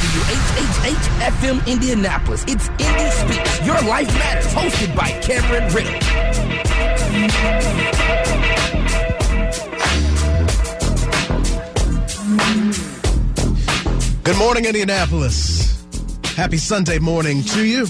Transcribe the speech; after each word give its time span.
WHHH 0.00 1.06
FM 1.20 1.66
Indianapolis. 1.66 2.42
It's 2.48 2.68
Indy 2.68 3.10
Speaks. 3.10 3.66
Your 3.66 3.80
Life 3.82 4.08
Matters, 4.14 4.46
hosted 4.46 4.96
by 4.96 5.10
Cameron 5.20 5.72
Riddle. 5.74 5.92
Good 14.24 14.38
morning, 14.38 14.64
Indianapolis. 14.64 15.84
Happy 16.34 16.56
Sunday 16.56 16.98
morning 16.98 17.42
to 17.42 17.66
you. 17.66 17.86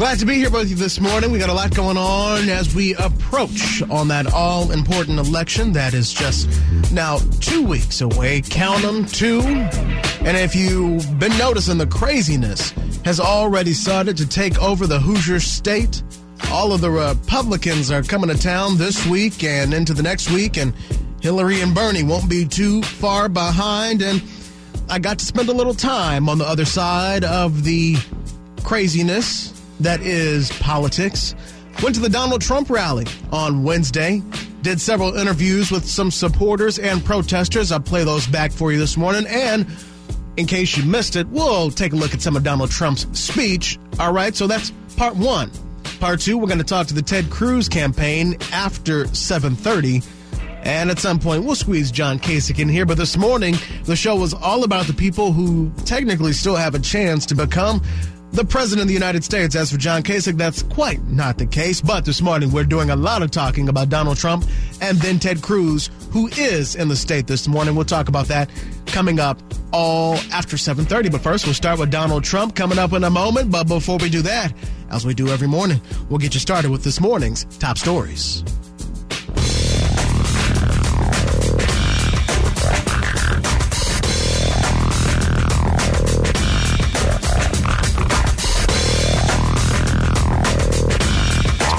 Glad 0.00 0.18
to 0.20 0.24
be 0.24 0.36
here 0.36 0.48
with 0.48 0.70
you 0.70 0.76
this 0.76 0.98
morning. 0.98 1.30
We 1.30 1.38
got 1.38 1.50
a 1.50 1.52
lot 1.52 1.74
going 1.74 1.98
on 1.98 2.48
as 2.48 2.74
we 2.74 2.94
approach 2.94 3.82
on 3.90 4.08
that 4.08 4.32
all 4.32 4.70
important 4.70 5.18
election 5.18 5.74
that 5.74 5.92
is 5.92 6.10
just 6.10 6.48
now 6.90 7.18
two 7.40 7.62
weeks 7.62 8.00
away. 8.00 8.40
Count 8.40 8.80
them, 8.80 9.04
two. 9.04 9.42
And 9.42 10.38
if 10.38 10.56
you've 10.56 11.18
been 11.18 11.36
noticing, 11.36 11.76
the 11.76 11.86
craziness 11.86 12.70
has 13.04 13.20
already 13.20 13.74
started 13.74 14.16
to 14.16 14.26
take 14.26 14.58
over 14.62 14.86
the 14.86 14.98
Hoosier 14.98 15.38
state. 15.38 16.02
All 16.50 16.72
of 16.72 16.80
the 16.80 16.90
Republicans 16.90 17.90
are 17.90 18.02
coming 18.02 18.30
to 18.30 18.42
town 18.42 18.78
this 18.78 19.06
week 19.06 19.44
and 19.44 19.74
into 19.74 19.92
the 19.92 20.02
next 20.02 20.30
week, 20.30 20.56
and 20.56 20.72
Hillary 21.20 21.60
and 21.60 21.74
Bernie 21.74 22.04
won't 22.04 22.30
be 22.30 22.46
too 22.46 22.82
far 22.84 23.28
behind. 23.28 24.00
And 24.00 24.22
I 24.88 24.98
got 24.98 25.18
to 25.18 25.26
spend 25.26 25.50
a 25.50 25.54
little 25.54 25.74
time 25.74 26.30
on 26.30 26.38
the 26.38 26.46
other 26.46 26.64
side 26.64 27.22
of 27.22 27.64
the 27.64 27.98
craziness 28.64 29.59
that 29.80 30.00
is 30.00 30.50
politics. 30.58 31.34
Went 31.82 31.94
to 31.94 32.00
the 32.00 32.08
Donald 32.08 32.42
Trump 32.42 32.68
rally 32.68 33.06
on 33.32 33.62
Wednesday. 33.62 34.22
Did 34.62 34.80
several 34.80 35.14
interviews 35.16 35.70
with 35.70 35.86
some 35.86 36.10
supporters 36.10 36.78
and 36.78 37.02
protesters. 37.04 37.72
I'll 37.72 37.80
play 37.80 38.04
those 38.04 38.26
back 38.26 38.52
for 38.52 38.70
you 38.72 38.78
this 38.78 38.96
morning. 38.96 39.26
And 39.26 39.66
in 40.36 40.46
case 40.46 40.76
you 40.76 40.84
missed 40.84 41.16
it, 41.16 41.26
we'll 41.28 41.70
take 41.70 41.92
a 41.92 41.96
look 41.96 42.12
at 42.12 42.20
some 42.20 42.36
of 42.36 42.42
Donald 42.42 42.70
Trump's 42.70 43.06
speech. 43.18 43.78
All 43.98 44.12
right, 44.12 44.34
so 44.34 44.46
that's 44.46 44.72
part 44.96 45.16
one. 45.16 45.50
Part 45.98 46.20
two, 46.20 46.36
we're 46.36 46.46
going 46.46 46.58
to 46.58 46.64
talk 46.64 46.86
to 46.88 46.94
the 46.94 47.02
Ted 47.02 47.30
Cruz 47.30 47.68
campaign 47.68 48.36
after 48.52 49.06
730. 49.14 50.02
And 50.62 50.90
at 50.90 50.98
some 50.98 51.18
point, 51.18 51.44
we'll 51.44 51.54
squeeze 51.54 51.90
John 51.90 52.18
Kasich 52.18 52.58
in 52.58 52.68
here. 52.68 52.84
But 52.84 52.98
this 52.98 53.16
morning, 53.16 53.54
the 53.84 53.96
show 53.96 54.16
was 54.16 54.34
all 54.34 54.64
about 54.64 54.86
the 54.86 54.92
people 54.92 55.32
who 55.32 55.72
technically 55.86 56.34
still 56.34 56.56
have 56.56 56.74
a 56.74 56.78
chance 56.78 57.24
to 57.26 57.34
become 57.34 57.82
the 58.32 58.44
President 58.44 58.82
of 58.82 58.88
the 58.88 58.94
United 58.94 59.24
States. 59.24 59.56
As 59.56 59.72
for 59.72 59.78
John 59.78 60.02
Kasich, 60.02 60.36
that's 60.36 60.62
quite 60.62 61.02
not 61.04 61.38
the 61.38 61.46
case. 61.46 61.80
But 61.80 62.04
this 62.04 62.20
morning, 62.20 62.50
we're 62.50 62.64
doing 62.64 62.90
a 62.90 62.96
lot 62.96 63.22
of 63.22 63.30
talking 63.30 63.68
about 63.68 63.88
Donald 63.88 64.16
Trump 64.16 64.44
and 64.80 64.98
then 64.98 65.18
Ted 65.18 65.42
Cruz, 65.42 65.90
who 66.10 66.28
is 66.28 66.76
in 66.76 66.88
the 66.88 66.96
state 66.96 67.26
this 67.26 67.48
morning. 67.48 67.74
We'll 67.74 67.84
talk 67.84 68.08
about 68.08 68.26
that 68.26 68.50
coming 68.86 69.20
up 69.20 69.38
all 69.72 70.14
after 70.32 70.56
7.30. 70.56 71.10
But 71.10 71.20
first, 71.20 71.44
we'll 71.44 71.54
start 71.54 71.78
with 71.78 71.90
Donald 71.90 72.24
Trump 72.24 72.54
coming 72.54 72.78
up 72.78 72.92
in 72.92 73.04
a 73.04 73.10
moment. 73.10 73.50
But 73.50 73.64
before 73.68 73.98
we 73.98 74.10
do 74.10 74.22
that, 74.22 74.52
as 74.90 75.06
we 75.06 75.14
do 75.14 75.28
every 75.28 75.48
morning, 75.48 75.80
we'll 76.08 76.18
get 76.18 76.34
you 76.34 76.40
started 76.40 76.70
with 76.70 76.84
this 76.84 77.00
morning's 77.00 77.44
top 77.58 77.78
stories. 77.78 78.44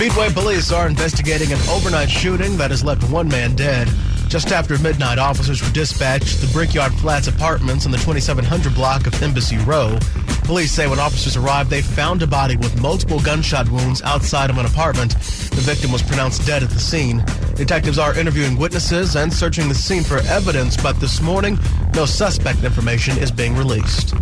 Speedway 0.01 0.31
police 0.31 0.71
are 0.71 0.87
investigating 0.87 1.53
an 1.53 1.59
overnight 1.69 2.09
shooting 2.09 2.57
that 2.57 2.71
has 2.71 2.83
left 2.83 3.07
one 3.11 3.27
man 3.27 3.55
dead. 3.55 3.87
Just 4.29 4.51
after 4.51 4.75
midnight, 4.79 5.19
officers 5.19 5.61
were 5.61 5.71
dispatched 5.73 6.39
to 6.39 6.47
the 6.47 6.51
Brickyard 6.51 6.91
Flats 6.93 7.27
apartments 7.27 7.85
in 7.85 7.91
the 7.91 7.99
2700 7.99 8.73
block 8.73 9.05
of 9.05 9.21
Embassy 9.21 9.59
Row. 9.59 9.99
Police 10.43 10.71
say 10.71 10.87
when 10.87 10.97
officers 10.97 11.37
arrived, 11.37 11.69
they 11.69 11.83
found 11.83 12.23
a 12.23 12.25
body 12.25 12.55
with 12.55 12.81
multiple 12.81 13.19
gunshot 13.19 13.69
wounds 13.69 14.01
outside 14.01 14.49
of 14.49 14.57
an 14.57 14.65
apartment. 14.65 15.11
The 15.11 15.61
victim 15.61 15.91
was 15.91 16.01
pronounced 16.01 16.47
dead 16.47 16.63
at 16.63 16.71
the 16.71 16.79
scene. 16.79 17.23
Detectives 17.53 17.99
are 17.99 18.17
interviewing 18.17 18.57
witnesses 18.57 19.15
and 19.15 19.31
searching 19.31 19.69
the 19.69 19.75
scene 19.75 20.03
for 20.03 20.17
evidence, 20.21 20.77
but 20.77 20.99
this 20.99 21.21
morning, 21.21 21.59
no 21.93 22.07
suspect 22.07 22.63
information 22.63 23.19
is 23.19 23.29
being 23.29 23.55
released. 23.55 24.15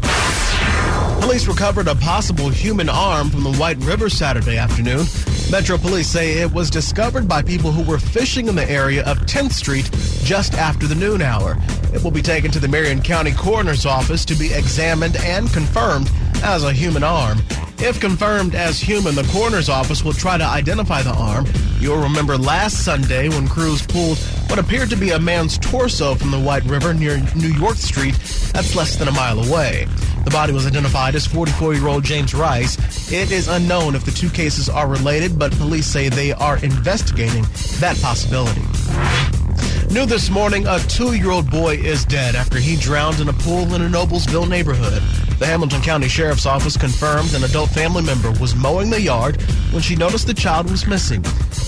Police 1.21 1.47
recovered 1.47 1.87
a 1.87 1.95
possible 1.95 2.49
human 2.49 2.89
arm 2.89 3.29
from 3.29 3.43
the 3.43 3.53
White 3.53 3.77
River 3.77 4.09
Saturday 4.09 4.57
afternoon. 4.57 5.05
Metro 5.51 5.79
Police 5.79 6.07
say 6.07 6.33
it 6.33 6.53
was 6.53 6.69
discovered 6.69 7.27
by 7.27 7.41
people 7.41 7.71
who 7.71 7.81
were 7.81 7.97
fishing 7.97 8.47
in 8.47 8.55
the 8.55 8.69
area 8.69 9.03
of 9.05 9.17
10th 9.21 9.53
Street 9.53 9.89
just 10.23 10.53
after 10.53 10.85
the 10.85 10.93
noon 10.93 11.23
hour. 11.23 11.57
It 11.91 12.03
will 12.03 12.11
be 12.11 12.21
taken 12.21 12.51
to 12.51 12.59
the 12.59 12.67
Marion 12.67 13.01
County 13.01 13.31
Coroner's 13.31 13.83
Office 13.83 14.25
to 14.25 14.35
be 14.35 14.53
examined 14.53 15.17
and 15.17 15.51
confirmed 15.51 16.11
as 16.43 16.63
a 16.63 16.73
human 16.73 17.03
arm. 17.03 17.39
If 17.79 17.99
confirmed 17.99 18.55
as 18.55 18.79
human, 18.79 19.15
the 19.15 19.27
coroner's 19.31 19.69
office 19.69 20.03
will 20.03 20.13
try 20.13 20.37
to 20.37 20.43
identify 20.43 21.01
the 21.01 21.13
arm. 21.13 21.45
You'll 21.79 22.01
remember 22.01 22.37
last 22.37 22.83
Sunday 22.83 23.29
when 23.29 23.47
crews 23.47 23.81
pulled 23.85 24.17
what 24.49 24.59
appeared 24.59 24.89
to 24.89 24.97
be 24.97 25.11
a 25.11 25.19
man's 25.19 25.57
torso 25.57 26.15
from 26.15 26.31
the 26.31 26.39
White 26.39 26.65
River 26.65 26.93
near 26.93 27.17
New 27.35 27.47
York 27.47 27.77
Street. 27.77 28.15
That's 28.53 28.75
less 28.75 28.97
than 28.97 29.07
a 29.07 29.13
mile 29.13 29.39
away. 29.39 29.87
The 30.25 30.31
body 30.31 30.51
was 30.51 30.67
identified 30.67 31.15
as 31.15 31.25
44 31.25 31.75
year 31.75 31.87
old 31.87 32.03
James 32.03 32.33
Rice. 32.33 32.77
It 33.11 33.31
is 33.31 33.47
unknown 33.47 33.95
if 33.95 34.03
the 34.03 34.11
two 34.11 34.29
cases 34.29 34.67
are 34.67 34.87
related, 34.87 35.39
but 35.39 35.51
police 35.53 35.87
say 35.87 36.09
they 36.09 36.33
are 36.33 36.57
investigating 36.57 37.43
that 37.79 37.97
possibility. 38.01 38.61
New 39.93 40.05
this 40.05 40.29
morning, 40.29 40.67
a 40.67 40.79
two 40.79 41.15
year 41.15 41.31
old 41.31 41.49
boy 41.49 41.75
is 41.75 42.03
dead 42.05 42.35
after 42.35 42.59
he 42.59 42.75
drowned 42.75 43.19
in 43.21 43.29
a 43.29 43.33
pool 43.33 43.73
in 43.73 43.81
a 43.81 43.87
Noblesville 43.87 44.49
neighborhood. 44.49 45.01
The 45.39 45.45
Hamilton 45.45 45.81
County 45.81 46.09
Sheriff's 46.09 46.45
Office 46.45 46.75
confirmed 46.75 47.33
an 47.33 47.45
adult 47.45 47.69
family 47.69 48.03
member 48.03 48.29
was 48.41 48.55
mowing 48.55 48.89
the 48.89 48.99
yard 48.99 49.41
when 49.71 49.81
she 49.81 49.95
noticed 49.95 50.27
the 50.27 50.33
child 50.33 50.69
was 50.69 50.85
missing. 50.85 51.21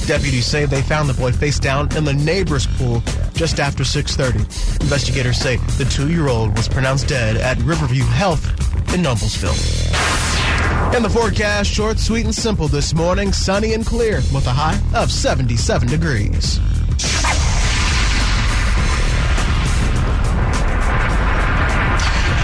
Deputies 0.06 0.46
say 0.46 0.66
they 0.66 0.82
found 0.82 1.08
the 1.08 1.14
boy 1.14 1.32
face 1.32 1.58
down 1.58 1.88
in 1.96 2.04
the 2.04 2.14
neighbor's 2.14 2.68
pool 2.68 3.02
just 3.34 3.62
after 3.62 3.86
6:30. 3.86 4.42
Investigators 4.82 5.38
say 5.38 5.56
the 5.78 5.86
2-year-old 5.86 6.58
was 6.58 6.68
pronounced 6.68 7.08
dead 7.08 7.38
at 7.38 7.58
Riverview 7.60 8.04
Health 8.04 8.46
in 8.94 9.02
Noblesville. 9.04 9.56
In 10.94 11.02
the 11.02 11.10
forecast, 11.10 11.72
short, 11.72 11.98
sweet, 11.98 12.26
and 12.26 12.36
simple 12.36 12.68
this 12.68 12.94
morning, 12.94 13.32
sunny 13.32 13.74
and 13.74 13.86
clear 13.86 14.18
with 14.34 14.46
a 14.48 14.52
high 14.52 14.78
of 14.94 15.10
77 15.10 15.88
degrees. 15.88 16.60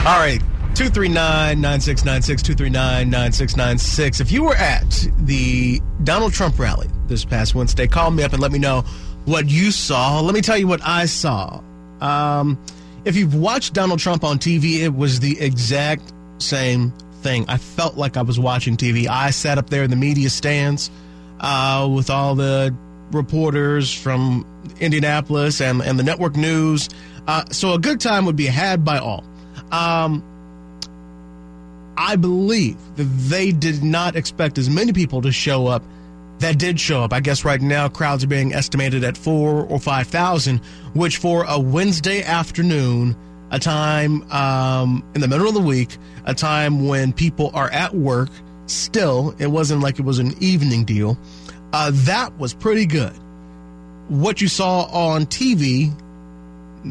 All 0.07 0.19
right, 0.19 0.41
239 0.77 1.59
9696, 1.59 2.43
239 2.43 3.09
9696. 3.09 4.19
If 4.19 4.31
you 4.31 4.43
were 4.43 4.53
at 4.53 5.07
the 5.17 5.81
Donald 6.03 6.33
Trump 6.33 6.59
rally 6.59 6.87
this 7.07 7.25
past 7.25 7.55
Wednesday, 7.55 7.87
call 7.87 8.11
me 8.11 8.21
up 8.21 8.33
and 8.33 8.39
let 8.39 8.51
me 8.51 8.59
know 8.59 8.81
what 9.25 9.49
you 9.49 9.71
saw. 9.71 10.21
Let 10.21 10.35
me 10.35 10.41
tell 10.41 10.55
you 10.55 10.67
what 10.67 10.81
I 10.83 11.07
saw. 11.07 11.63
Um, 11.99 12.63
if 13.05 13.15
you've 13.15 13.33
watched 13.33 13.73
Donald 13.73 13.97
Trump 13.97 14.23
on 14.23 14.37
TV, 14.37 14.81
it 14.81 14.93
was 14.93 15.19
the 15.19 15.41
exact 15.41 16.13
same 16.37 16.91
thing. 17.23 17.45
I 17.47 17.57
felt 17.57 17.97
like 17.97 18.15
I 18.15 18.21
was 18.21 18.39
watching 18.39 18.77
TV. 18.77 19.07
I 19.07 19.31
sat 19.31 19.57
up 19.57 19.71
there 19.71 19.81
in 19.81 19.89
the 19.89 19.95
media 19.95 20.29
stands 20.29 20.91
uh, 21.39 21.89
with 21.91 22.11
all 22.11 22.35
the 22.35 22.71
reporters 23.11 23.91
from 23.91 24.45
Indianapolis 24.79 25.59
and, 25.59 25.81
and 25.81 25.97
the 25.97 26.03
network 26.03 26.35
news. 26.35 26.87
Uh, 27.25 27.45
so 27.49 27.73
a 27.73 27.79
good 27.79 27.99
time 27.99 28.27
would 28.27 28.35
be 28.35 28.45
had 28.45 28.85
by 28.85 28.99
all. 28.99 29.23
Um, 29.71 30.23
I 31.97 32.15
believe 32.15 32.77
that 32.95 33.03
they 33.03 33.51
did 33.51 33.83
not 33.83 34.15
expect 34.15 34.57
as 34.57 34.69
many 34.69 34.93
people 34.93 35.21
to 35.23 35.31
show 35.31 35.67
up 35.67 35.83
that 36.39 36.59
did 36.59 36.79
show 36.79 37.03
up. 37.03 37.13
I 37.13 37.19
guess 37.19 37.43
right 37.43 37.61
now 37.61 37.89
crowds 37.89 38.23
are 38.23 38.27
being 38.27 38.53
estimated 38.53 39.03
at 39.03 39.17
four 39.17 39.65
or 39.65 39.79
5,000, 39.79 40.59
which 40.93 41.17
for 41.17 41.45
a 41.47 41.59
Wednesday 41.59 42.23
afternoon, 42.23 43.15
a 43.49 43.59
time 43.59 44.29
um, 44.31 45.03
in 45.15 45.21
the 45.21 45.27
middle 45.27 45.47
of 45.47 45.53
the 45.53 45.61
week, 45.61 45.97
a 46.25 46.33
time 46.33 46.87
when 46.87 47.11
people 47.11 47.49
are 47.53 47.71
at 47.71 47.95
work, 47.95 48.29
still, 48.67 49.33
it 49.39 49.47
wasn't 49.47 49.81
like 49.81 49.99
it 49.99 50.05
was 50.05 50.19
an 50.19 50.35
evening 50.39 50.83
deal. 50.83 51.17
Uh, 51.73 51.91
that 51.93 52.37
was 52.37 52.53
pretty 52.53 52.85
good. 52.85 53.13
What 54.09 54.39
you 54.39 54.47
saw 54.47 54.83
on 54.83 55.25
TV 55.25 55.91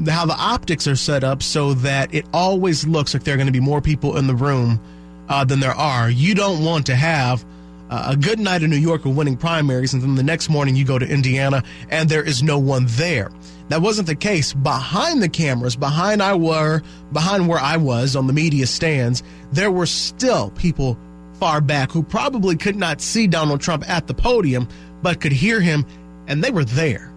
how 0.09 0.26
the 0.26 0.35
optics 0.35 0.87
are 0.87 0.97
set 0.97 1.25
up 1.25 1.43
so 1.43 1.73
that 1.73 2.12
it 2.12 2.26
always 2.35 2.87
looks 2.87 3.14
like 3.14 3.25
there 3.25 3.32
are 3.32 3.38
going 3.38 3.47
to 3.47 3.52
be 3.52 3.61
more 3.61 3.81
people 3.81 4.19
in 4.19 4.26
the 4.26 4.35
room 4.35 4.79
uh, 5.28 5.44
than 5.44 5.61
there 5.61 5.75
are. 5.75 6.11
You 6.11 6.34
don't 6.34 6.64
want 6.64 6.87
to 6.87 6.94
have 6.94 7.44
uh, 7.90 8.08
a 8.11 8.17
good 8.17 8.40
night 8.40 8.62
in 8.62 8.70
New 8.70 8.76
York 8.76 9.05
of 9.05 9.17
winning 9.17 9.37
primaries, 9.37 9.94
and 9.94 10.02
then 10.02 10.14
the 10.14 10.23
next 10.23 10.49
morning 10.49 10.76
you 10.76 10.84
go 10.84 10.99
to 10.99 11.06
Indiana 11.06 11.62
and 11.88 12.08
there 12.08 12.25
is 12.25 12.43
no 12.43 12.58
one 12.58 12.87
there. 12.90 13.31
That 13.69 13.82
wasn't 13.82 14.06
the 14.06 14.17
case 14.17 14.52
behind 14.52 15.23
the 15.23 15.28
cameras, 15.28 15.76
behind 15.76 16.23
I 16.23 16.34
were, 16.34 16.82
behind 17.12 17.49
where 17.49 17.58
I 17.58 17.76
was 17.76 18.14
on 18.14 18.26
the 18.26 18.32
media 18.32 18.67
stands. 18.67 19.23
There 19.52 19.70
were 19.70 19.87
still 19.87 20.50
people 20.50 20.99
far 21.34 21.61
back 21.61 21.90
who 21.90 22.02
probably 22.02 22.56
could 22.56 22.76
not 22.76 23.00
see 23.00 23.26
Donald 23.26 23.61
Trump 23.61 23.88
at 23.88 24.06
the 24.06 24.14
podium, 24.14 24.69
but 25.02 25.20
could 25.20 25.32
hear 25.32 25.61
him, 25.61 25.84
and 26.26 26.43
they 26.43 26.50
were 26.50 26.64
there. 26.64 27.12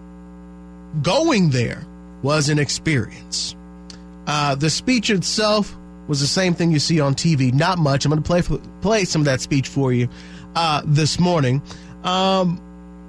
Going 1.02 1.50
there 1.50 1.86
was 2.22 2.48
an 2.48 2.58
experience. 2.58 3.56
Uh, 4.26 4.54
the 4.54 4.70
speech 4.70 5.10
itself 5.10 5.76
was 6.10 6.20
the 6.20 6.26
same 6.26 6.54
thing 6.54 6.72
you 6.72 6.80
see 6.80 6.98
on 7.00 7.14
TV. 7.14 7.54
Not 7.54 7.78
much. 7.78 8.04
I'm 8.04 8.10
going 8.10 8.20
to 8.20 8.26
play 8.26 8.58
play 8.80 9.04
some 9.04 9.22
of 9.22 9.26
that 9.26 9.40
speech 9.40 9.68
for 9.68 9.92
you 9.92 10.08
uh, 10.56 10.82
this 10.84 11.20
morning. 11.20 11.62
Um, 12.02 12.60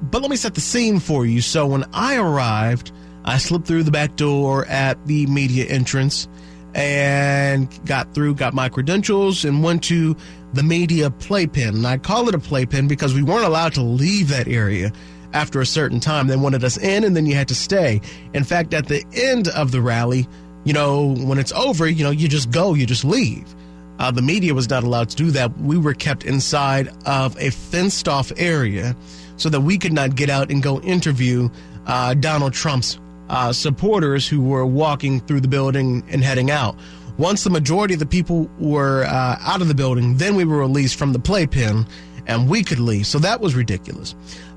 but 0.04 0.22
let 0.22 0.30
me 0.30 0.38
set 0.38 0.54
the 0.54 0.62
scene 0.62 1.00
for 1.00 1.26
you. 1.26 1.42
So 1.42 1.66
when 1.66 1.84
I 1.94 2.18
arrived, 2.18 2.92
I 3.26 3.40
slipped 3.40 3.66
through 3.66 3.84
the 3.84 3.92
back 3.92 4.16
door 4.18 4.66
at 4.68 5.04
the 5.08 5.26
media 5.26 5.66
entrance 5.66 6.28
and 6.76 7.68
got 7.86 8.14
through, 8.14 8.36
got 8.36 8.54
my 8.54 8.70
credentials, 8.70 9.46
and 9.46 9.64
went 9.64 9.84
to 9.86 10.16
the 10.54 10.62
media 10.62 11.10
playpen. 11.10 11.70
And 11.70 11.88
I 11.88 11.98
call 11.98 12.30
it 12.30 12.36
a 12.36 12.40
playpen 12.40 12.88
because 12.88 13.16
we 13.16 13.24
weren't 13.24 13.46
allowed 13.46 13.74
to 13.74 13.82
leave 13.82 14.30
that 14.30 14.48
area 14.48 14.92
after 15.34 15.60
a 15.60 15.66
certain 15.66 16.00
time. 16.00 16.28
They 16.28 16.36
wanted 16.36 16.64
us 16.64 16.78
in, 16.78 17.04
and 17.04 17.16
then 17.16 17.26
you 17.26 17.34
had 17.34 17.48
to 17.48 17.56
stay. 17.56 18.00
In 18.36 18.44
fact, 18.44 18.76
at 18.76 18.88
the 18.88 19.04
end 19.14 19.48
of 19.50 19.72
the 19.72 19.82
rally, 19.82 20.28
you 20.64 20.74
know, 20.74 21.16
when 21.16 21.38
it's 21.38 21.52
over, 21.54 21.88
you 21.88 22.04
know, 22.04 22.12
you 22.12 22.28
just 22.28 22.52
go, 22.52 22.74
you 22.74 22.86
just 22.86 23.04
leave. 23.04 23.56
Uh, 24.00 24.10
the 24.12 24.22
media 24.22 24.54
was 24.54 24.70
not 24.70 24.84
allowed 24.84 25.10
to 25.10 25.16
do 25.16 25.32
that. 25.32 25.56
We 25.60 25.78
were 25.78 25.94
kept 25.94 26.24
inside 26.24 26.90
of 27.06 27.38
a 27.40 27.52
fenced 27.52 28.08
off 28.08 28.32
area 28.38 28.96
so 29.38 29.50
that 29.50 29.62
we 29.62 29.78
could 29.78 29.94
not 29.94 30.16
get 30.16 30.30
out 30.30 30.52
and 30.52 30.62
go 30.62 30.80
interview 30.82 31.50
uh, 31.86 32.14
Donald 32.16 32.54
Trump's 32.54 33.00
uh, 33.30 33.54
supporters 33.54 34.28
who 34.28 34.42
were 34.42 34.66
walking 34.66 35.20
through 35.22 35.42
the 35.42 35.48
building 35.48 36.04
and 36.10 36.24
heading 36.24 36.52
out. 36.52 36.76
Once 37.18 37.44
the 37.44 37.50
majority 37.50 37.94
of 37.94 38.00
the 38.00 38.06
people 38.06 38.50
were 38.60 39.04
uh, 39.06 39.38
out 39.42 39.62
of 39.62 39.68
the 39.68 39.76
building, 39.76 40.18
then 40.18 40.36
we 40.36 40.46
were 40.46 40.58
released 40.58 40.96
from 40.96 41.14
the 41.14 41.20
playpen 41.20 41.86
and 42.28 42.50
we 42.50 42.64
could 42.64 42.80
leave. 42.80 43.06
So 43.06 43.20
that 43.20 43.42
was 43.42 43.56
ridiculous. 43.56 44.16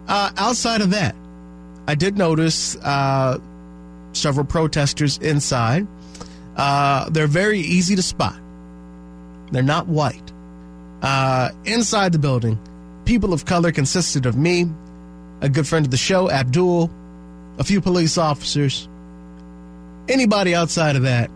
Uh, 0.09 0.31
outside 0.37 0.81
of 0.81 0.91
that, 0.91 1.15
I 1.87 1.95
did 1.95 2.17
notice 2.17 2.77
uh, 2.77 3.39
several 4.14 4.46
protesters 4.46 5.19
inside. 5.19 5.87
Uh, 6.56 7.08
they're 7.11 7.26
very 7.26 7.58
easy 7.61 7.96
to 7.96 8.02
spot. 8.02 8.38
They're 9.50 9.62
not 9.62 9.87
white. 9.87 10.32
Uh, 11.02 11.50
inside 11.64 12.12
the 12.12 12.19
building, 12.19 12.58
people 13.05 13.32
of 13.32 13.44
color 13.44 13.72
consisted 13.72 14.26
of 14.26 14.37
me, 14.37 14.66
a 15.40 15.49
good 15.49 15.66
friend 15.66 15.84
of 15.84 15.90
the 15.90 15.96
show, 15.96 16.31
Abdul, 16.31 16.90
a 17.58 17.64
few 17.64 17.81
police 17.81 18.16
officers. 18.16 18.88
Anybody 20.08 20.55
outside 20.55 20.96
of 20.96 21.02
that 21.02 21.31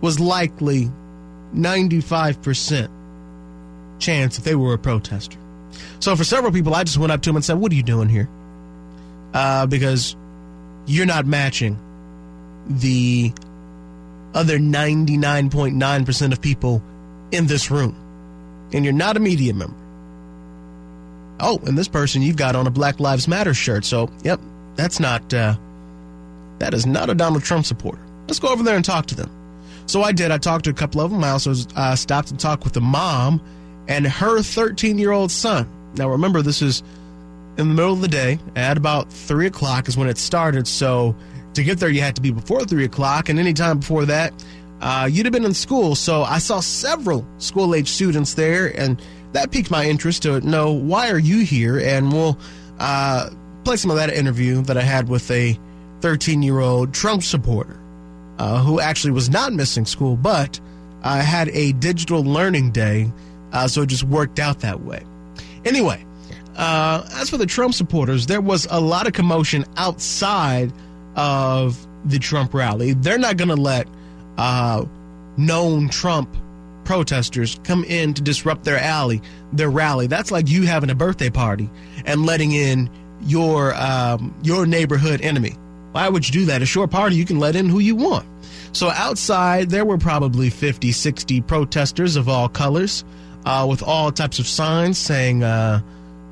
was 0.00 0.20
likely 0.20 0.90
95% 1.54 2.88
chance 3.98 4.36
that 4.36 4.44
they 4.44 4.54
were 4.54 4.74
a 4.74 4.78
protester. 4.78 5.38
So 6.00 6.14
for 6.16 6.24
several 6.24 6.52
people, 6.52 6.74
I 6.74 6.84
just 6.84 6.98
went 6.98 7.12
up 7.12 7.22
to 7.22 7.30
them 7.30 7.36
and 7.36 7.44
said, 7.44 7.58
What 7.58 7.72
are 7.72 7.74
you 7.74 7.82
doing 7.82 8.08
here? 8.08 8.28
Uh, 9.34 9.66
because 9.66 10.16
you're 10.88 11.06
not 11.06 11.26
matching 11.26 11.78
the 12.66 13.32
other 14.34 14.58
99.9% 14.58 16.32
of 16.32 16.40
people 16.40 16.82
in 17.30 17.46
this 17.46 17.70
room. 17.70 17.94
And 18.72 18.84
you're 18.84 18.92
not 18.92 19.16
a 19.16 19.20
media 19.20 19.54
member. 19.54 19.76
Oh, 21.40 21.58
and 21.66 21.78
this 21.78 21.88
person 21.88 22.22
you've 22.22 22.36
got 22.36 22.56
on 22.56 22.66
a 22.66 22.70
Black 22.70 23.00
Lives 23.00 23.28
Matter 23.28 23.54
shirt. 23.54 23.84
So, 23.84 24.10
yep, 24.22 24.40
that's 24.74 25.00
not, 25.00 25.32
uh, 25.32 25.56
that 26.58 26.74
is 26.74 26.84
not 26.84 27.10
a 27.10 27.14
Donald 27.14 27.44
Trump 27.44 27.64
supporter. 27.64 28.02
Let's 28.26 28.38
go 28.38 28.48
over 28.48 28.62
there 28.62 28.76
and 28.76 28.84
talk 28.84 29.06
to 29.06 29.14
them. 29.14 29.30
So 29.86 30.02
I 30.02 30.12
did. 30.12 30.30
I 30.30 30.38
talked 30.38 30.64
to 30.64 30.70
a 30.70 30.74
couple 30.74 31.00
of 31.00 31.10
them. 31.10 31.24
I 31.24 31.30
also 31.30 31.54
uh, 31.76 31.96
stopped 31.96 32.30
and 32.30 32.38
talked 32.38 32.64
with 32.64 32.74
the 32.74 32.80
mom 32.80 33.40
and 33.88 34.06
her 34.06 34.42
13 34.42 34.98
year 34.98 35.12
old 35.12 35.30
son. 35.30 35.68
Now, 35.94 36.10
remember, 36.10 36.42
this 36.42 36.60
is 36.60 36.82
in 37.58 37.68
the 37.68 37.74
middle 37.74 37.92
of 37.92 38.00
the 38.00 38.08
day 38.08 38.38
at 38.56 38.76
about 38.76 39.12
3 39.12 39.46
o'clock 39.46 39.88
is 39.88 39.96
when 39.96 40.08
it 40.08 40.16
started. 40.16 40.66
So 40.66 41.14
to 41.54 41.64
get 41.64 41.78
there, 41.80 41.88
you 41.88 42.00
had 42.00 42.14
to 42.16 42.22
be 42.22 42.30
before 42.30 42.64
3 42.64 42.84
o'clock. 42.84 43.28
And 43.28 43.38
any 43.38 43.52
time 43.52 43.80
before 43.80 44.04
that, 44.06 44.32
uh, 44.80 45.08
you'd 45.10 45.26
have 45.26 45.32
been 45.32 45.44
in 45.44 45.54
school. 45.54 45.96
So 45.96 46.22
I 46.22 46.38
saw 46.38 46.60
several 46.60 47.26
school 47.38 47.74
age 47.74 47.88
students 47.88 48.34
there, 48.34 48.68
and 48.78 49.02
that 49.32 49.50
piqued 49.50 49.70
my 49.70 49.84
interest 49.84 50.22
to 50.22 50.40
know 50.40 50.72
why 50.72 51.10
are 51.10 51.18
you 51.18 51.44
here? 51.44 51.78
And 51.80 52.12
we'll 52.12 52.38
uh, 52.78 53.30
play 53.64 53.76
some 53.76 53.90
of 53.90 53.96
that 53.96 54.10
interview 54.10 54.62
that 54.62 54.76
I 54.76 54.82
had 54.82 55.08
with 55.08 55.28
a 55.30 55.58
13 56.00 56.42
year 56.42 56.60
old 56.60 56.94
Trump 56.94 57.24
supporter 57.24 57.80
uh, 58.38 58.62
who 58.62 58.78
actually 58.78 59.10
was 59.10 59.28
not 59.28 59.52
missing 59.52 59.84
school, 59.84 60.16
but 60.16 60.60
uh, 61.02 61.20
had 61.20 61.48
a 61.48 61.72
digital 61.72 62.22
learning 62.22 62.70
day. 62.70 63.10
Uh, 63.52 63.66
so 63.66 63.82
it 63.82 63.86
just 63.86 64.04
worked 64.04 64.38
out 64.38 64.60
that 64.60 64.84
way. 64.84 65.02
Anyway, 65.64 66.04
uh, 66.58 67.08
as 67.12 67.30
for 67.30 67.36
the 67.36 67.46
Trump 67.46 67.72
supporters, 67.72 68.26
there 68.26 68.40
was 68.40 68.66
a 68.70 68.80
lot 68.80 69.06
of 69.06 69.12
commotion 69.12 69.64
outside 69.76 70.72
of 71.14 71.86
the 72.04 72.18
Trump 72.18 72.52
rally. 72.52 72.92
They're 72.92 73.18
not 73.18 73.36
going 73.36 73.48
to 73.48 73.56
let 73.56 73.86
uh, 74.36 74.84
known 75.36 75.88
Trump 75.88 76.36
protesters 76.84 77.60
come 77.64 77.84
in 77.84 78.12
to 78.14 78.22
disrupt 78.22 78.64
their 78.64 78.78
alley, 78.78 79.22
their 79.52 79.70
rally. 79.70 80.08
That's 80.08 80.30
like 80.30 80.48
you 80.48 80.66
having 80.66 80.90
a 80.90 80.94
birthday 80.94 81.30
party 81.30 81.70
and 82.04 82.26
letting 82.26 82.52
in 82.52 82.90
your 83.20 83.74
um, 83.74 84.34
your 84.42 84.66
neighborhood 84.66 85.20
enemy. 85.20 85.54
Why 85.92 86.08
would 86.08 86.26
you 86.26 86.32
do 86.32 86.46
that? 86.46 86.60
A 86.60 86.66
short 86.66 86.90
party, 86.90 87.16
you 87.16 87.24
can 87.24 87.38
let 87.38 87.56
in 87.56 87.68
who 87.68 87.78
you 87.78 87.94
want. 87.94 88.26
So 88.72 88.90
outside, 88.90 89.70
there 89.70 89.84
were 89.84 89.98
probably 89.98 90.50
50, 90.50 90.92
60 90.92 91.40
protesters 91.42 92.16
of 92.16 92.28
all 92.28 92.48
colors 92.48 93.04
uh, 93.44 93.66
with 93.68 93.82
all 93.82 94.12
types 94.12 94.38
of 94.38 94.46
signs 94.46 94.98
saying, 94.98 95.42
uh, 95.42 95.80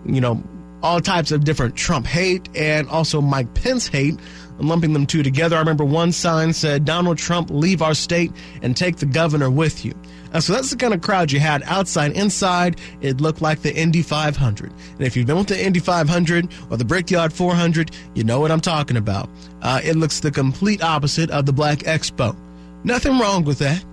you 0.08 0.20
know, 0.20 0.42
all 0.82 1.00
types 1.00 1.32
of 1.32 1.44
different 1.44 1.74
Trump 1.76 2.06
hate 2.06 2.48
and 2.54 2.88
also 2.88 3.20
Mike 3.20 3.52
Pence 3.54 3.88
hate, 3.88 4.18
lumping 4.58 4.92
them 4.92 5.06
two 5.06 5.22
together. 5.22 5.56
I 5.56 5.60
remember 5.60 5.84
one 5.84 6.12
sign 6.12 6.52
said, 6.52 6.84
Donald 6.84 7.18
Trump, 7.18 7.50
leave 7.50 7.82
our 7.82 7.94
state 7.94 8.32
and 8.62 8.76
take 8.76 8.96
the 8.96 9.06
governor 9.06 9.50
with 9.50 9.84
you. 9.84 9.94
Uh, 10.32 10.40
so 10.40 10.52
that's 10.52 10.70
the 10.70 10.76
kind 10.76 10.92
of 10.92 11.00
crowd 11.00 11.32
you 11.32 11.40
had 11.40 11.62
outside. 11.64 12.12
Inside, 12.12 12.78
it 13.00 13.20
looked 13.20 13.40
like 13.40 13.62
the 13.62 13.74
Indy 13.74 14.02
500. 14.02 14.70
And 14.70 15.00
if 15.00 15.16
you've 15.16 15.26
been 15.26 15.38
with 15.38 15.48
the 15.48 15.62
Indy 15.62 15.80
500 15.80 16.52
or 16.70 16.76
the 16.76 16.84
Brickyard 16.84 17.32
400, 17.32 17.90
you 18.14 18.24
know 18.24 18.40
what 18.40 18.50
I'm 18.50 18.60
talking 18.60 18.96
about. 18.96 19.28
Uh, 19.62 19.80
it 19.82 19.96
looks 19.96 20.20
the 20.20 20.30
complete 20.30 20.82
opposite 20.82 21.30
of 21.30 21.46
the 21.46 21.52
Black 21.52 21.78
Expo. 21.80 22.36
Nothing 22.84 23.18
wrong 23.18 23.44
with 23.44 23.58
that, 23.58 23.84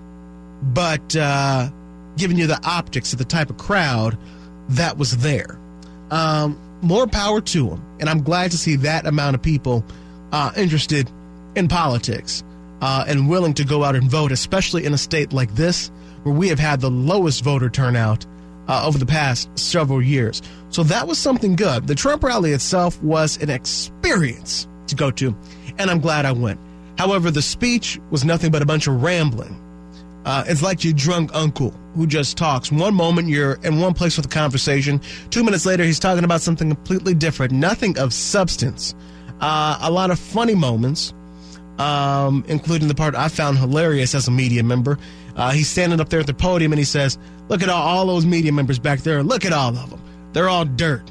but 0.62 1.16
uh, 1.16 1.70
giving 2.16 2.36
you 2.36 2.46
the 2.46 2.60
optics 2.64 3.12
of 3.12 3.18
the 3.18 3.24
type 3.24 3.50
of 3.50 3.56
crowd 3.56 4.18
that 4.68 4.96
was 4.96 5.16
there. 5.18 5.58
Um, 6.14 6.56
more 6.80 7.08
power 7.08 7.40
to 7.40 7.70
them. 7.70 7.96
And 7.98 8.08
I'm 8.08 8.22
glad 8.22 8.52
to 8.52 8.58
see 8.58 8.76
that 8.76 9.04
amount 9.04 9.34
of 9.34 9.42
people 9.42 9.84
uh, 10.30 10.52
interested 10.56 11.10
in 11.56 11.66
politics 11.66 12.44
uh, 12.80 13.04
and 13.08 13.28
willing 13.28 13.54
to 13.54 13.64
go 13.64 13.82
out 13.82 13.96
and 13.96 14.08
vote, 14.08 14.30
especially 14.30 14.84
in 14.84 14.94
a 14.94 14.98
state 14.98 15.32
like 15.32 15.52
this 15.56 15.90
where 16.22 16.34
we 16.34 16.48
have 16.48 16.60
had 16.60 16.80
the 16.80 16.90
lowest 16.90 17.42
voter 17.42 17.68
turnout 17.68 18.26
uh, 18.68 18.86
over 18.86 18.96
the 18.96 19.06
past 19.06 19.48
several 19.58 20.00
years. 20.00 20.40
So 20.70 20.84
that 20.84 21.08
was 21.08 21.18
something 21.18 21.56
good. 21.56 21.88
The 21.88 21.96
Trump 21.96 22.22
rally 22.22 22.52
itself 22.52 23.02
was 23.02 23.42
an 23.42 23.50
experience 23.50 24.68
to 24.86 24.94
go 24.94 25.10
to, 25.12 25.36
and 25.78 25.90
I'm 25.90 26.00
glad 26.00 26.26
I 26.26 26.32
went. 26.32 26.60
However, 26.96 27.30
the 27.30 27.42
speech 27.42 27.98
was 28.10 28.24
nothing 28.24 28.52
but 28.52 28.62
a 28.62 28.66
bunch 28.66 28.86
of 28.86 29.02
rambling. 29.02 29.60
Uh, 30.24 30.44
it's 30.46 30.62
like 30.62 30.84
your 30.84 30.94
drunk 30.94 31.30
uncle 31.34 31.70
who 31.94 32.06
just 32.06 32.36
talks. 32.36 32.72
One 32.72 32.94
moment 32.94 33.28
you're 33.28 33.54
in 33.62 33.80
one 33.80 33.94
place 33.94 34.16
with 34.16 34.26
a 34.26 34.30
conversation, 34.30 35.00
two 35.30 35.44
minutes 35.44 35.66
later 35.66 35.84
he's 35.84 35.98
talking 35.98 36.24
about 36.24 36.40
something 36.40 36.68
completely 36.68 37.14
different, 37.14 37.52
nothing 37.52 37.98
of 37.98 38.12
substance. 38.12 38.94
Uh, 39.40 39.78
a 39.82 39.90
lot 39.90 40.10
of 40.10 40.18
funny 40.18 40.54
moments, 40.54 41.12
um, 41.78 42.44
including 42.48 42.88
the 42.88 42.94
part 42.94 43.14
I 43.14 43.28
found 43.28 43.58
hilarious 43.58 44.14
as 44.14 44.26
a 44.28 44.30
media 44.30 44.62
member. 44.62 44.98
Uh, 45.36 45.50
he's 45.50 45.68
standing 45.68 46.00
up 46.00 46.08
there 46.08 46.20
at 46.20 46.26
the 46.26 46.34
podium 46.34 46.72
and 46.72 46.78
he 46.78 46.84
says, 46.84 47.18
Look 47.48 47.62
at 47.62 47.68
all, 47.68 47.82
all 47.82 48.06
those 48.06 48.24
media 48.24 48.52
members 48.52 48.78
back 48.78 49.00
there. 49.00 49.22
Look 49.22 49.44
at 49.44 49.52
all 49.52 49.76
of 49.76 49.90
them. 49.90 50.00
They're 50.32 50.48
all 50.48 50.64
dirt. 50.64 51.02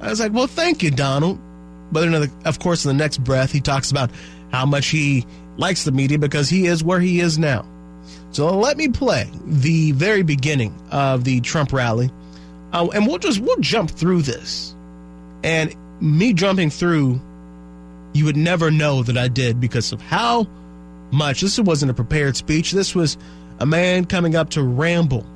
I 0.00 0.10
was 0.10 0.20
like, 0.20 0.32
Well, 0.32 0.46
thank 0.46 0.82
you, 0.82 0.90
Donald. 0.90 1.40
But 1.90 2.08
the, 2.10 2.30
of 2.44 2.60
course, 2.60 2.84
in 2.84 2.90
the 2.90 3.02
next 3.02 3.24
breath, 3.24 3.50
he 3.50 3.60
talks 3.60 3.90
about 3.90 4.10
how 4.52 4.64
much 4.66 4.88
he 4.88 5.26
likes 5.56 5.84
the 5.84 5.92
media 5.92 6.18
because 6.18 6.48
he 6.48 6.66
is 6.66 6.84
where 6.84 7.00
he 7.00 7.20
is 7.20 7.38
now. 7.38 7.66
So 8.32 8.58
let 8.58 8.76
me 8.76 8.88
play 8.88 9.28
the 9.44 9.92
very 9.92 10.22
beginning 10.22 10.74
of 10.90 11.24
the 11.24 11.40
Trump 11.40 11.72
rally, 11.72 12.10
uh, 12.72 12.88
and 12.94 13.06
we'll 13.06 13.18
just 13.18 13.40
we'll 13.40 13.56
jump 13.56 13.90
through 13.90 14.22
this. 14.22 14.74
And 15.42 15.74
me 16.00 16.32
jumping 16.32 16.70
through, 16.70 17.20
you 18.12 18.24
would 18.24 18.36
never 18.36 18.70
know 18.70 19.02
that 19.02 19.16
I 19.16 19.28
did 19.28 19.60
because 19.60 19.92
of 19.92 20.00
how 20.00 20.46
much. 21.10 21.40
This 21.40 21.58
wasn't 21.58 21.90
a 21.90 21.94
prepared 21.94 22.36
speech. 22.36 22.72
This 22.72 22.94
was 22.94 23.16
a 23.58 23.66
man 23.66 24.04
coming 24.04 24.36
up 24.36 24.50
to 24.50 24.62
ramble 24.62 25.26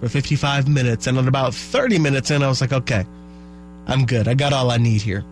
for 0.00 0.08
55 0.08 0.68
minutes. 0.68 1.06
And 1.06 1.18
at 1.18 1.28
about 1.28 1.54
30 1.54 1.98
minutes 1.98 2.30
in, 2.30 2.42
I 2.42 2.48
was 2.48 2.60
like, 2.60 2.72
okay, 2.72 3.06
I'm 3.86 4.04
good. 4.04 4.28
I 4.28 4.34
got 4.34 4.52
all 4.52 4.70
I 4.70 4.76
need 4.76 5.02
here. 5.02 5.24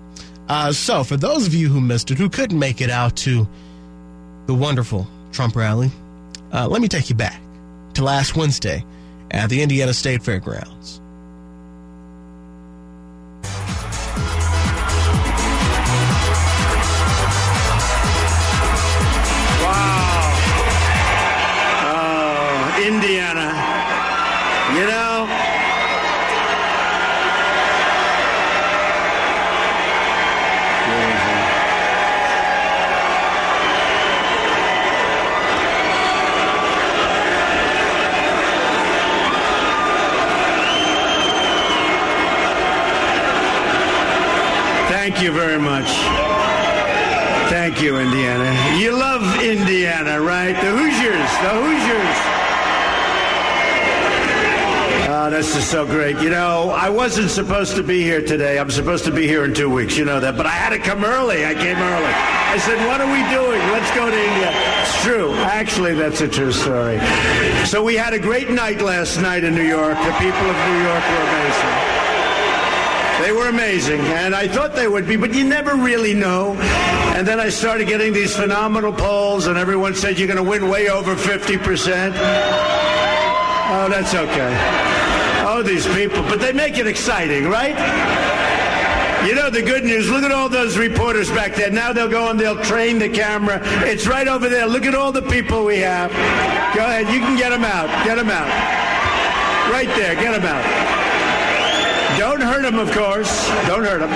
Uh, 0.48 0.72
so, 0.72 1.04
for 1.04 1.16
those 1.16 1.46
of 1.46 1.54
you 1.54 1.68
who 1.68 1.80
missed 1.80 2.10
it, 2.10 2.18
who 2.18 2.28
couldn't 2.28 2.58
make 2.58 2.80
it 2.80 2.90
out 2.90 3.16
to 3.18 3.46
the 4.46 4.54
wonderful 4.54 5.06
Trump 5.30 5.54
rally, 5.54 5.90
uh, 6.52 6.68
let 6.68 6.82
me 6.82 6.88
take 6.88 7.08
you 7.08 7.16
back 7.16 7.40
to 7.94 8.04
last 8.04 8.36
Wednesday 8.36 8.84
at 9.30 9.48
the 9.50 9.62
Indiana 9.62 9.94
State 9.94 10.22
Fairgrounds. 10.22 10.99
Thank 45.20 45.32
you 45.34 45.38
very 45.38 45.58
much. 45.60 45.84
Thank 47.50 47.82
you, 47.82 47.98
Indiana. 47.98 48.78
You 48.78 48.96
love 48.96 49.20
Indiana, 49.42 50.18
right? 50.18 50.54
The 50.54 50.70
Hoosiers, 50.70 51.30
the 51.44 51.50
Hoosiers. 51.60 52.16
Oh, 55.12 55.28
this 55.30 55.54
is 55.54 55.66
so 55.66 55.84
great. 55.84 56.16
You 56.20 56.30
know, 56.30 56.70
I 56.70 56.88
wasn't 56.88 57.28
supposed 57.30 57.76
to 57.76 57.82
be 57.82 58.00
here 58.00 58.22
today. 58.22 58.58
I'm 58.58 58.70
supposed 58.70 59.04
to 59.04 59.10
be 59.10 59.26
here 59.26 59.44
in 59.44 59.52
two 59.52 59.68
weeks. 59.68 59.98
You 59.98 60.06
know 60.06 60.20
that. 60.20 60.38
But 60.38 60.46
I 60.46 60.56
had 60.56 60.70
to 60.70 60.78
come 60.78 61.04
early. 61.04 61.44
I 61.44 61.52
came 61.52 61.76
early. 61.76 62.12
I 62.14 62.56
said, 62.56 62.78
what 62.88 63.02
are 63.02 63.12
we 63.12 63.20
doing? 63.28 63.60
Let's 63.76 63.94
go 63.94 64.08
to 64.08 64.16
India. 64.16 64.52
It's 64.80 65.02
true. 65.04 65.34
Actually, 65.34 65.96
that's 65.96 66.22
a 66.22 66.28
true 66.28 66.50
story. 66.50 66.98
So 67.66 67.84
we 67.84 67.94
had 67.94 68.14
a 68.14 68.18
great 68.18 68.48
night 68.48 68.80
last 68.80 69.18
night 69.18 69.44
in 69.44 69.54
New 69.54 69.68
York. 69.68 69.98
The 69.98 70.12
people 70.12 70.48
of 70.48 70.56
New 70.56 70.80
York 70.80 71.04
were 71.12 71.24
amazing. 71.28 72.09
They 73.22 73.32
were 73.32 73.48
amazing, 73.48 74.00
and 74.00 74.34
I 74.34 74.48
thought 74.48 74.74
they 74.74 74.88
would 74.88 75.06
be, 75.06 75.16
but 75.16 75.34
you 75.34 75.44
never 75.44 75.76
really 75.76 76.14
know. 76.14 76.54
And 77.14 77.28
then 77.28 77.38
I 77.38 77.50
started 77.50 77.86
getting 77.86 78.12
these 78.12 78.34
phenomenal 78.34 78.92
polls, 78.92 79.46
and 79.46 79.58
everyone 79.58 79.94
said 79.94 80.18
you're 80.18 80.26
going 80.26 80.42
to 80.42 80.50
win 80.50 80.68
way 80.68 80.88
over 80.88 81.14
50%. 81.14 82.12
Oh, 83.72 83.88
that's 83.88 84.14
okay. 84.14 84.56
Oh, 85.46 85.62
these 85.62 85.86
people. 85.94 86.22
But 86.22 86.40
they 86.40 86.52
make 86.52 86.78
it 86.78 86.86
exciting, 86.86 87.48
right? 87.48 87.76
You 89.26 89.34
know 89.34 89.50
the 89.50 89.60
good 89.60 89.84
news. 89.84 90.08
Look 90.08 90.24
at 90.24 90.32
all 90.32 90.48
those 90.48 90.78
reporters 90.78 91.28
back 91.28 91.54
there. 91.54 91.70
Now 91.70 91.92
they'll 91.92 92.08
go 92.08 92.30
and 92.30 92.40
they'll 92.40 92.62
train 92.64 92.98
the 92.98 93.08
camera. 93.08 93.60
It's 93.84 94.06
right 94.06 94.26
over 94.26 94.48
there. 94.48 94.66
Look 94.66 94.86
at 94.86 94.94
all 94.94 95.12
the 95.12 95.22
people 95.22 95.64
we 95.66 95.78
have. 95.80 96.10
Go 96.74 96.86
ahead. 96.86 97.12
You 97.12 97.20
can 97.20 97.36
get 97.36 97.50
them 97.50 97.64
out. 97.64 97.88
Get 98.06 98.16
them 98.16 98.30
out. 98.30 98.48
Right 99.70 99.88
there. 99.88 100.14
Get 100.14 100.32
them 100.32 100.44
out. 100.44 100.99
Don't 102.20 102.42
hurt 102.42 102.66
him, 102.66 102.78
of 102.78 102.92
course. 102.92 103.48
Don't 103.66 103.82
hurt 103.82 104.02
him. 104.02 104.10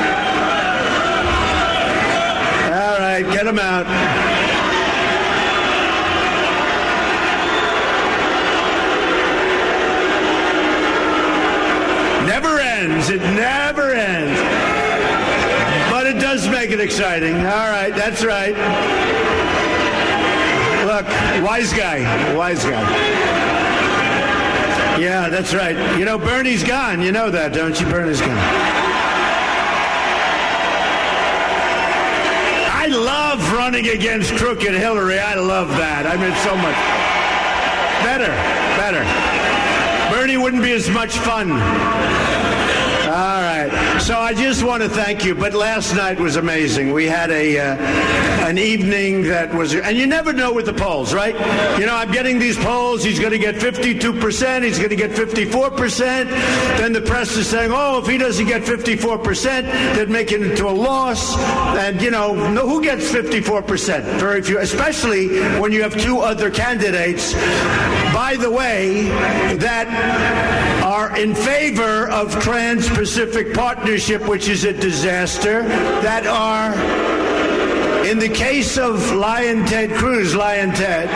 All 2.75 2.99
right, 2.99 3.23
get 3.33 3.47
him 3.47 3.59
out. 3.59 3.87
Never 12.27 12.61
ends. 12.61 13.09
It 13.09 13.23
never 13.23 13.93
ends. 13.93 14.39
But 15.91 16.07
it 16.07 16.21
does 16.21 16.47
make 16.51 16.73
it 16.73 16.81
exciting. 16.81 17.37
All 17.37 17.71
right, 17.71 17.95
that's 17.97 18.23
right. 18.23 18.55
Look, 20.85 21.07
wise 21.43 21.73
guy. 21.73 22.35
Wise 22.37 22.63
guy. 22.65 23.34
Yeah, 24.99 25.29
that's 25.29 25.53
right. 25.53 25.99
You 25.99 26.05
know, 26.05 26.19
Bernie's 26.19 26.63
gone. 26.63 27.03
You 27.03 27.13
know 27.13 27.31
that, 27.31 27.53
don't 27.53 27.79
you? 27.79 27.87
Bernie's 27.87 28.21
gone. 28.21 28.39
I 32.71 32.87
love 32.87 33.41
running 33.53 33.89
against 33.89 34.35
crooked 34.37 34.73
Hillary. 34.73 35.19
I 35.19 35.35
love 35.35 35.69
that. 35.71 36.07
I 36.07 36.17
mean, 36.17 36.35
so 36.45 36.55
much 36.55 36.77
better, 38.05 38.31
better. 38.79 39.03
Bernie 40.15 40.37
wouldn't 40.37 40.63
be 40.63 40.73
as 40.73 40.89
much 40.91 41.19
fun. 41.19 42.54
Right. 43.69 44.03
So 44.03 44.19
I 44.19 44.35
just 44.35 44.63
want 44.63 44.83
to 44.83 44.89
thank 44.89 45.25
you. 45.25 45.35
But 45.35 45.55
last 45.55 45.95
night 45.95 46.19
was 46.19 46.37
amazing. 46.37 46.93
We 46.93 47.07
had 47.07 47.31
a 47.31 47.59
uh, 47.59 47.77
an 48.47 48.59
evening 48.59 49.23
that 49.23 49.55
was, 49.55 49.75
and 49.75 49.97
you 49.97 50.07
never 50.07 50.33
know 50.33 50.53
with 50.53 50.67
the 50.67 50.73
polls, 50.73 51.15
right? 51.15 51.35
You 51.79 51.87
know, 51.87 51.95
I'm 51.95 52.13
getting 52.13 52.39
these 52.39 52.59
polls. 52.59 53.03
He's 53.03 53.19
going 53.19 53.33
to 53.33 53.39
get 53.39 53.57
52 53.57 54.13
percent. 54.21 54.65
He's 54.65 54.79
going 54.79 54.91
to 54.91 54.97
get 54.97 55.13
54 55.13 55.71
percent. 55.71 56.31
Then 56.79 56.93
the 56.93 57.01
press 57.01 57.37
is 57.37 57.47
saying, 57.47 57.71
oh, 57.73 57.99
if 57.99 58.07
he 58.07 58.19
doesn't 58.19 58.47
get 58.47 58.65
54 58.65 59.19
percent, 59.19 59.67
they'd 59.97 60.11
make 60.11 60.33
it 60.33 60.43
into 60.43 60.69
a 60.69 60.71
loss. 60.71 61.37
And 61.79 62.01
you 62.03 62.11
know, 62.11 62.35
who 62.35 62.83
gets 62.83 63.11
54 63.11 63.63
percent? 63.63 64.05
Very 64.21 64.43
few, 64.43 64.59
especially 64.59 65.41
when 65.61 65.73
you 65.73 65.83
have 65.83 65.97
two 65.99 66.19
other 66.19 66.51
candidates. 66.51 67.33
By 68.13 68.37
the 68.39 68.51
way, 68.51 69.05
that 69.57 70.74
are 70.95 71.19
in 71.19 71.35
favor 71.35 72.09
of 72.09 72.31
trans 72.41 72.89
Pacific 72.89 73.53
Partnership, 73.53 74.29
which 74.29 74.49
is 74.49 74.63
a 74.63 74.73
disaster, 74.73 75.65
that 76.03 76.25
are, 76.25 76.73
in 78.07 78.21
the 78.21 78.29
case 78.29 78.79
of 78.79 79.11
Lyin' 79.11 79.67
Ted 79.67 79.91
Cruz, 79.91 80.37
Lyin' 80.37 80.71
Ted, 80.71 81.11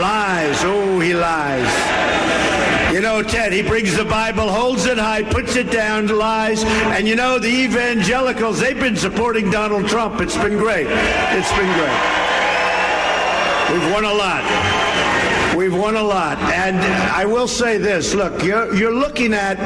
lies. 0.00 0.56
Oh, 0.64 0.98
he 0.98 1.12
lies. 1.12 1.70
You 2.90 3.02
know, 3.02 3.22
Ted, 3.22 3.52
he 3.52 3.60
brings 3.60 3.94
the 3.94 4.06
Bible, 4.06 4.48
holds 4.48 4.86
it 4.86 4.96
high, 4.96 5.24
puts 5.24 5.56
it 5.56 5.70
down, 5.70 6.06
lies. 6.06 6.64
And 6.64 7.06
you 7.06 7.16
know, 7.16 7.38
the 7.38 7.48
evangelicals, 7.48 8.60
they've 8.60 8.80
been 8.80 8.96
supporting 8.96 9.50
Donald 9.50 9.88
Trump. 9.88 10.22
It's 10.22 10.38
been 10.38 10.56
great. 10.56 10.86
It's 10.88 11.52
been 11.52 11.70
great. 11.76 12.00
We've 13.72 13.92
won 13.92 14.04
a 14.04 14.14
lot. 14.14 14.95
We've 15.56 15.74
won 15.74 15.96
a 15.96 16.02
lot. 16.02 16.36
And 16.38 16.76
I 16.76 17.24
will 17.24 17.48
say 17.48 17.78
this 17.78 18.12
look, 18.12 18.42
you're, 18.42 18.74
you're 18.74 18.94
looking 18.94 19.32
at 19.32 19.58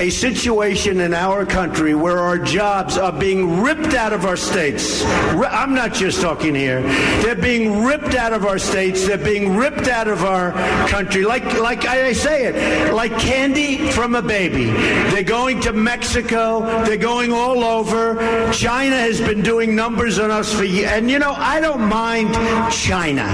a 0.00 0.08
situation 0.08 1.00
in 1.00 1.12
our 1.12 1.44
country 1.44 1.94
where 1.94 2.18
our 2.18 2.38
jobs 2.38 2.96
are 2.96 3.12
being 3.12 3.60
ripped 3.60 3.92
out 3.92 4.14
of 4.14 4.24
our 4.24 4.38
states. 4.38 5.04
I'm 5.04 5.74
not 5.74 5.92
just 5.92 6.22
talking 6.22 6.54
here. 6.54 6.80
They're 7.22 7.34
being 7.34 7.84
ripped 7.84 8.14
out 8.14 8.32
of 8.32 8.46
our 8.46 8.58
states. 8.58 9.06
They're 9.06 9.18
being 9.18 9.54
ripped 9.54 9.86
out 9.86 10.08
of 10.08 10.24
our 10.24 10.52
country. 10.88 11.24
Like, 11.24 11.60
like 11.60 11.84
I 11.84 12.14
say 12.14 12.46
it, 12.46 12.94
like 12.94 13.12
candy 13.18 13.90
from 13.90 14.14
a 14.14 14.22
baby. 14.22 14.64
They're 15.10 15.22
going 15.22 15.60
to 15.60 15.74
Mexico. 15.74 16.60
They're 16.86 16.96
going 16.96 17.32
all 17.32 17.62
over. 17.62 18.14
China 18.52 18.96
has 18.96 19.20
been 19.20 19.42
doing 19.42 19.76
numbers 19.76 20.18
on 20.18 20.30
us 20.30 20.54
for 20.54 20.64
years. 20.64 20.90
And 20.90 21.10
you 21.10 21.18
know, 21.18 21.32
I 21.32 21.60
don't 21.60 21.86
mind 21.86 22.32
China. 22.72 23.26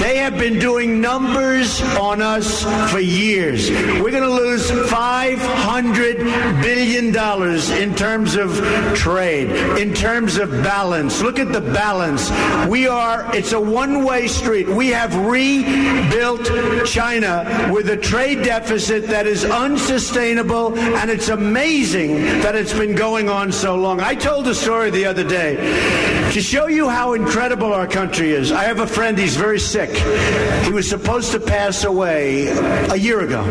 They 0.00 0.18
have 0.18 0.36
been 0.36 0.58
doing 0.58 1.00
numbers 1.00 1.29
numbers 1.30 1.80
on 1.98 2.22
us 2.22 2.64
for 2.90 2.98
years. 2.98 3.70
We're 3.70 4.10
going 4.10 4.22
to 4.22 4.30
lose 4.30 4.70
$500 4.70 6.62
billion 6.62 7.06
in 7.82 7.94
terms 7.94 8.34
of 8.36 8.56
trade, 8.96 9.50
in 9.78 9.94
terms 9.94 10.36
of 10.38 10.50
balance. 10.50 11.22
Look 11.22 11.38
at 11.38 11.52
the 11.52 11.60
balance. 11.60 12.30
We 12.68 12.88
are, 12.88 13.34
it's 13.34 13.52
a 13.52 13.60
one 13.60 14.04
way 14.04 14.26
street. 14.26 14.68
We 14.68 14.88
have 14.88 15.14
rebuilt 15.16 16.46
China 16.86 17.70
with 17.72 17.90
a 17.90 17.96
trade 17.96 18.42
deficit 18.42 19.06
that 19.08 19.26
is 19.26 19.44
unsustainable, 19.44 20.76
and 20.78 21.10
it's 21.10 21.28
amazing 21.28 22.14
that 22.42 22.56
it's 22.56 22.72
been 22.72 22.94
going 22.96 23.28
on 23.28 23.52
so 23.52 23.76
long. 23.76 24.00
I 24.00 24.14
told 24.14 24.48
a 24.48 24.54
story 24.54 24.90
the 24.90 25.04
other 25.04 25.24
day 25.24 25.56
to 26.32 26.40
show 26.40 26.66
you 26.66 26.88
how 26.88 27.14
incredible 27.14 27.72
our 27.72 27.86
country 27.86 28.30
is. 28.30 28.52
I 28.52 28.64
have 28.64 28.78
a 28.80 28.86
friend, 28.86 29.18
he's 29.18 29.36
very 29.36 29.58
sick. 29.58 29.90
He 30.64 30.70
was 30.70 30.88
supposed 30.88 31.19
supposed 31.22 31.44
to 31.44 31.50
pass 31.52 31.84
away 31.84 32.48
a 32.48 32.96
year 32.96 33.20
ago. 33.20 33.42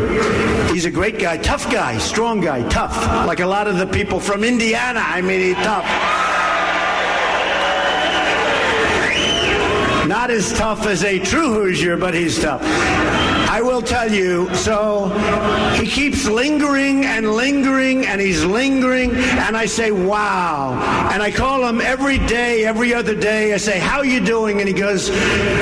He's 0.72 0.86
a 0.86 0.90
great 0.90 1.18
guy, 1.18 1.36
tough 1.36 1.70
guy, 1.70 1.98
strong 1.98 2.40
guy, 2.40 2.68
tough. 2.68 2.96
Like 3.26 3.40
a 3.40 3.46
lot 3.46 3.68
of 3.68 3.78
the 3.78 3.86
people 3.86 4.18
from 4.18 4.42
Indiana. 4.42 5.00
I 5.00 5.20
mean, 5.20 5.40
he's 5.40 5.64
tough. 5.64 5.84
Not 10.08 10.30
as 10.30 10.52
tough 10.52 10.86
as 10.86 11.04
a 11.04 11.20
true 11.20 11.52
Hoosier, 11.52 11.96
but 11.96 12.14
he's 12.14 12.40
tough. 12.40 12.62
I 13.50 13.62
will 13.62 13.82
tell 13.82 14.08
you, 14.12 14.54
so 14.54 15.08
he 15.74 15.84
keeps 15.84 16.28
lingering 16.28 17.04
and 17.04 17.32
lingering 17.32 18.06
and 18.06 18.20
he's 18.20 18.44
lingering 18.44 19.10
and 19.10 19.56
I 19.56 19.66
say, 19.66 19.90
wow. 19.90 20.74
And 21.12 21.20
I 21.20 21.32
call 21.32 21.66
him 21.66 21.80
every 21.80 22.18
day, 22.28 22.64
every 22.64 22.94
other 22.94 23.16
day. 23.16 23.52
I 23.52 23.56
say, 23.56 23.80
how 23.80 24.02
you 24.02 24.20
doing? 24.20 24.60
And 24.60 24.68
he 24.68 24.72
goes, 24.72 25.10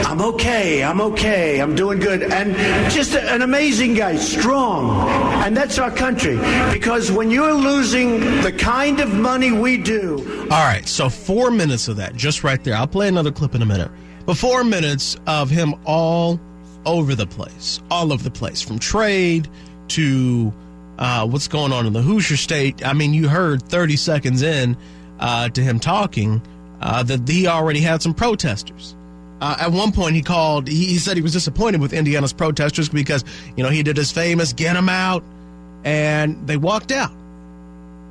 I'm 0.07 0.21
okay. 0.21 0.85
I'm 0.85 1.01
okay. 1.01 1.63
I'm 1.63 1.75
doing 1.75 1.99
good. 1.99 2.23
And 2.23 2.55
just 2.93 3.15
an 3.15 3.41
amazing 3.41 3.95
guy, 3.95 4.17
strong. 4.17 5.09
And 5.43 5.57
that's 5.57 5.79
our 5.79 5.91
country. 5.91 6.37
Because 6.71 7.11
when 7.11 7.31
you're 7.31 7.55
losing 7.55 8.21
the 8.43 8.53
kind 8.53 9.01
of 9.01 9.15
money 9.15 9.51
we 9.51 9.79
do. 9.79 10.19
All 10.51 10.65
right. 10.67 10.87
So 10.87 11.09
four 11.09 11.51
minutes 11.51 11.89
of 11.89 11.97
that 11.97 12.15
just 12.17 12.45
right 12.45 12.63
there. 12.63 12.75
I'll 12.75 12.87
play 12.87 13.09
another 13.09 13.33
clip 13.33 13.55
in 13.55 13.63
a 13.63 13.67
minute. 13.67 13.91
But 14.27 14.37
four 14.37 14.63
minutes 14.63 15.17
of 15.27 15.49
him 15.49 15.75
all 15.87 16.39
over 16.87 17.15
the 17.15 17.27
place, 17.27 17.81
all 17.91 18.13
over 18.13 18.23
the 18.23 18.31
place, 18.31 18.63
from 18.63 18.79
trade 18.79 19.49
to 19.89 20.53
uh, 20.99 21.27
what's 21.27 21.49
going 21.49 21.73
on 21.73 21.87
in 21.87 21.93
the 21.93 22.03
Hoosier 22.03 22.37
State. 22.37 22.85
I 22.85 22.93
mean, 22.93 23.15
you 23.15 23.29
heard 23.29 23.63
30 23.63 23.97
seconds 23.97 24.43
in 24.43 24.77
uh, 25.19 25.49
to 25.51 25.63
him 25.63 25.81
talking 25.81 26.43
uh, 26.81 27.03
that 27.05 27.29
he 27.29 27.47
already 27.47 27.81
had 27.81 28.03
some 28.03 28.15
protesters. 28.15 28.95
Uh, 29.41 29.57
at 29.61 29.73
one 29.73 29.93
point, 29.93 30.17
he 30.17 30.23
called. 30.23 30.67
He, 30.67 30.87
he 30.87 30.99
said 30.99 31.17
he 31.17 31.23
was 31.23 31.33
disappointed 31.33 31.81
with 31.81 31.93
Indiana's 31.93 32.33
protesters 32.33 32.89
because 32.89 33.25
you 33.57 33.63
know 33.63 33.71
he 33.71 33.85
did 33.85 33.97
his 33.97 34.11
famous 34.11 34.53
"get 34.53 34.73
them 34.73 34.89
out," 34.89 35.23
and 35.85 36.45
they 36.49 36.57
walked 36.57 36.91
out. 36.91 37.13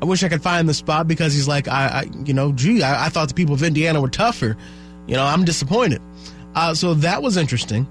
I 0.02 0.06
wish 0.06 0.24
I 0.24 0.30
could 0.30 0.44
find 0.44 0.70
the 0.70 0.74
spot 0.74 1.08
because 1.08 1.34
he's 1.34 1.48
like, 1.48 1.68
I, 1.68 1.88
I 1.88 2.10
you 2.24 2.34
know, 2.34 2.54
gee, 2.54 2.84
I, 2.84 3.08
I, 3.08 3.10
thought 3.10 3.30
the 3.30 3.34
people 3.34 3.56
of 3.56 3.64
Indiana 3.64 4.00
were 4.00 4.10
tougher. 4.10 4.56
You 5.08 5.16
know, 5.16 5.24
I'm 5.24 5.44
disappointed. 5.44 6.02
Uh, 6.56 6.76
so 6.76 6.94
that 6.96 7.22
was 7.22 7.36
interesting. 7.36 7.88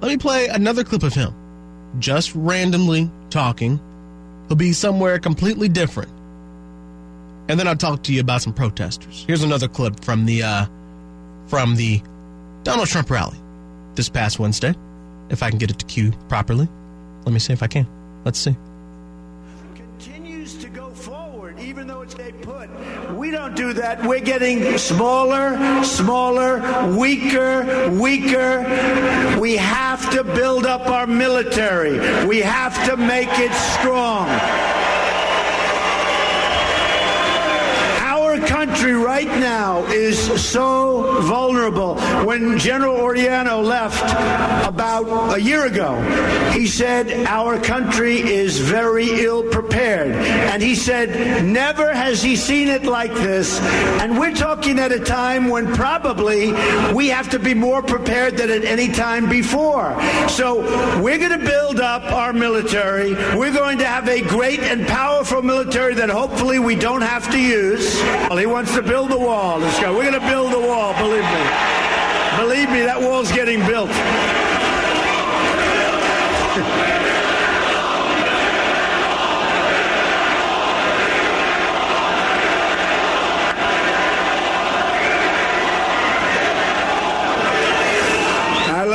Let 0.00 0.08
me 0.08 0.16
play 0.16 0.46
another 0.46 0.84
clip 0.84 1.02
of 1.02 1.14
him, 1.14 1.34
just 1.98 2.34
randomly 2.34 3.10
talking. 3.30 3.80
He'll 4.46 4.56
be 4.56 4.72
somewhere 4.72 5.18
completely 5.18 5.68
different, 5.68 6.10
and 7.48 7.58
then 7.58 7.66
I'll 7.66 7.76
talk 7.76 8.02
to 8.04 8.12
you 8.12 8.20
about 8.20 8.42
some 8.42 8.52
protesters. 8.52 9.24
Here's 9.26 9.42
another 9.42 9.68
clip 9.68 10.04
from 10.04 10.24
the 10.24 10.42
uh, 10.42 10.66
from 11.48 11.76
the 11.76 12.00
Donald 12.62 12.88
Trump 12.88 13.10
rally 13.10 13.38
this 13.94 14.08
past 14.08 14.38
Wednesday. 14.38 14.74
If 15.30 15.42
I 15.42 15.50
can 15.50 15.58
get 15.58 15.70
it 15.70 15.78
to 15.80 15.86
cue 15.86 16.12
properly, 16.28 16.68
let 17.24 17.32
me 17.32 17.38
see 17.38 17.52
if 17.52 17.62
I 17.62 17.66
can. 17.66 17.86
Let's 18.24 18.38
see. 18.38 18.56
Do 23.58 23.72
that. 23.72 24.00
We're 24.04 24.20
getting 24.20 24.78
smaller, 24.78 25.82
smaller, 25.82 26.62
weaker, 26.96 27.90
weaker. 27.90 28.60
We 29.40 29.56
have 29.56 30.08
to 30.12 30.22
build 30.22 30.64
up 30.64 30.86
our 30.86 31.08
military. 31.08 31.98
We 32.24 32.38
have 32.38 32.74
to 32.88 32.96
make 32.96 33.28
it 33.32 33.52
strong. 33.52 34.28
Our 38.00 38.38
country 38.46 38.92
right 38.92 39.26
now 39.26 39.84
is 39.86 40.18
so 40.40 41.20
vulnerable. 41.22 41.96
When 42.24 42.60
General 42.60 42.96
Odierno 42.96 43.64
left 43.64 44.04
about 44.64 45.34
a 45.36 45.40
year 45.40 45.66
ago, 45.66 46.00
he 46.52 46.68
said 46.68 47.26
our 47.26 47.58
country 47.58 48.20
is 48.20 48.60
very 48.60 49.24
ill 49.24 49.42
prepared. 49.42 49.67
And 49.78 50.62
he 50.62 50.74
said 50.74 51.44
never 51.44 51.94
has 51.94 52.22
he 52.22 52.36
seen 52.36 52.68
it 52.68 52.84
like 52.84 53.12
this. 53.14 53.60
And 54.00 54.18
we're 54.18 54.34
talking 54.34 54.78
at 54.78 54.92
a 54.92 55.00
time 55.00 55.48
when 55.48 55.74
probably 55.74 56.52
we 56.92 57.08
have 57.08 57.30
to 57.30 57.38
be 57.38 57.54
more 57.54 57.82
prepared 57.82 58.36
than 58.36 58.50
at 58.50 58.64
any 58.64 58.88
time 58.88 59.28
before. 59.28 59.96
So 60.28 60.60
we're 61.00 61.18
going 61.18 61.38
to 61.38 61.44
build 61.44 61.80
up 61.80 62.02
our 62.12 62.32
military. 62.32 63.14
We're 63.36 63.52
going 63.52 63.78
to 63.78 63.86
have 63.86 64.08
a 64.08 64.22
great 64.22 64.60
and 64.60 64.86
powerful 64.86 65.42
military 65.42 65.94
that 65.94 66.10
hopefully 66.10 66.58
we 66.58 66.74
don't 66.74 67.02
have 67.02 67.30
to 67.30 67.40
use. 67.40 67.96
Well, 68.28 68.38
he 68.38 68.46
wants 68.46 68.74
to 68.74 68.82
build 68.82 69.10
the 69.10 69.18
wall. 69.18 69.58
Let's 69.58 69.80
go. 69.80 69.94
We're 69.94 70.10
going 70.10 70.20
to 70.20 70.28
build 70.28 70.52
the 70.52 70.60
wall, 70.60 70.94
believe 70.94 71.22
me. 71.22 71.78
Believe 72.38 72.70
me, 72.70 72.82
that 72.82 73.00
wall's 73.00 73.32
getting 73.32 73.58
built. 73.66 73.90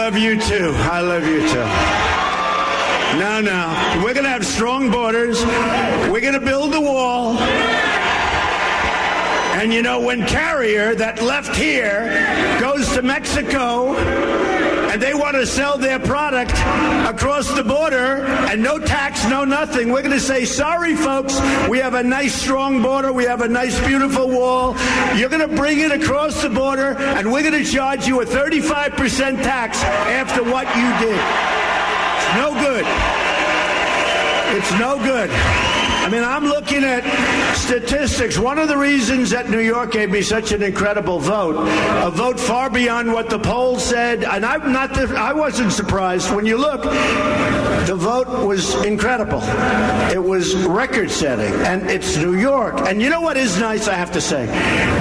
Love 0.03 0.17
you 0.17 0.37
too. 0.37 0.73
I 0.75 0.99
love 0.99 1.25
you 1.25 1.39
too. 1.47 1.67
No, 3.17 3.39
no. 3.39 4.03
We're 4.03 4.13
going 4.13 4.25
to 4.25 4.29
have 4.29 4.45
strong 4.45 4.91
borders. 4.91 5.41
We're 6.11 6.19
going 6.19 6.33
to 6.33 6.41
build 6.41 6.73
the 6.73 6.81
wall. 6.81 7.37
And 9.57 9.73
you 9.73 9.81
know, 9.81 10.01
when 10.01 10.27
Carrier, 10.27 10.93
that 10.95 11.21
left 11.21 11.55
here, 11.55 12.09
goes 12.59 12.91
to 12.95 13.01
Mexico, 13.01 13.93
and 14.93 15.01
they 15.01 15.15
want 15.15 15.35
to 15.35 15.47
sell 15.47 15.75
their 15.79 15.97
product 15.97 16.51
across 17.09 17.51
the 17.55 17.63
border 17.63 18.23
and 18.51 18.61
no 18.61 18.77
tax, 18.77 19.27
no 19.27 19.43
nothing. 19.43 19.91
We're 19.91 20.03
going 20.03 20.13
to 20.13 20.19
say, 20.19 20.45
sorry, 20.45 20.95
folks, 20.95 21.39
we 21.67 21.79
have 21.79 21.95
a 21.95 22.03
nice, 22.03 22.35
strong 22.35 22.83
border. 22.83 23.11
We 23.11 23.23
have 23.23 23.41
a 23.41 23.47
nice, 23.47 23.83
beautiful 23.87 24.29
wall. 24.29 24.77
You're 25.15 25.29
going 25.29 25.49
to 25.49 25.55
bring 25.55 25.79
it 25.79 25.91
across 25.91 26.43
the 26.43 26.49
border, 26.51 26.95
and 26.95 27.31
we're 27.31 27.41
going 27.41 27.63
to 27.63 27.69
charge 27.69 28.05
you 28.05 28.21
a 28.21 28.25
35% 28.25 29.41
tax 29.41 29.81
after 29.83 30.43
what 30.43 30.67
you 30.77 31.07
did. 31.07 31.19
It's 32.19 32.35
no 32.35 32.53
good. 32.61 33.22
It's 34.55 34.71
no 34.73 34.97
good. 34.99 35.31
I 36.03 36.09
mean, 36.09 36.23
I'm 36.23 36.43
looking 36.43 36.83
at 36.83 37.03
statistics. 37.55 38.37
One 38.37 38.59
of 38.59 38.67
the 38.67 38.77
reasons 38.77 39.29
that 39.29 39.49
New 39.49 39.61
York 39.61 39.93
gave 39.93 40.11
me 40.11 40.21
such 40.21 40.51
an 40.51 40.61
incredible 40.61 41.17
vote, 41.17 41.55
a 42.05 42.11
vote 42.11 42.37
far 42.39 42.69
beyond 42.69 43.13
what 43.13 43.29
the 43.29 43.39
polls 43.39 43.83
said, 43.83 44.23
and 44.25 44.45
I'm 44.45 44.73
not. 44.73 44.93
The, 44.93 45.15
I 45.17 45.31
wasn't 45.31 45.71
surprised 45.71 46.29
when 46.35 46.45
you 46.45 46.57
look. 46.57 46.83
The 46.83 47.95
vote 47.95 48.45
was 48.45 48.75
incredible. 48.85 49.41
It 50.11 50.21
was 50.21 50.55
record-setting, 50.55 51.53
and 51.65 51.89
it's 51.89 52.17
New 52.17 52.35
York. 52.35 52.75
And 52.81 53.01
you 53.01 53.09
know 53.09 53.21
what 53.21 53.37
is 53.37 53.57
nice? 53.59 53.87
I 53.87 53.93
have 53.93 54.11
to 54.11 54.21
say, 54.21 54.45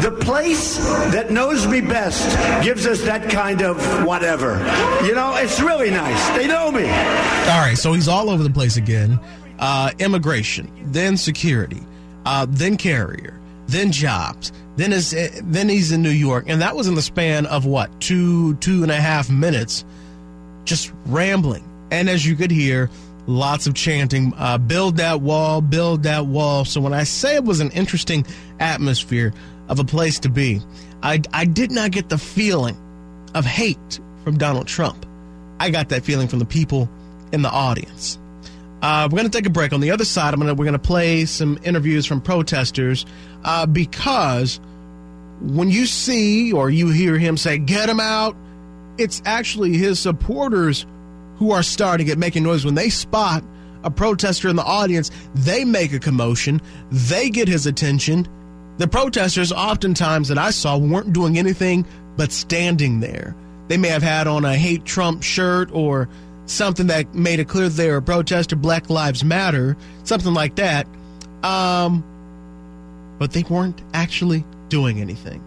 the 0.00 0.12
place 0.12 0.78
that 1.12 1.30
knows 1.30 1.66
me 1.66 1.80
best 1.80 2.24
gives 2.64 2.86
us 2.86 3.02
that 3.02 3.28
kind 3.28 3.60
of 3.60 3.76
whatever. 4.06 4.58
You 5.04 5.14
know, 5.14 5.34
it's 5.36 5.60
really 5.60 5.90
nice. 5.90 6.28
They 6.38 6.46
know 6.46 6.70
me. 6.70 6.84
All 6.84 7.60
right, 7.60 7.76
so 7.76 7.92
he's 7.92 8.08
all 8.08 8.30
over 8.30 8.42
the 8.42 8.50
place 8.50 8.76
again 8.76 9.20
uh, 9.62 9.92
immigration, 10.00 10.68
then 10.86 11.16
security, 11.16 11.80
uh, 12.26 12.44
then 12.50 12.76
carrier, 12.76 13.40
then 13.68 13.92
jobs, 13.92 14.52
then 14.76 14.92
is 14.92 15.12
then 15.44 15.68
he's 15.68 15.92
in 15.92 16.02
New 16.02 16.10
York, 16.10 16.46
and 16.48 16.60
that 16.60 16.74
was 16.74 16.88
in 16.88 16.96
the 16.96 17.02
span 17.02 17.46
of 17.46 17.64
what 17.64 18.00
two 18.00 18.56
two 18.56 18.82
and 18.82 18.90
a 18.90 19.00
half 19.00 19.30
minutes, 19.30 19.84
just 20.64 20.92
rambling. 21.06 21.62
And 21.92 22.10
as 22.10 22.26
you 22.26 22.34
could 22.34 22.50
hear, 22.50 22.90
lots 23.28 23.68
of 23.68 23.74
chanting, 23.74 24.34
uh, 24.36 24.58
"Build 24.58 24.96
that 24.96 25.20
wall, 25.20 25.60
build 25.60 26.02
that 26.02 26.26
wall." 26.26 26.64
So 26.64 26.80
when 26.80 26.92
I 26.92 27.04
say 27.04 27.36
it 27.36 27.44
was 27.44 27.60
an 27.60 27.70
interesting 27.70 28.26
atmosphere 28.58 29.32
of 29.68 29.78
a 29.78 29.84
place 29.84 30.18
to 30.20 30.28
be, 30.28 30.60
I 31.04 31.22
I 31.32 31.44
did 31.44 31.70
not 31.70 31.92
get 31.92 32.08
the 32.08 32.18
feeling 32.18 32.76
of 33.32 33.44
hate 33.44 34.00
from 34.24 34.38
Donald 34.38 34.66
Trump. 34.66 35.06
I 35.60 35.70
got 35.70 35.90
that 35.90 36.02
feeling 36.02 36.26
from 36.26 36.40
the 36.40 36.46
people 36.46 36.88
in 37.30 37.42
the 37.42 37.50
audience. 37.50 38.18
Uh, 38.82 39.08
we're 39.10 39.16
going 39.16 39.30
to 39.30 39.38
take 39.38 39.46
a 39.46 39.50
break. 39.50 39.72
On 39.72 39.80
the 39.80 39.92
other 39.92 40.04
side, 40.04 40.34
gonna, 40.34 40.54
we're 40.54 40.64
going 40.64 40.72
to 40.72 40.78
play 40.78 41.24
some 41.24 41.58
interviews 41.62 42.04
from 42.04 42.20
protesters 42.20 43.06
uh, 43.44 43.64
because 43.64 44.60
when 45.40 45.70
you 45.70 45.86
see 45.86 46.52
or 46.52 46.68
you 46.68 46.88
hear 46.88 47.16
him 47.16 47.36
say, 47.36 47.58
get 47.58 47.88
him 47.88 48.00
out, 48.00 48.36
it's 48.98 49.22
actually 49.24 49.76
his 49.76 50.00
supporters 50.00 50.84
who 51.36 51.52
are 51.52 51.62
starting 51.62 52.08
it, 52.08 52.18
making 52.18 52.42
noise. 52.42 52.64
When 52.64 52.74
they 52.74 52.90
spot 52.90 53.44
a 53.84 53.90
protester 53.90 54.48
in 54.48 54.56
the 54.56 54.64
audience, 54.64 55.10
they 55.34 55.64
make 55.64 55.92
a 55.92 55.98
commotion, 55.98 56.60
they 56.90 57.30
get 57.30 57.48
his 57.48 57.66
attention. 57.66 58.28
The 58.78 58.88
protesters, 58.88 59.52
oftentimes 59.52 60.28
that 60.28 60.38
I 60.38 60.50
saw, 60.50 60.76
weren't 60.76 61.12
doing 61.12 61.38
anything 61.38 61.86
but 62.16 62.32
standing 62.32 63.00
there. 63.00 63.36
They 63.68 63.76
may 63.76 63.88
have 63.88 64.02
had 64.02 64.26
on 64.26 64.44
a 64.44 64.56
hate 64.56 64.84
Trump 64.84 65.22
shirt 65.22 65.70
or 65.72 66.08
something 66.46 66.88
that 66.88 67.14
made 67.14 67.40
it 67.40 67.48
clear 67.48 67.68
they 67.68 67.90
were 67.90 67.96
a 67.96 68.02
protester, 68.02 68.56
Black 68.56 68.90
Lives 68.90 69.24
Matter, 69.24 69.76
something 70.04 70.34
like 70.34 70.56
that. 70.56 70.86
Um, 71.42 72.04
but 73.18 73.32
they 73.32 73.42
weren't 73.42 73.80
actually 73.94 74.44
doing 74.68 75.00
anything. 75.00 75.42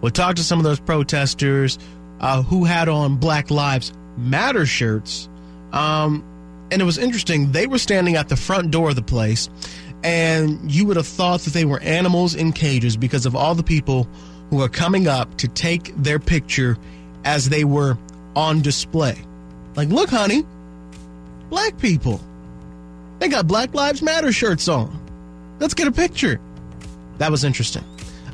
We'll 0.00 0.10
talk 0.10 0.36
to 0.36 0.44
some 0.44 0.58
of 0.58 0.64
those 0.64 0.80
protesters 0.80 1.78
uh, 2.20 2.42
who 2.42 2.64
had 2.64 2.88
on 2.88 3.16
Black 3.16 3.50
Lives 3.50 3.92
Matter 4.16 4.66
shirts. 4.66 5.28
Um, 5.72 6.24
and 6.70 6.80
it 6.80 6.84
was 6.84 6.98
interesting. 6.98 7.52
They 7.52 7.66
were 7.66 7.78
standing 7.78 8.16
at 8.16 8.28
the 8.28 8.36
front 8.36 8.70
door 8.70 8.90
of 8.90 8.96
the 8.96 9.02
place, 9.02 9.48
and 10.02 10.70
you 10.70 10.86
would 10.86 10.96
have 10.96 11.06
thought 11.06 11.40
that 11.40 11.52
they 11.52 11.64
were 11.64 11.80
animals 11.80 12.34
in 12.34 12.52
cages 12.52 12.96
because 12.96 13.26
of 13.26 13.36
all 13.36 13.54
the 13.54 13.62
people 13.62 14.08
who 14.50 14.56
were 14.56 14.68
coming 14.68 15.06
up 15.06 15.36
to 15.38 15.48
take 15.48 15.94
their 15.96 16.18
picture 16.18 16.76
as 17.24 17.48
they 17.48 17.64
were 17.64 17.96
on 18.34 18.60
display. 18.60 19.16
Like, 19.74 19.88
look, 19.88 20.10
honey, 20.10 20.44
black 21.48 21.78
people. 21.78 22.20
They 23.18 23.28
got 23.28 23.46
Black 23.46 23.74
Lives 23.74 24.02
Matter 24.02 24.32
shirts 24.32 24.68
on. 24.68 24.98
Let's 25.60 25.74
get 25.74 25.86
a 25.86 25.92
picture. 25.92 26.40
That 27.18 27.30
was 27.30 27.44
interesting. 27.44 27.84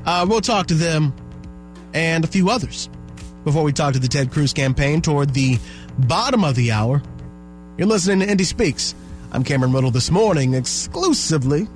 Uh, 0.07 0.24
we'll 0.29 0.40
talk 0.40 0.68
to 0.68 0.74
them 0.74 1.12
and 1.92 2.24
a 2.24 2.27
few 2.27 2.48
others 2.48 2.88
before 3.44 3.62
we 3.62 3.72
talk 3.72 3.92
to 3.92 3.98
the 3.98 4.09
Ted 4.09 4.31
Cruz 4.31 4.53
campaign 4.53 5.03
toward 5.03 5.35
the 5.35 5.59
bottom 5.98 6.44
of 6.44 6.55
the 6.55 6.72
hour. 6.72 7.03
You're 7.77 7.87
listening 7.87 8.20
to 8.20 8.31
Indy 8.31 8.44
Speaks. 8.44 8.94
I'm 9.31 9.44
Cameron 9.44 9.72
Riddle 9.72 9.90
this 9.90 10.11
morning 10.11 10.55
exclusively 10.55 11.68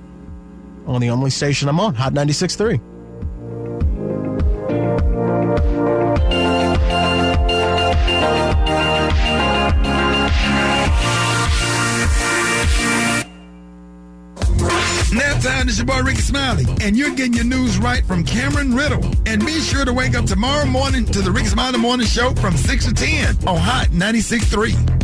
on 0.86 1.00
the 1.00 1.10
only 1.10 1.30
station 1.30 1.68
I'm 1.68 1.80
on, 1.80 1.94
Hot 1.94 2.12
96.3. 2.12 2.80
time. 15.72 15.78
It's 15.78 15.78
your 15.78 15.86
boy 15.86 16.02
Rickey 16.06 16.20
Smiley, 16.20 16.64
and 16.80 16.96
you're 16.96 17.14
getting 17.14 17.34
your 17.34 17.44
news 17.44 17.78
right 17.78 18.04
from 18.04 18.24
Cameron 18.24 18.74
Riddle. 18.74 19.04
And 19.26 19.44
be 19.44 19.60
sure 19.60 19.84
to 19.84 19.92
wake 19.92 20.14
up 20.14 20.24
tomorrow 20.26 20.66
morning 20.66 21.04
to 21.06 21.20
the 21.22 21.30
Rickey 21.30 21.48
Smiley 21.48 21.78
Morning 21.78 22.06
Show 22.06 22.34
from 22.34 22.56
6 22.56 22.86
to 22.86 22.94
10 22.94 23.48
on 23.48 23.56
Hot 23.56 23.88
96.3. 23.88 24.98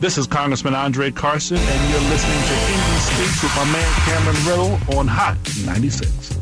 This 0.00 0.16
is 0.16 0.26
Congressman 0.28 0.74
Andre 0.74 1.10
Carson, 1.10 1.56
and 1.58 1.90
you're 1.90 2.00
listening 2.10 2.38
to 2.38 2.54
Indy 2.72 2.98
Speaks 3.00 3.42
with 3.42 3.56
my 3.56 3.64
man 3.72 3.92
Cameron 4.04 4.36
Riddle 4.46 4.78
on 4.98 5.08
Hot 5.08 5.36
96. 5.64 6.36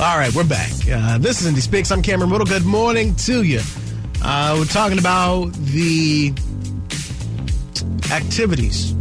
All 0.00 0.18
right, 0.18 0.34
we're 0.34 0.44
back. 0.44 0.70
Uh, 0.90 1.18
this 1.18 1.40
is 1.40 1.46
Indy 1.46 1.60
Speaks. 1.60 1.90
I'm 1.90 2.02
Cameron 2.02 2.30
Riddle. 2.30 2.46
Good 2.46 2.64
morning 2.64 3.14
to 3.16 3.42
you. 3.42 3.60
Uh, 4.22 4.56
we're 4.58 4.66
talking 4.66 4.98
about 4.98 5.52
the 5.52 6.32
activities 8.12 8.94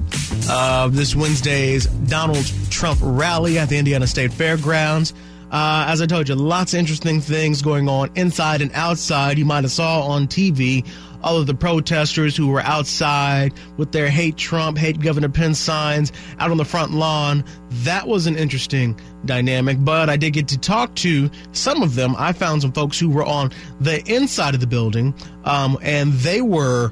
of 0.50 0.96
this 0.96 1.16
Wednesday's 1.16 1.86
Donald 1.86 2.52
Trump 2.74 3.00
rally 3.02 3.58
at 3.60 3.70
the 3.70 3.78
Indiana 3.78 4.08
State 4.08 4.34
Fairgrounds. 4.34 5.14
Uh, 5.52 5.86
as 5.88 6.02
I 6.02 6.08
told 6.08 6.28
you, 6.28 6.36
lots 6.36 6.74
of 6.74 6.80
interesting 6.80 7.22
things 7.22 7.62
going 7.62 7.88
on 7.88 8.10
inside 8.16 8.62
and 8.64 8.72
outside. 8.74 9.38
You 9.38 9.46
might 9.46 9.64
have 9.64 9.72
saw 9.72 10.02
on 10.08 10.28
TV 10.28 10.86
all 11.22 11.38
of 11.38 11.46
the 11.46 11.54
protesters 11.54 12.36
who 12.36 12.48
were 12.48 12.62
outside 12.62 13.54
with 13.78 13.92
their 13.92 14.10
hate 14.10 14.36
Trump, 14.36 14.78
hate 14.78 15.00
Governor 15.00 15.30
Pence 15.30 15.60
signs 15.60 16.12
out 16.40 16.50
on 16.50 16.58
the 16.58 16.66
front 16.66 16.92
lawn. 16.92 17.46
That 17.84 18.08
was 18.08 18.26
an 18.26 18.36
interesting 18.36 19.00
dynamic, 19.26 19.78
but 19.80 20.10
I 20.10 20.18
did 20.18 20.34
get 20.34 20.48
to 20.50 20.58
talk 20.58 20.96
to 20.96 21.30
some 21.52 21.84
of 21.84 21.94
them. 21.94 22.16
I 22.18 22.34
found 22.34 22.64
some 22.64 22.72
folks 22.74 23.00
who 23.00 23.10
were 23.10 23.24
on 23.24 23.52
the 23.80 24.04
inside 24.12 24.56
of 24.56 24.60
the 24.60 24.68
building, 24.68 25.14
um, 25.46 25.78
and 25.84 26.14
they 26.14 26.42
were 26.42 26.92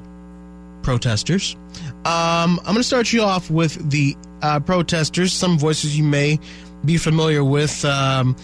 protesters. 0.82 1.56
Um, 2.04 2.58
I'm 2.60 2.64
going 2.64 2.76
to 2.76 2.84
start 2.84 3.12
you 3.12 3.22
off 3.22 3.50
with 3.50 3.90
the 3.90 4.16
uh, 4.42 4.60
protesters, 4.60 5.32
some 5.32 5.58
voices 5.58 5.96
you 5.96 6.04
may 6.04 6.38
be 6.84 6.96
familiar 6.96 7.44
with. 7.44 7.84
Um, 7.84 8.36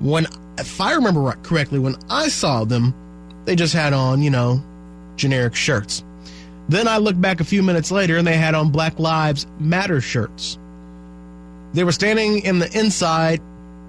when, 0.00 0.26
if 0.58 0.80
I 0.80 0.94
remember 0.94 1.32
correctly, 1.42 1.78
when 1.78 1.96
I 2.10 2.28
saw 2.28 2.64
them, 2.64 2.94
they 3.44 3.56
just 3.56 3.74
had 3.74 3.92
on, 3.92 4.22
you 4.22 4.30
know, 4.30 4.62
generic 5.16 5.54
shirts. 5.54 6.02
Then 6.68 6.88
I 6.88 6.98
looked 6.98 7.20
back 7.20 7.40
a 7.40 7.44
few 7.44 7.62
minutes 7.62 7.90
later 7.90 8.16
and 8.16 8.26
they 8.26 8.36
had 8.36 8.54
on 8.54 8.70
Black 8.70 8.98
Lives 8.98 9.46
Matter 9.58 10.00
shirts. 10.00 10.58
They 11.74 11.84
were 11.84 11.92
standing 11.92 12.40
in 12.40 12.58
the 12.58 12.78
inside 12.78 13.40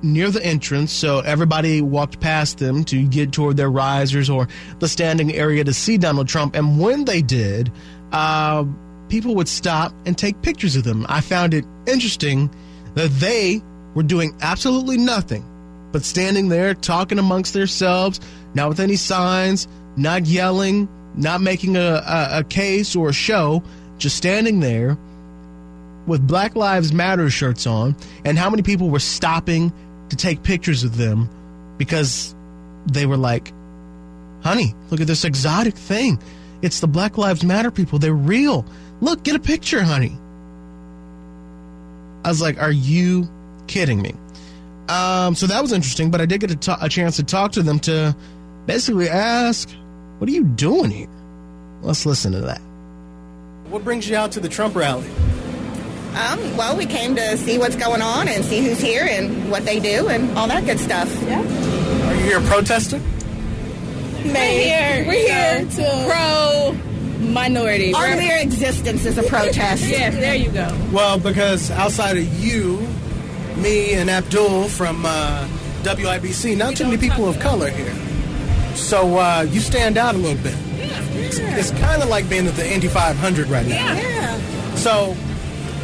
near 0.02 0.30
the 0.30 0.44
entrance, 0.44 0.92
so 0.92 1.20
everybody 1.20 1.82
walked 1.82 2.20
past 2.20 2.58
them 2.58 2.84
to 2.86 3.08
get 3.08 3.32
toward 3.32 3.58
their 3.58 3.70
risers 3.72 4.30
or 4.30 4.48
the 4.80 4.88
standing 4.88 5.34
area 5.34 5.64
to 5.64 5.74
see 5.74 5.98
Donald 5.98 6.28
Trump. 6.28 6.56
And 6.56 6.80
when 6.80 7.06
they 7.06 7.22
did, 7.22 7.72
uh, 8.12 8.66
people 9.14 9.36
would 9.36 9.48
stop 9.48 9.94
and 10.08 10.18
take 10.18 10.42
pictures 10.42 10.76
of 10.76 10.84
them. 10.84 11.06
I 11.08 11.22
found 11.22 11.54
it 11.54 11.64
interesting 11.86 12.50
that 12.96 13.12
they 13.20 13.62
were 13.94 14.02
doing 14.02 14.36
absolutely 14.42 14.98
nothing 14.98 15.46
but 15.92 16.04
standing 16.04 16.50
there 16.50 16.74
talking 16.74 17.20
amongst 17.20 17.54
themselves, 17.54 18.20
not 18.56 18.70
with 18.70 18.80
any 18.80 18.96
signs, 18.96 19.68
not 19.96 20.26
yelling, 20.26 20.90
not 21.14 21.42
making 21.42 21.78
a, 21.78 22.02
a, 22.08 22.40
a 22.40 22.44
case 22.44 22.96
or 22.96 23.10
a 23.10 23.14
show, 23.14 23.62
just 24.00 24.18
standing 24.18 24.62
there 24.62 24.98
with 26.08 26.26
Black 26.26 26.56
Lives 26.56 26.92
Matter 26.92 27.30
shirts 27.30 27.68
on, 27.68 27.96
and 28.26 28.36
how 28.36 28.50
many 28.50 28.64
people 28.64 28.90
were 28.90 28.98
stopping 28.98 29.72
to 30.10 30.16
take 30.16 30.42
pictures 30.42 30.84
of 30.84 30.98
them 30.98 31.30
because 31.78 32.34
they 32.88 33.06
were 33.06 33.18
like, 33.18 33.54
honey, 34.42 34.74
look 34.90 35.02
at 35.02 35.06
this 35.06 35.24
exotic 35.24 35.76
thing. 35.76 36.20
It's 36.64 36.80
the 36.80 36.88
Black 36.88 37.18
Lives 37.18 37.44
Matter 37.44 37.72
people. 37.72 38.00
They're 38.00 38.14
real. 38.14 38.66
Look, 39.02 39.24
get 39.24 39.36
a 39.36 39.40
picture, 39.40 39.84
honey. 39.84 40.18
I 42.24 42.30
was 42.30 42.42
like, 42.42 42.60
are 42.62 42.72
you 42.72 43.30
kidding 43.68 44.02
me? 44.02 44.16
Um, 44.88 45.36
so 45.36 45.46
that 45.46 45.62
was 45.62 45.74
interesting, 45.74 46.10
but 46.10 46.22
I 46.22 46.26
did 46.26 46.40
get 46.40 46.52
a, 46.52 46.56
t- 46.56 46.74
a 46.80 46.88
chance 46.88 47.18
to 47.18 47.24
talk 47.24 47.52
to 47.54 47.64
them 47.64 47.80
to 47.82 48.16
basically 48.66 49.10
ask 49.10 49.70
what 50.20 50.30
are 50.30 50.32
you 50.32 50.46
doing 50.46 50.90
here? 50.90 51.10
Let's 51.82 52.06
listen 52.06 52.32
to 52.32 52.40
that. 52.42 52.62
What 53.70 53.84
brings 53.84 54.10
you 54.10 54.16
out 54.16 54.32
to 54.34 54.40
the 54.40 54.48
Trump 54.48 54.74
rally? 54.74 55.10
Um, 56.16 56.56
well, 56.56 56.78
we 56.78 56.86
came 56.86 57.14
to 57.18 57.36
see 57.36 57.58
what's 57.58 57.76
going 57.76 58.02
on 58.02 58.30
and 58.30 58.46
see 58.46 58.64
who's 58.64 58.80
here 58.80 59.06
and 59.10 59.52
what 59.52 59.66
they 59.66 59.82
do 59.82 60.08
and 60.08 60.38
all 60.38 60.48
that 60.48 60.64
good 60.64 60.80
stuff. 60.80 61.14
Yeah. 61.24 61.42
Are 62.10 62.16
you 62.16 62.22
here 62.22 62.40
protesting? 62.42 63.04
We're 64.24 64.34
here. 64.34 65.06
We're 65.08 65.28
here 65.28 65.66
to 65.66 66.06
pro 66.08 66.72
minority. 67.20 67.94
Our 67.94 68.16
mere 68.16 68.38
existence 68.40 69.06
is 69.06 69.18
a 69.18 69.24
protest. 69.24 69.84
yes, 69.84 70.16
there 70.16 70.36
you 70.36 70.50
go. 70.52 70.76
Well, 70.92 71.20
because 71.20 71.72
outside 71.72 72.18
of 72.18 72.34
you, 72.40 72.78
me, 73.58 73.94
and 73.94 74.10
Abdul 74.10 74.70
from 74.70 75.06
uh, 75.06 75.48
WIBC, 75.84 76.58
not 76.58 76.76
too 76.76 76.86
many 76.86 76.98
people 76.98 77.28
of 77.28 77.40
color 77.40 77.70
here. 77.70 77.94
So 78.76 79.18
uh, 79.18 79.46
you 79.50 79.60
stand 79.60 79.98
out 79.98 80.16
a 80.16 80.18
little 80.18 80.42
bit. 80.42 80.56
Yeah. 80.78 81.02
It's, 81.16 81.40
it's 81.40 81.72
kind 81.80 82.02
of 82.02 82.10
like 82.10 82.30
being 82.30 82.48
at 82.48 82.56
the 82.56 82.72
Indy 82.72 82.88
500 82.88 83.48
right 83.48 83.66
now. 83.66 83.76
Yeah. 83.76 84.00
Yeah. 84.00 84.76
So 84.76 85.16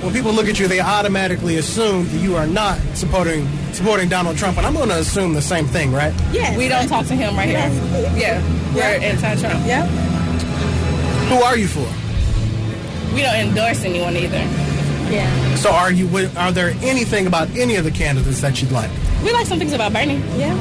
when 0.02 0.14
people 0.14 0.32
look 0.32 0.48
at 0.48 0.60
you, 0.60 0.68
they 0.68 0.80
automatically 0.80 1.58
assume 1.58 2.08
that 2.10 2.18
you 2.18 2.36
are 2.36 2.48
not 2.48 2.80
supporting 2.96 3.48
supporting 3.74 4.10
Donald 4.10 4.38
Trump, 4.38 4.58
and 4.58 4.66
I'm 4.66 4.74
going 4.74 4.90
to 4.90 5.00
assume 5.00 5.34
the 5.34 5.42
same 5.42 5.66
thing, 5.66 5.92
right? 5.92 6.14
Yes. 6.32 6.58
We 6.58 6.68
don't 6.68 6.88
talk 6.88 7.06
to 7.08 7.16
him 7.16 7.36
right 7.36 7.50
here. 7.50 7.70
Yeah. 8.18 8.42
We're 8.74 8.82
anti-Trump. 8.82 9.66
Yeah. 9.66 9.86
Who 11.30 11.36
are 11.44 11.58
you 11.58 11.68
for? 11.68 11.88
We 13.14 13.22
don't 13.22 13.36
endorse 13.36 13.84
anyone 13.84 14.16
either. 14.16 14.38
Yeah. 15.12 15.56
So 15.56 15.72
are 15.72 15.92
you? 15.92 16.08
Are 16.38 16.52
there 16.52 16.70
anything 16.82 17.28
about 17.28 17.50
any 17.52 17.76
of 17.76 17.84
the 17.84 17.92
candidates 17.92 18.42
that 18.42 18.62
you'd 18.62 18.72
like? 18.72 18.92
We 19.24 19.32
like 19.34 19.48
some 19.48 19.60
things 19.60 19.74
about 19.74 19.92
Bernie. 19.92 20.18
Yeah. 20.38 20.56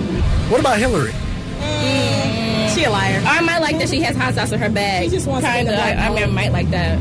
What 0.50 0.60
about 0.60 0.78
Hillary? 0.78 1.12
Mm. 1.60 2.74
She 2.74 2.84
a 2.84 2.90
liar. 2.90 3.22
I 3.24 3.40
might 3.42 3.60
like 3.60 3.78
that 3.78 3.88
she 3.88 4.00
has 4.00 4.16
hot 4.16 4.34
sauce 4.34 4.52
in 4.52 4.58
her 4.58 4.70
bag. 4.70 5.04
She 5.04 5.10
just 5.10 5.26
wants 5.26 5.46
to 5.46 5.52
Kinda. 5.52 5.76
I, 5.76 6.06
I 6.06 6.14
mean, 6.14 6.22
I 6.22 6.26
might 6.26 6.52
like 6.52 6.70
that. 6.70 6.98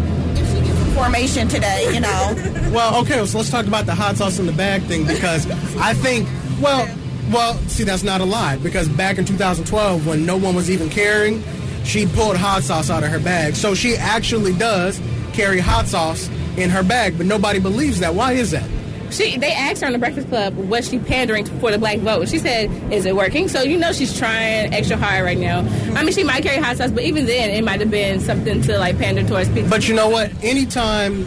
Formation 0.97 1.47
today, 1.47 1.93
you 1.93 1.99
know. 1.99 2.35
Well, 2.67 2.99
okay, 3.01 3.25
so 3.25 3.37
let's 3.37 3.49
talk 3.49 3.65
about 3.65 3.85
the 3.85 3.95
hot 3.95 4.17
sauce 4.17 4.39
in 4.39 4.45
the 4.45 4.51
bag 4.51 4.83
thing 4.83 5.05
because 5.07 5.49
I 5.77 5.93
think, 5.93 6.27
well, 6.61 6.85
well, 7.31 7.53
see, 7.69 7.85
that's 7.85 8.03
not 8.03 8.19
a 8.19 8.25
lie 8.25 8.57
because 8.57 8.89
back 8.89 9.17
in 9.17 9.25
2012, 9.25 10.05
when 10.05 10.25
no 10.25 10.35
one 10.35 10.53
was 10.53 10.69
even 10.69 10.89
caring, 10.89 11.41
she 11.85 12.05
pulled 12.05 12.35
hot 12.35 12.63
sauce 12.63 12.89
out 12.89 13.03
of 13.03 13.09
her 13.09 13.19
bag. 13.19 13.55
So 13.55 13.73
she 13.73 13.95
actually 13.95 14.53
does 14.53 14.99
carry 15.31 15.59
hot 15.59 15.87
sauce 15.87 16.27
in 16.57 16.69
her 16.69 16.83
bag, 16.83 17.17
but 17.17 17.25
nobody 17.25 17.59
believes 17.59 18.01
that. 18.01 18.13
Why 18.13 18.33
is 18.33 18.51
that? 18.51 18.69
She 19.11 19.37
they 19.37 19.51
asked 19.51 19.81
her 19.81 19.87
on 19.87 19.93
the 19.93 19.99
Breakfast 19.99 20.27
Club 20.29 20.55
was 20.55 20.89
she 20.89 20.99
pandering 20.99 21.45
for 21.45 21.71
the 21.71 21.77
black 21.77 21.99
vote. 21.99 22.27
She 22.27 22.39
said, 22.39 22.69
"Is 22.91 23.05
it 23.05 23.15
working?" 23.15 23.47
So 23.47 23.61
you 23.63 23.77
know 23.77 23.91
she's 23.91 24.17
trying 24.17 24.73
extra 24.73 24.97
hard 24.97 25.23
right 25.23 25.37
now. 25.37 25.59
I 25.95 26.03
mean, 26.03 26.13
she 26.13 26.23
might 26.23 26.43
carry 26.43 26.61
hot 26.61 26.77
sauce, 26.77 26.91
but 26.91 27.03
even 27.03 27.25
then, 27.25 27.49
it 27.49 27.63
might 27.63 27.79
have 27.79 27.91
been 27.91 28.19
something 28.19 28.61
to 28.63 28.77
like 28.77 28.97
pander 28.97 29.23
towards 29.23 29.49
people. 29.49 29.69
But 29.69 29.87
you 29.87 29.95
know 29.95 30.09
what? 30.09 30.31
Anytime, 30.43 31.21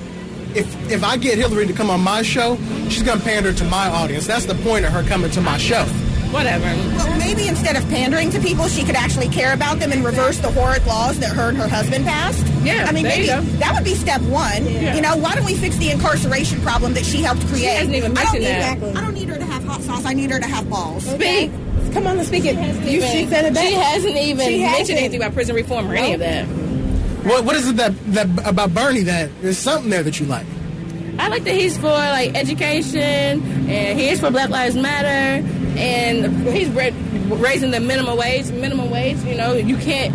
if 0.54 0.90
if 0.90 1.02
I 1.02 1.16
get 1.16 1.38
Hillary 1.38 1.66
to 1.66 1.72
come 1.72 1.90
on 1.90 2.00
my 2.00 2.22
show, 2.22 2.56
she's 2.88 3.02
gonna 3.02 3.20
pander 3.20 3.52
to 3.52 3.64
my 3.64 3.88
audience. 3.88 4.26
That's 4.26 4.46
the 4.46 4.56
point 4.56 4.84
of 4.84 4.92
her 4.92 5.02
coming 5.02 5.30
to 5.32 5.40
my 5.40 5.56
show. 5.58 5.86
Whatever. 6.32 6.64
Well, 6.64 7.18
maybe 7.18 7.48
instead 7.48 7.76
of 7.76 7.82
pandering 7.88 8.30
to 8.30 8.40
people, 8.40 8.68
she 8.68 8.84
could 8.84 8.94
actually 8.94 9.28
care 9.28 9.52
about 9.52 9.78
them 9.80 9.90
and 9.92 10.04
reverse 10.04 10.38
the 10.38 10.50
horrid 10.50 10.86
laws 10.86 11.18
that 11.18 11.34
her 11.34 11.48
and 11.48 11.56
her 11.58 11.66
husband 11.66 12.04
passed. 12.04 12.44
Yeah, 12.62 12.84
I 12.88 12.92
mean, 12.92 13.02
maybe 13.04 13.26
that 13.26 13.72
would 13.74 13.84
be 13.84 13.94
step 13.94 14.20
one. 14.22 14.64
Yeah. 14.66 14.94
You 14.94 15.00
know, 15.00 15.16
why 15.16 15.34
don't 15.34 15.44
we 15.44 15.54
fix 15.54 15.76
the 15.76 15.90
incarceration 15.90 16.60
problem 16.60 16.94
that 16.94 17.04
she 17.04 17.22
helped 17.22 17.40
create? 17.46 17.60
She 17.60 17.66
hasn't 17.66 17.94
even 17.96 18.16
I 18.16 18.22
don't 18.24 18.32
mentioned 18.40 18.82
need, 18.82 18.92
that. 18.92 18.96
I 18.96 19.00
don't 19.04 19.14
need 19.14 19.28
her 19.28 19.38
to 19.38 19.44
have 19.44 19.64
hot 19.64 19.80
sauce. 19.82 20.04
I 20.04 20.12
need 20.12 20.30
her 20.30 20.38
to 20.38 20.46
have 20.46 20.68
balls. 20.70 21.04
Speak. 21.04 21.50
Come 21.92 22.06
on 22.06 22.16
and 22.18 22.26
speak 22.26 22.44
it. 22.44 22.54
You, 22.84 23.00
she 23.02 23.26
said 23.26 23.46
it 23.46 23.54
back. 23.54 23.64
She 23.66 23.72
hasn't 23.74 24.16
even 24.16 24.46
She 24.46 24.58
mentioned 24.58 24.68
hasn't. 24.68 24.98
anything 24.98 25.20
about 25.20 25.34
prison 25.34 25.56
reform 25.56 25.90
or 25.90 25.94
any 25.94 26.12
of 26.14 26.20
that. 26.20 26.44
What 27.26 27.44
what 27.44 27.56
is 27.56 27.68
it 27.68 27.76
that 27.76 27.92
that 28.12 28.28
about 28.48 28.72
Bernie 28.72 29.02
that 29.02 29.30
there's 29.42 29.58
something 29.58 29.90
there 29.90 30.02
that 30.04 30.20
you 30.20 30.26
like? 30.26 30.46
I 31.18 31.28
like 31.28 31.44
that 31.44 31.54
he's 31.54 31.76
for 31.76 31.88
like 31.88 32.34
education 32.36 33.42
and 33.68 33.98
he 33.98 34.08
is 34.08 34.20
for 34.20 34.30
Black 34.30 34.48
Lives 34.48 34.76
Matter 34.76 35.44
and 35.80 36.46
he's 36.48 36.68
ra- 36.68 36.90
raising 37.36 37.70
the 37.70 37.80
minimum 37.80 38.16
wage. 38.16 38.50
Minimum 38.50 38.90
wage, 38.90 39.18
you 39.24 39.34
know, 39.34 39.54
you 39.54 39.76
can't 39.78 40.14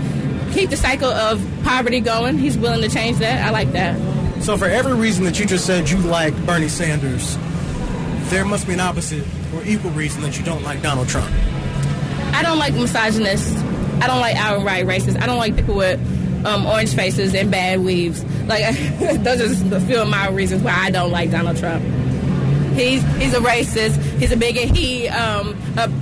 keep 0.53 0.69
the 0.69 0.77
cycle 0.77 1.09
of 1.09 1.45
poverty 1.63 1.99
going. 1.99 2.37
He's 2.37 2.57
willing 2.57 2.81
to 2.81 2.89
change 2.89 3.17
that. 3.17 3.45
I 3.45 3.49
like 3.49 3.71
that. 3.73 3.99
So 4.43 4.57
for 4.57 4.65
every 4.65 4.93
reason 4.93 5.23
that 5.25 5.39
you 5.39 5.45
just 5.45 5.65
said 5.65 5.89
you 5.89 5.97
like 5.97 6.35
Bernie 6.45 6.69
Sanders, 6.69 7.37
there 8.29 8.45
must 8.45 8.67
be 8.67 8.73
an 8.73 8.79
opposite 8.79 9.25
or 9.53 9.63
equal 9.65 9.91
reason 9.91 10.21
that 10.21 10.37
you 10.37 10.45
don't 10.45 10.63
like 10.63 10.81
Donald 10.81 11.07
Trump. 11.07 11.31
I 12.33 12.43
don't 12.43 12.59
like 12.59 12.73
misogynists. 12.73 13.55
I 14.01 14.07
don't 14.07 14.19
like 14.19 14.35
outright 14.35 14.85
racists. 14.85 15.21
I 15.21 15.25
don't 15.25 15.37
like 15.37 15.55
people 15.55 15.75
with 15.75 15.99
um, 16.45 16.65
orange 16.65 16.93
faces 16.93 17.33
and 17.33 17.49
bad 17.49 17.79
weaves. 17.79 18.23
Like 18.45 18.77
those 18.99 19.41
are 19.41 19.47
just 19.47 19.65
a 19.71 19.79
few 19.79 20.01
of 20.01 20.07
my 20.09 20.29
reasons 20.29 20.61
why 20.61 20.73
I 20.75 20.91
don't 20.91 21.11
like 21.11 21.31
Donald 21.31 21.57
Trump. 21.57 21.83
He's 22.75 23.01
he's 23.17 23.33
a 23.33 23.39
racist. 23.39 24.01
He's 24.19 24.31
a 24.31 24.37
bigot. 24.37 24.69
He 24.75 25.07
um, 25.07 25.55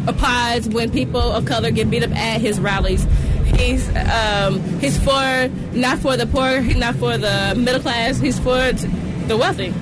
applies 0.07 0.67
when 0.67 0.91
people 0.91 1.21
of 1.21 1.45
color 1.45 1.71
get 1.71 1.89
beat 1.89 2.03
up 2.03 2.12
at 2.12 2.41
his 2.41 2.59
rallies. 2.59 3.05
He's 3.57 3.88
um, 3.95 4.59
he's 4.79 4.97
for 4.97 5.49
not 5.73 5.99
for 5.99 6.17
the 6.17 6.25
poor. 6.25 6.62
Not 6.62 6.95
for 6.95 7.17
the 7.17 7.53
middle 7.55 7.81
class. 7.81 8.19
He's 8.19 8.39
for 8.39 8.71
the 9.27 9.38
wealthy. 9.38 9.73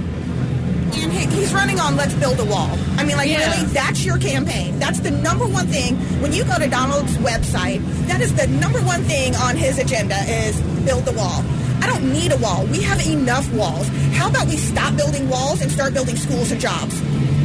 And 0.94 1.12
he's 1.14 1.54
running 1.54 1.80
on 1.80 1.96
Let's 1.96 2.14
Build 2.16 2.38
a 2.42 2.44
Wall. 2.46 2.70
I 2.98 3.06
mean, 3.06 3.16
like, 3.16 3.30
Yeah. 3.30 3.50
really, 3.56 3.66
that's 3.72 4.04
your 4.04 4.18
campaign. 4.18 4.78
That's 4.78 5.00
the 5.00 5.10
number 5.12 5.48
one 5.48 5.68
thing. 5.68 5.96
When 6.22 6.34
you 6.34 6.44
go 6.44 6.60
to 6.60 6.68
Donald's 6.68 7.16
website, 7.18 7.80
that 8.08 8.20
is 8.20 8.36
the 8.36 8.48
number 8.48 8.80
one 8.82 9.02
thing 9.04 9.34
on 9.38 9.56
his 9.56 9.80
agenda 9.80 10.18
is 10.28 10.60
build 10.86 11.06
the 11.06 11.14
wall. 11.14 11.44
I 11.82 11.88
don't 11.88 12.12
need 12.12 12.32
a 12.32 12.38
wall. 12.38 12.66
We 12.68 12.82
have 12.84 13.06
enough 13.06 13.52
walls. 13.54 13.88
How 14.14 14.30
about 14.30 14.48
we 14.48 14.58
stop 14.58 14.96
building 14.96 15.28
walls 15.30 15.62
and 15.62 15.72
start 15.72 15.94
building 15.94 16.16
schools 16.16 16.52
and 16.52 16.62
jobs? 16.62 17.02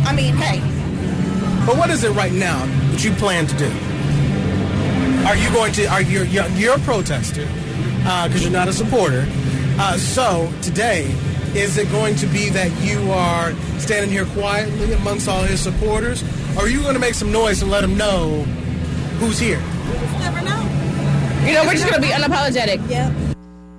I 0.06 0.14
mean, 0.14 0.34
hey, 0.36 0.60
But 1.66 1.76
what 1.76 1.90
is 1.90 2.04
it 2.04 2.10
right 2.10 2.32
now 2.32 2.64
that 2.92 3.02
you 3.04 3.12
plan 3.12 3.46
to 3.46 3.56
do? 3.56 3.70
Are 5.26 5.34
you 5.36 5.50
going 5.50 5.72
to? 5.72 5.86
Are 5.86 6.02
you 6.02 6.22
you're, 6.24 6.46
you're 6.50 6.76
a 6.76 6.80
protester 6.80 7.46
because 7.98 8.42
you're 8.42 8.52
not 8.52 8.68
a 8.68 8.72
supporter? 8.72 9.26
Uh, 9.78 9.96
so 9.96 10.52
today, 10.62 11.06
is 11.54 11.76
it 11.78 11.90
going 11.90 12.14
to 12.16 12.26
be 12.26 12.48
that 12.50 12.70
you 12.82 13.10
are 13.10 13.52
standing 13.80 14.10
here 14.10 14.26
quietly 14.26 14.92
amongst 14.92 15.28
all 15.28 15.42
his 15.42 15.60
supporters, 15.60 16.22
or 16.56 16.62
are 16.64 16.68
you 16.68 16.80
going 16.82 16.94
to 16.94 17.00
make 17.00 17.14
some 17.14 17.32
noise 17.32 17.60
and 17.62 17.70
let 17.70 17.82
him 17.82 17.96
know 17.96 18.42
who's 19.18 19.38
here? 19.38 19.60
never 20.20 20.42
know. 20.42 20.62
You 21.46 21.54
know, 21.54 21.64
we're 21.64 21.72
just 21.72 21.88
gonna 21.88 22.00
be 22.00 22.08
unapologetic. 22.08 22.88
Yep. 22.88 23.25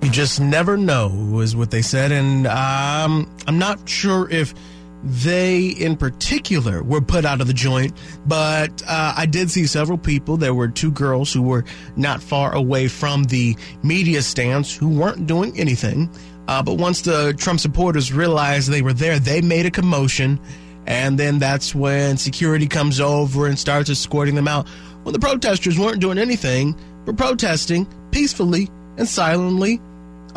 You 0.08 0.14
just 0.14 0.40
never 0.40 0.78
know, 0.78 1.40
is 1.40 1.54
what 1.54 1.70
they 1.70 1.82
said. 1.82 2.12
And 2.12 2.46
um, 2.46 3.30
I'm 3.46 3.58
not 3.58 3.86
sure 3.86 4.26
if 4.30 4.54
they 5.02 5.66
in 5.66 5.98
particular 5.98 6.82
were 6.82 7.02
put 7.02 7.26
out 7.26 7.42
of 7.42 7.46
the 7.46 7.52
joint, 7.52 7.92
but 8.24 8.82
uh, 8.86 9.12
I 9.14 9.26
did 9.26 9.50
see 9.50 9.66
several 9.66 9.98
people. 9.98 10.38
There 10.38 10.54
were 10.54 10.68
two 10.68 10.90
girls 10.92 11.30
who 11.30 11.42
were 11.42 11.66
not 11.94 12.22
far 12.22 12.54
away 12.54 12.88
from 12.88 13.24
the 13.24 13.54
media 13.82 14.22
stands 14.22 14.74
who 14.74 14.88
weren't 14.88 15.26
doing 15.26 15.60
anything. 15.60 16.08
Uh, 16.48 16.62
but 16.62 16.78
once 16.78 17.02
the 17.02 17.34
Trump 17.36 17.60
supporters 17.60 18.10
realized 18.10 18.70
they 18.70 18.80
were 18.80 18.94
there, 18.94 19.18
they 19.18 19.42
made 19.42 19.66
a 19.66 19.70
commotion. 19.70 20.40
And 20.86 21.18
then 21.18 21.38
that's 21.38 21.74
when 21.74 22.16
security 22.16 22.66
comes 22.66 22.98
over 22.98 23.46
and 23.46 23.58
starts 23.58 23.90
escorting 23.90 24.36
them 24.36 24.48
out. 24.48 24.68
Well, 25.04 25.12
the 25.12 25.18
protesters 25.18 25.78
weren't 25.78 26.00
doing 26.00 26.16
anything 26.16 26.74
but 27.04 27.18
protesting 27.18 27.86
peacefully 28.10 28.70
and 28.96 29.06
silently 29.06 29.82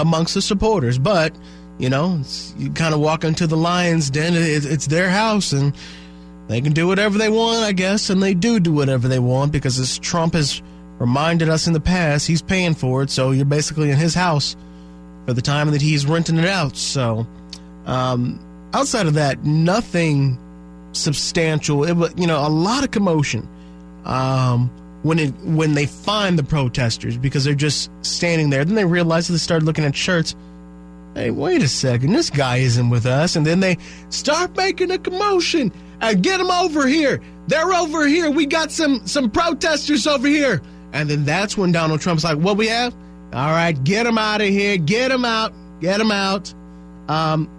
amongst 0.02 0.34
the 0.34 0.42
supporters. 0.42 0.98
But, 0.98 1.36
you 1.78 1.90
know, 1.90 2.22
you 2.58 2.72
kind 2.72 2.94
of 2.94 3.00
walk 3.00 3.24
into 3.24 3.48
the 3.48 3.58
lion's 3.58 4.10
den. 4.10 4.36
It, 4.36 4.66
it's 4.66 4.88
their 4.88 5.10
house 5.10 5.52
and 5.52 5.74
they 6.48 6.62
can 6.62 6.74
do 6.74 6.88
whatever 6.88 7.18
they 7.18 7.30
want, 7.30 7.64
I 7.64 7.72
guess. 7.72 8.10
And 8.10 8.22
they 8.22 8.34
do 8.34 8.60
do 8.60 8.74
whatever 8.74 9.08
they 9.08 9.20
want 9.20 9.52
because 9.52 9.80
as 9.80 9.98
Trump 10.00 10.34
has 10.34 10.62
reminded 11.00 11.50
us 11.50 11.68
in 11.68 11.74
the 11.74 11.80
past, 11.80 12.28
he's 12.28 12.42
paying 12.42 12.74
for 12.74 13.04
it. 13.04 13.10
So 13.10 13.32
you're 13.32 13.46
basically 13.46 13.90
in 13.90 13.98
his 13.98 14.14
house 14.14 14.56
for 15.26 15.34
the 15.34 15.42
time 15.42 15.72
that 15.72 15.82
he's 15.82 16.06
renting 16.06 16.38
it 16.38 16.46
out. 16.46 16.76
So, 16.76 17.26
um, 17.86 18.40
outside 18.74 19.08
of 19.08 19.16
that, 19.16 19.44
nothing 19.44 20.38
substantial. 20.94 21.84
It 21.84 21.94
was, 21.94 22.14
you 22.18 22.28
know, 22.28 22.46
a 22.46 22.50
lot 22.50 22.84
of 22.84 22.92
commotion 22.92 23.48
um, 24.06 24.70
when 25.04 25.20
it 25.20 25.34
when 25.44 25.74
they 25.74 25.86
find 25.86 26.38
the 26.38 26.44
protesters 26.44 27.18
because 27.18 27.44
they're 27.44 27.54
just 27.54 27.90
standing 28.02 28.50
there. 28.50 28.64
Then 28.64 28.76
they 28.76 28.86
realize 28.86 29.28
they 29.28 29.38
start 29.38 29.64
looking 29.64 29.86
at 29.86 29.96
shirts. 29.96 30.36
Hey, 31.16 31.32
wait 31.32 31.62
a 31.62 31.68
second, 31.68 32.14
this 32.14 32.30
guy 32.30 32.58
isn't 32.58 32.90
with 32.90 33.06
us. 33.06 33.36
And 33.36 33.46
then 33.46 33.60
they 33.60 33.78
start 34.10 34.56
making 34.56 34.92
a 34.92 34.98
commotion. 34.98 35.72
Uh, 36.00 36.14
get 36.14 36.38
them 36.38 36.50
over 36.50 36.88
here. 36.88 37.22
They're 37.48 37.74
over 37.74 38.08
here. 38.08 38.32
We 38.32 38.46
got 38.46 38.72
some 38.72 39.06
some 39.06 39.30
protesters 39.30 40.08
over 40.08 40.28
here. 40.28 40.62
And 40.94 41.10
then 41.10 41.26
that's 41.26 41.58
when 41.58 41.72
Donald 41.72 42.02
Trump's 42.02 42.24
like, 42.24 42.38
"What 42.38 42.58
we 42.58 42.68
have? 42.68 42.94
All 43.34 43.52
right, 43.52 43.82
get 43.84 44.04
them 44.04 44.18
out 44.18 44.42
of 44.42 44.48
here. 44.48 44.78
Get 44.78 45.10
them 45.10 45.26
out. 45.26 45.54
Get 45.80 45.98
them 45.98 46.12
out." 46.12 46.54
Um, 47.08 47.50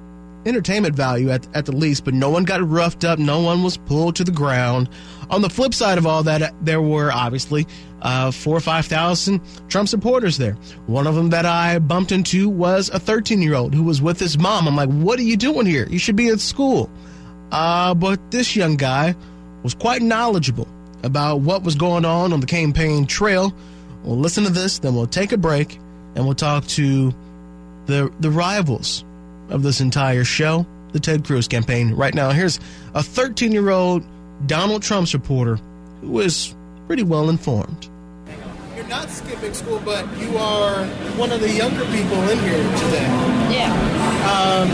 entertainment 0.47 0.95
value 0.95 1.31
at, 1.31 1.47
at 1.55 1.67
the 1.67 1.73
least, 1.73 2.05
but 2.05 2.15
no 2.15 2.31
one 2.31 2.45
got 2.45 2.67
roughed 2.69 3.05
up. 3.05 3.19
No 3.19 3.41
one 3.41 3.63
was 3.63 3.77
pulled 3.77 4.17
to 4.17 4.25
the 4.25 4.33
ground. 4.33 4.89
On 5.33 5.41
the 5.41 5.49
flip 5.49 5.73
side 5.73 5.97
of 5.97 6.07
all 6.07 6.23
that, 6.25 6.55
there 6.63 6.83
were 6.83 7.11
obviously 7.11 7.67
uh, 8.03 8.31
four 8.31 8.55
or 8.55 8.61
5,000 8.61 9.41
Trump 9.71 9.89
supporters 9.89 10.37
there. 10.37 10.53
One 10.87 11.07
of 11.07 11.15
them 11.15 11.31
that 11.31 11.47
I 11.47 11.79
bumped 11.79 12.13
into 12.13 12.51
was 12.51 12.91
a 12.91 12.99
13 12.99 13.41
year 13.41 13.55
old 13.55 13.75
who 13.75 13.83
was 13.83 14.03
with 14.03 14.21
his 14.21 14.37
mom. 14.39 14.69
I'm 14.69 14.77
like, 14.77 14.91
what 14.91 15.19
are 15.19 15.23
you 15.23 15.39
doing 15.39 15.65
here? 15.65 15.89
You 15.89 15.99
should 15.99 16.17
be 16.17 16.29
at 16.29 16.39
school. 16.39 16.91
Uh, 17.51 17.95
but 17.95 18.31
this 18.31 18.55
young 18.55 18.77
guy 18.77 19.15
was 19.63 19.73
quite 19.75 20.03
knowledgeable 20.03 20.69
about 21.03 21.41
what 21.41 21.63
was 21.63 21.77
going 21.77 22.05
on 22.05 22.35
on 22.35 22.41
the 22.41 22.47
campaign 22.47 23.07
trail. 23.07 23.55
We'll 24.05 24.19
listen 24.19 24.45
to 24.45 24.51
this, 24.51 24.81
then 24.81 24.95
we'll 24.95 25.07
take 25.07 25.33
a 25.33 25.39
break, 25.39 25.77
and 26.15 26.27
we'll 26.27 26.35
talk 26.35 26.67
to 26.67 27.11
the 27.87 28.13
the 28.21 28.31
rivals 28.31 29.03
of 29.49 29.63
this 29.63 29.81
entire 29.81 30.25
show, 30.25 30.67
the 30.93 31.01
Ted 31.01 31.25
Cruz 31.25 31.49
campaign. 31.49 31.95
Right 31.95 32.15
now, 32.15 32.31
here's 32.31 32.61
a 32.95 33.03
13 33.03 33.53
year 33.53 33.71
old 33.71 34.05
Donald 34.47 34.83
Trump 34.83 35.09
supporter 35.09 35.57
who 36.01 36.21
is 36.21 36.55
pretty 36.87 37.03
well 37.03 37.31
informed. 37.31 37.89
You're 38.75 38.87
not 38.89 39.09
skipping 39.09 39.55
school, 39.55 39.81
but 39.85 40.05
you 40.19 40.37
are 40.37 40.85
one 41.17 41.31
of 41.31 41.41
the 41.41 41.51
younger 41.51 41.85
people 41.87 42.21
in 42.29 42.39
here 42.41 42.63
today. 42.79 43.07
Yeah. 43.55 43.73
Um, 44.27 44.69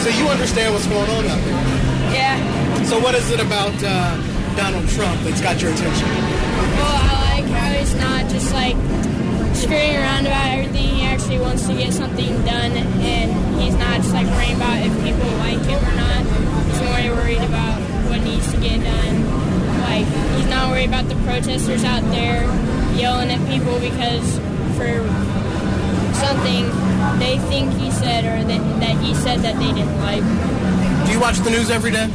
so 0.00 0.08
you 0.10 0.28
understand 0.28 0.74
what's 0.74 0.86
going 0.86 1.08
on 1.10 1.24
out 1.26 1.44
there. 1.44 2.12
Yeah. 2.12 2.82
So 2.84 2.98
what 2.98 3.14
is 3.14 3.30
it 3.30 3.40
about 3.40 3.74
uh, 3.82 4.16
Donald 4.56 4.88
Trump 4.90 5.20
that's 5.22 5.40
got 5.40 5.60
your 5.62 5.72
attention? 5.72 6.08
Well, 6.08 6.96
I 7.02 7.40
like 7.40 7.50
how 7.50 7.72
he's 7.72 7.94
not 7.94 8.30
just 8.30 8.52
like 8.52 8.76
screwing 9.54 9.96
around 9.96 10.26
about 10.26 10.46
everything. 10.58 10.88
He 10.96 11.02
actually 11.02 11.38
wants 11.38 11.66
to 11.68 11.74
get 11.74 11.92
something 11.92 12.34
done, 12.44 12.72
and 12.72 13.60
he's 13.60 13.74
not 13.74 13.96
just 13.96 14.12
like 14.12 14.26
worrying 14.26 14.56
about 14.56 14.84
if 14.84 14.92
people 15.04 15.30
like 15.38 15.60
him 15.62 15.78
or 15.78 15.96
not. 15.96 16.26
He's 16.66 16.82
more 16.82 17.16
worried 17.16 17.42
about 17.42 17.85
what 18.08 18.22
needs 18.22 18.50
to 18.52 18.58
get 18.60 18.82
done. 18.82 19.80
Like 19.82 20.06
he's 20.36 20.48
not 20.48 20.70
worried 20.70 20.88
about 20.88 21.08
the 21.08 21.16
protesters 21.26 21.84
out 21.84 22.02
there 22.10 22.42
yelling 22.96 23.30
at 23.30 23.40
people 23.48 23.78
because 23.78 24.38
for 24.76 25.04
something 26.14 26.64
they 27.18 27.38
think 27.50 27.72
he 27.74 27.90
said 27.90 28.24
or 28.24 28.44
that, 28.44 28.80
that 28.80 28.96
he 29.02 29.14
said 29.14 29.40
that 29.40 29.56
they 29.56 29.72
didn't 29.72 29.98
like. 30.00 30.22
Do 31.06 31.12
you 31.12 31.20
watch 31.20 31.38
the 31.38 31.50
news 31.50 31.70
every 31.70 31.90
day? 31.90 32.10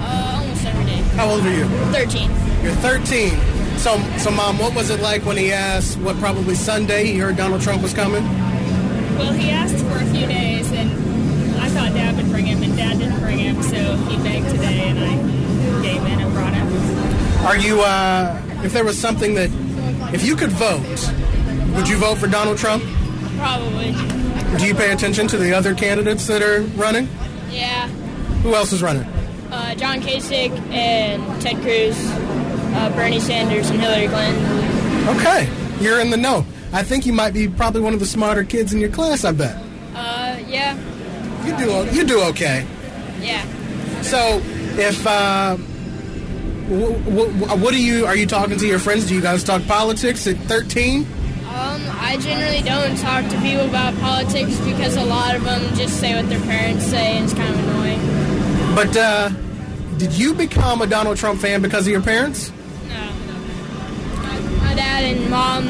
Uh, 0.00 0.38
almost 0.40 0.64
every 0.64 0.84
day. 0.84 1.00
How 1.16 1.28
old 1.28 1.44
are 1.44 1.54
you? 1.54 1.66
13. 1.92 2.30
You're 2.62 2.74
13. 2.74 3.30
So, 3.78 3.98
so 4.18 4.30
mom, 4.30 4.58
what 4.58 4.74
was 4.74 4.90
it 4.90 5.00
like 5.00 5.24
when 5.24 5.36
he 5.36 5.52
asked 5.52 5.98
what 5.98 6.16
probably 6.18 6.54
Sunday 6.54 7.06
he 7.06 7.18
heard 7.18 7.36
Donald 7.36 7.62
Trump 7.62 7.82
was 7.82 7.92
coming? 7.92 8.22
Well, 9.18 9.32
he 9.32 9.50
asked 9.50 9.84
for 9.86 9.98
a 9.98 10.06
few 10.06 10.26
days, 10.26 10.70
and 10.72 10.90
thought 11.72 11.92
Dad 11.94 12.16
would 12.16 12.30
bring 12.30 12.46
him, 12.46 12.62
and 12.62 12.76
Dad 12.76 12.98
didn't 12.98 13.20
bring 13.20 13.38
him, 13.38 13.62
so 13.62 13.96
he 14.08 14.16
begged 14.22 14.48
today, 14.50 14.88
and 14.88 14.98
I 14.98 15.82
gave 15.82 16.02
in 16.04 16.20
and 16.20 16.32
brought 16.32 16.54
him. 16.54 17.46
Are 17.46 17.56
you, 17.56 17.80
uh, 17.82 18.40
if 18.64 18.72
there 18.72 18.84
was 18.84 18.98
something 18.98 19.34
that, 19.34 19.50
if 20.14 20.24
you 20.24 20.36
could 20.36 20.50
vote, 20.52 20.82
would 21.74 21.88
you 21.88 21.96
vote 21.96 22.18
for 22.18 22.26
Donald 22.28 22.58
Trump? 22.58 22.82
Probably. 23.38 23.92
Do 24.58 24.66
you 24.66 24.74
pay 24.74 24.92
attention 24.92 25.26
to 25.28 25.38
the 25.38 25.52
other 25.54 25.74
candidates 25.74 26.26
that 26.26 26.42
are 26.42 26.62
running? 26.76 27.08
Yeah. 27.50 27.88
Who 28.42 28.54
else 28.54 28.72
is 28.72 28.82
running? 28.82 29.04
Uh, 29.50 29.74
John 29.74 30.00
Kasich 30.00 30.50
and 30.70 31.40
Ted 31.42 31.56
Cruz, 31.62 31.96
uh, 32.74 32.92
Bernie 32.94 33.20
Sanders, 33.20 33.70
and 33.70 33.80
Hillary 33.80 34.08
Clinton. 34.08 35.08
Okay, 35.16 35.48
you're 35.80 36.00
in 36.00 36.10
the 36.10 36.16
know. 36.16 36.46
I 36.72 36.82
think 36.82 37.04
you 37.06 37.12
might 37.12 37.34
be 37.34 37.48
probably 37.48 37.80
one 37.82 37.92
of 37.92 38.00
the 38.00 38.06
smarter 38.06 38.44
kids 38.44 38.72
in 38.72 38.80
your 38.80 38.88
class. 38.90 39.24
I 39.24 39.32
bet 39.32 39.56
Uh, 39.94 40.38
yeah. 40.46 40.76
You 41.44 41.56
do. 41.56 41.96
You 41.96 42.04
do 42.04 42.22
okay. 42.30 42.66
Yeah. 43.20 43.44
So, 44.02 44.40
if 44.78 45.06
uh, 45.06 45.56
what 46.68 47.72
do 47.72 47.82
you? 47.82 48.06
Are 48.06 48.16
you 48.16 48.26
talking 48.26 48.58
to 48.58 48.66
your 48.66 48.78
friends? 48.78 49.06
Do 49.06 49.14
you 49.14 49.20
guys 49.20 49.44
talk 49.44 49.64
politics 49.66 50.26
at 50.26 50.36
13? 50.36 51.00
Um, 51.02 51.82
I 52.00 52.16
generally 52.20 52.62
don't 52.62 52.96
talk 52.98 53.28
to 53.30 53.40
people 53.40 53.68
about 53.68 53.94
politics 54.00 54.58
because 54.60 54.96
a 54.96 55.04
lot 55.04 55.34
of 55.34 55.44
them 55.44 55.62
just 55.74 56.00
say 56.00 56.14
what 56.14 56.28
their 56.28 56.40
parents 56.40 56.86
say, 56.86 57.16
and 57.16 57.24
it's 57.24 57.34
kind 57.34 57.52
of 57.52 57.58
annoying. 57.68 58.74
But 58.74 58.96
uh, 58.96 59.28
did 59.98 60.12
you 60.14 60.34
become 60.34 60.80
a 60.80 60.86
Donald 60.86 61.18
Trump 61.18 61.40
fan 61.40 61.60
because 61.60 61.86
of 61.86 61.92
your 61.92 62.00
parents? 62.00 62.50
No. 62.88 63.12
My 64.60 64.74
dad 64.74 65.04
and 65.04 65.30
mom, 65.30 65.66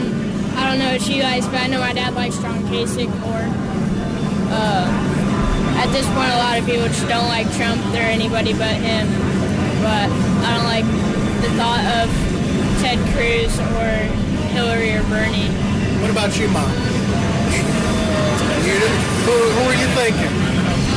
I 0.57 0.71
don't 0.71 0.79
know 0.79 0.93
what 0.93 1.03
she 1.03 1.23
likes, 1.23 1.47
but 1.47 1.57
I 1.57 1.67
know 1.67 1.81
my 1.81 1.93
dad 1.93 2.15
likes 2.15 2.39
John 2.39 2.63
Kasich 2.65 3.11
or, 3.27 3.43
uh, 4.55 5.12
at 5.83 5.91
this 5.91 6.07
point, 6.15 6.31
a 6.31 6.39
lot 6.39 6.59
of 6.59 6.65
people 6.65 6.87
just 6.87 7.09
don't 7.09 7.27
like 7.27 7.51
Trump 7.57 7.83
or 7.93 8.07
anybody 8.07 8.53
but 8.53 8.71
him. 8.71 9.09
But 9.83 10.07
I 10.47 10.55
don't 10.55 10.71
like 10.71 10.87
the 11.43 11.51
thought 11.59 11.83
of 11.99 12.07
Ted 12.81 12.99
Cruz 13.11 13.59
or 13.59 13.91
Hillary 14.55 14.95
or 14.95 15.03
Bernie. 15.11 15.51
What 16.01 16.11
about 16.11 16.39
you, 16.39 16.47
mom? 16.49 16.71
You, 18.63 18.79
who, 19.27 19.35
who 19.35 19.63
are 19.67 19.75
you 19.75 19.89
thinking? 19.99 20.31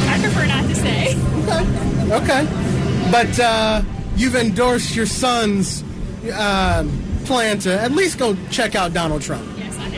I 0.07 0.19
prefer 0.21 0.45
not 0.45 0.63
to 0.69 0.75
say. 0.75 1.81
Okay, 2.05 2.45
but 3.11 3.39
uh, 3.39 3.81
you've 4.15 4.35
endorsed 4.35 4.95
your 4.95 5.07
son's 5.07 5.83
uh, 6.31 6.87
plan 7.25 7.57
to 7.57 7.81
at 7.81 7.93
least 7.93 8.19
go 8.19 8.37
check 8.51 8.75
out 8.75 8.93
Donald 8.93 9.23
Trump. 9.23 9.43
Yes, 9.57 9.75
I 9.79 9.89
do. 9.89 9.97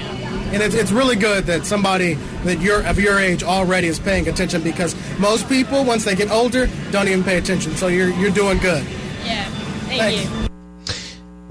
And 0.54 0.64
it's, 0.64 0.74
it's 0.74 0.94
really 0.94 1.18
good 1.18 1.48
that 1.48 1.66
somebody 1.66 2.18
that 2.44 2.62
you're 2.62 2.84
of 2.86 3.00
your 3.00 3.20
age 3.20 3.44
already 3.44 3.88
is 3.88 4.00
paying 4.00 4.28
attention 4.28 4.62
because 4.62 4.96
most 5.20 5.48
people, 5.50 5.84
once 5.84 6.06
they 6.06 6.16
get 6.16 6.32
older, 6.32 6.70
don't 6.92 7.08
even 7.08 7.24
pay 7.24 7.38
attention. 7.38 7.76
So 7.76 7.88
you're 7.88 8.10
you're 8.10 8.32
doing 8.32 8.58
good. 8.60 8.84
Yeah. 9.24 9.46
Thank 9.88 10.02
Thanks. 10.02 10.42
you. 10.42 10.48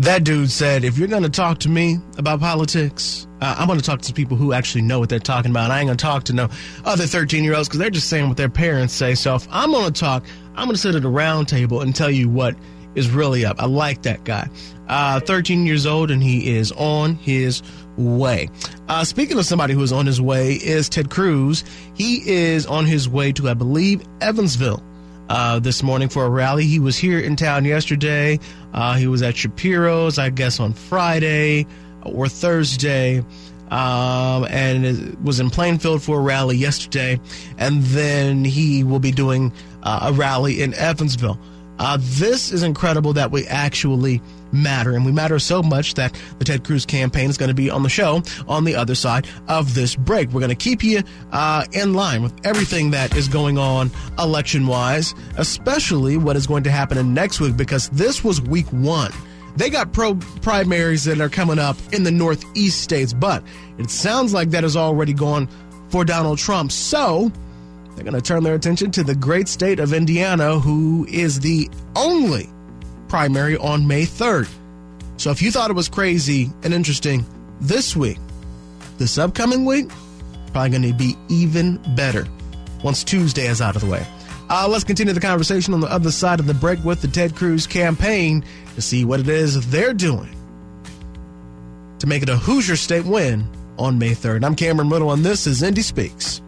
That 0.01 0.25
dude 0.25 0.51
said, 0.51 0.85
if 0.85 0.99
you're 0.99 1.09
going 1.09 1.23
to 1.23 1.31
talk 1.31 1.59
to 1.61 1.71
me 1.71 1.97
about 2.19 2.41
politics, 2.41 3.27
uh, 3.41 3.57
I'm 3.59 3.67
going 3.67 3.79
to 3.79 3.85
talk 3.85 4.03
to 4.03 4.13
people 4.13 4.37
who 4.37 4.53
actually 4.53 4.83
know 4.83 4.99
what 4.99 5.09
they're 5.09 5.19
talking 5.19 5.51
about. 5.51 5.71
I 5.71 5.81
ain't 5.81 5.87
going 5.87 5.97
to 5.97 6.03
talk 6.03 6.25
to 6.25 6.35
no 6.35 6.51
other 6.85 7.07
13 7.07 7.43
year 7.43 7.55
olds 7.55 7.69
because 7.69 7.79
they're 7.79 7.89
just 7.89 8.11
saying 8.11 8.29
what 8.29 8.37
their 8.37 8.51
parents 8.51 8.93
say. 8.93 9.15
So 9.15 9.35
if 9.37 9.49
I'm 9.51 9.71
going 9.73 9.91
to 9.91 9.99
talk, 9.99 10.25
I'm 10.55 10.67
going 10.67 10.75
to 10.75 10.81
sit 10.81 10.95
at 10.95 11.05
a 11.05 11.09
round 11.09 11.49
table 11.49 11.81
and 11.81 11.95
tell 11.95 12.11
you 12.11 12.29
what 12.29 12.57
is 12.95 13.11
really 13.11 13.47
up. 13.47 13.61
I 13.61 13.67
like 13.67 14.03
that 14.03 14.25
guy. 14.25 14.49
Uh, 14.89 15.21
13 15.21 15.67
years 15.67 15.87
old 15.87 16.11
and 16.11 16.23
he 16.23 16.57
is 16.57 16.73
on 16.73 17.15
his 17.17 17.63
way. 17.97 18.49
Uh, 18.89 19.05
speaking 19.05 19.39
of 19.39 19.47
somebody 19.47 19.75
who 19.75 19.83
is 19.83 19.93
on 19.93 20.07
his 20.07 20.21
way 20.21 20.55
is 20.55 20.89
Ted 20.89 21.11
Cruz. 21.11 21.65
He 21.95 22.29
is 22.29 22.67
on 22.67 22.87
his 22.87 23.09
way 23.09 23.33
to, 23.33 23.49
I 23.49 23.55
believe, 23.55 24.03
Evansville 24.21 24.83
uh, 25.29 25.59
this 25.59 25.83
morning 25.83 26.09
for 26.09 26.25
a 26.25 26.31
rally. 26.31 26.65
He 26.65 26.79
was 26.79 26.97
here 26.97 27.19
in 27.19 27.37
town 27.37 27.65
yesterday. 27.65 28.39
Uh, 28.73 28.95
he 28.95 29.07
was 29.07 29.23
at 29.23 29.37
Shapiro's, 29.37 30.19
I 30.19 30.31
guess, 30.31 30.61
on 30.61 30.73
Friday 30.73 31.67
or 32.03 32.29
Thursday. 32.29 33.25
Um, 33.71 34.47
and 34.49 35.17
was 35.25 35.41
in 35.41 35.51
Plainfield 35.51 36.01
for 36.01 36.21
a 36.21 36.23
rally 36.23 36.57
yesterday. 36.57 37.19
And 37.59 37.83
then 37.83 38.45
he 38.45 38.85
will 38.85 39.01
be 39.01 39.11
doing 39.11 39.53
uh, 39.83 40.01
a 40.03 40.13
rally 40.13 40.63
in 40.63 40.73
Evansville. 40.75 41.39
Uh, 41.79 41.99
this 42.01 42.53
is 42.53 42.63
incredible 42.63 43.13
that 43.15 43.33
we 43.33 43.45
actually 43.49 44.23
matter, 44.57 44.95
and 44.95 45.05
we 45.05 45.13
matter 45.13 45.39
so 45.39 45.63
much 45.63 45.95
that 45.95 46.21
the 46.39 46.45
Ted 46.45 46.65
Cruz 46.65 46.87
campaign 46.87 47.31
is 47.31 47.39
going 47.39 47.49
to 47.49 47.55
be 47.55 47.71
on 47.71 47.83
the 47.83 47.89
show 47.89 48.23
on 48.49 48.65
the 48.65 48.75
other 48.75 48.95
side 48.95 49.27
of 49.49 49.75
this 49.75 49.95
break. 49.97 50.31
We're 50.31 50.41
going 50.41 50.51
to 50.51 50.55
keep 50.55 50.83
you 50.83 51.03
uh, 51.33 51.65
in 51.73 51.95
line 51.95 52.23
with 52.23 52.35
everything 52.45 52.91
that 52.93 53.17
is 53.17 53.29
going 53.29 53.59
on 53.59 53.91
election 54.19 54.67
wise, 54.67 55.15
especially 55.37 56.17
what 56.17 56.37
is 56.37 56.47
going 56.47 56.65
to 56.65 56.71
happen 56.71 56.99
in 56.99 57.15
next 57.15 57.41
week, 57.41 57.57
because 57.57 57.89
this 57.91 58.25
was 58.25 58.41
week 58.41 58.67
one. 58.73 59.13
They 59.57 59.71
got 59.71 59.93
pro 59.93 60.15
primaries 60.43 61.05
that 61.05 61.21
are 61.21 61.31
coming 61.31 61.59
up 61.59 61.77
in 61.93 62.03
the 62.03 62.11
Northeast 62.11 62.83
states, 62.83 63.13
but 63.15 63.43
it 63.79 63.91
sounds 63.91 64.35
like 64.35 64.51
that 64.51 64.65
has 64.65 64.77
already 64.77 65.15
gone 65.15 65.49
for 65.89 66.05
Donald 66.05 66.39
Trump. 66.39 66.73
So, 66.73 67.33
they're 67.95 68.05
going 68.05 68.15
to 68.15 68.21
turn 68.21 68.43
their 68.43 68.55
attention 68.55 68.91
to 68.93 69.03
the 69.03 69.15
great 69.15 69.49
state 69.49 69.81
of 69.81 69.95
Indiana, 69.95 70.59
who 70.59 71.07
is 71.09 71.41
the 71.41 71.71
only 71.95 72.51
primary 73.09 73.57
on 73.57 73.87
May 73.87 74.05
3rd. 74.05 74.49
So 75.17 75.31
if 75.31 75.41
you 75.41 75.51
thought 75.51 75.71
it 75.71 75.75
was 75.75 75.89
crazy 75.89 76.51
and 76.63 76.75
interesting 76.75 77.25
this 77.61 77.97
week, 77.97 78.19
this 78.99 79.19
upcoming 79.19 79.65
week, 79.65 79.89
probably 80.53 80.71
going 80.71 80.83
to 80.83 80.93
be 80.95 81.17
even 81.29 81.77
better 81.95 82.27
once 82.83 83.03
Tuesday 83.05 83.47
is 83.47 83.61
out 83.61 83.77
of 83.77 83.83
the 83.83 83.89
way. 83.89 84.07
Uh, 84.49 84.69
let's 84.69 84.85
continue 84.85 85.13
the 85.13 85.21
conversation 85.21 85.75
on 85.75 85.81
the 85.81 85.91
other 85.91 86.11
side 86.11 86.39
of 86.39 86.47
the 86.47 86.55
break 86.55 86.83
with 86.85 87.03
the 87.03 87.09
Ted 87.09 87.35
Cruz 87.35 87.67
campaign 87.67 88.45
to 88.75 88.83
see 88.83 89.05
what 89.05 89.21
it 89.21 89.29
is 89.29 89.69
they're 89.71 89.95
doing 89.95 90.37
to 91.99 92.07
make 92.07 92.23
it 92.23 92.29
a 92.29 92.37
Hoosier 92.37 92.77
State 92.77 93.05
win 93.05 93.49
on 93.79 93.99
May 93.99 94.11
3rd. 94.11 94.45
I'm 94.45 94.55
Cameron 94.55 94.89
Riddle, 94.89 95.13
and 95.13 95.25
this 95.25 95.47
is 95.47 95.63
Indy 95.63 95.83
Speaks. 95.83 96.41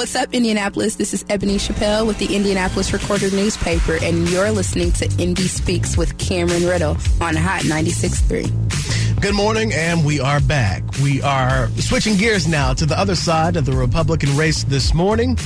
What's 0.00 0.16
up, 0.16 0.32
Indianapolis? 0.32 0.94
This 0.94 1.12
is 1.12 1.26
Ebony 1.28 1.56
Chappelle 1.56 2.06
with 2.06 2.18
the 2.18 2.34
Indianapolis 2.34 2.90
Recorder 2.90 3.30
newspaper, 3.32 3.98
and 4.00 4.26
you're 4.30 4.50
listening 4.50 4.92
to 4.92 5.04
Indy 5.18 5.46
Speaks 5.46 5.94
with 5.94 6.16
Cameron 6.16 6.64
Riddle 6.64 6.96
on 7.20 7.36
Hot 7.36 7.64
96.3. 7.64 9.20
Good 9.20 9.34
morning, 9.34 9.74
and 9.74 10.02
we 10.02 10.18
are 10.18 10.40
back. 10.40 10.82
We 11.02 11.20
are 11.20 11.68
switching 11.72 12.16
gears 12.16 12.48
now 12.48 12.72
to 12.72 12.86
the 12.86 12.98
other 12.98 13.14
side 13.14 13.56
of 13.56 13.66
the 13.66 13.72
Republican 13.72 14.34
race 14.38 14.64
this 14.64 14.94
morning, 14.94 15.36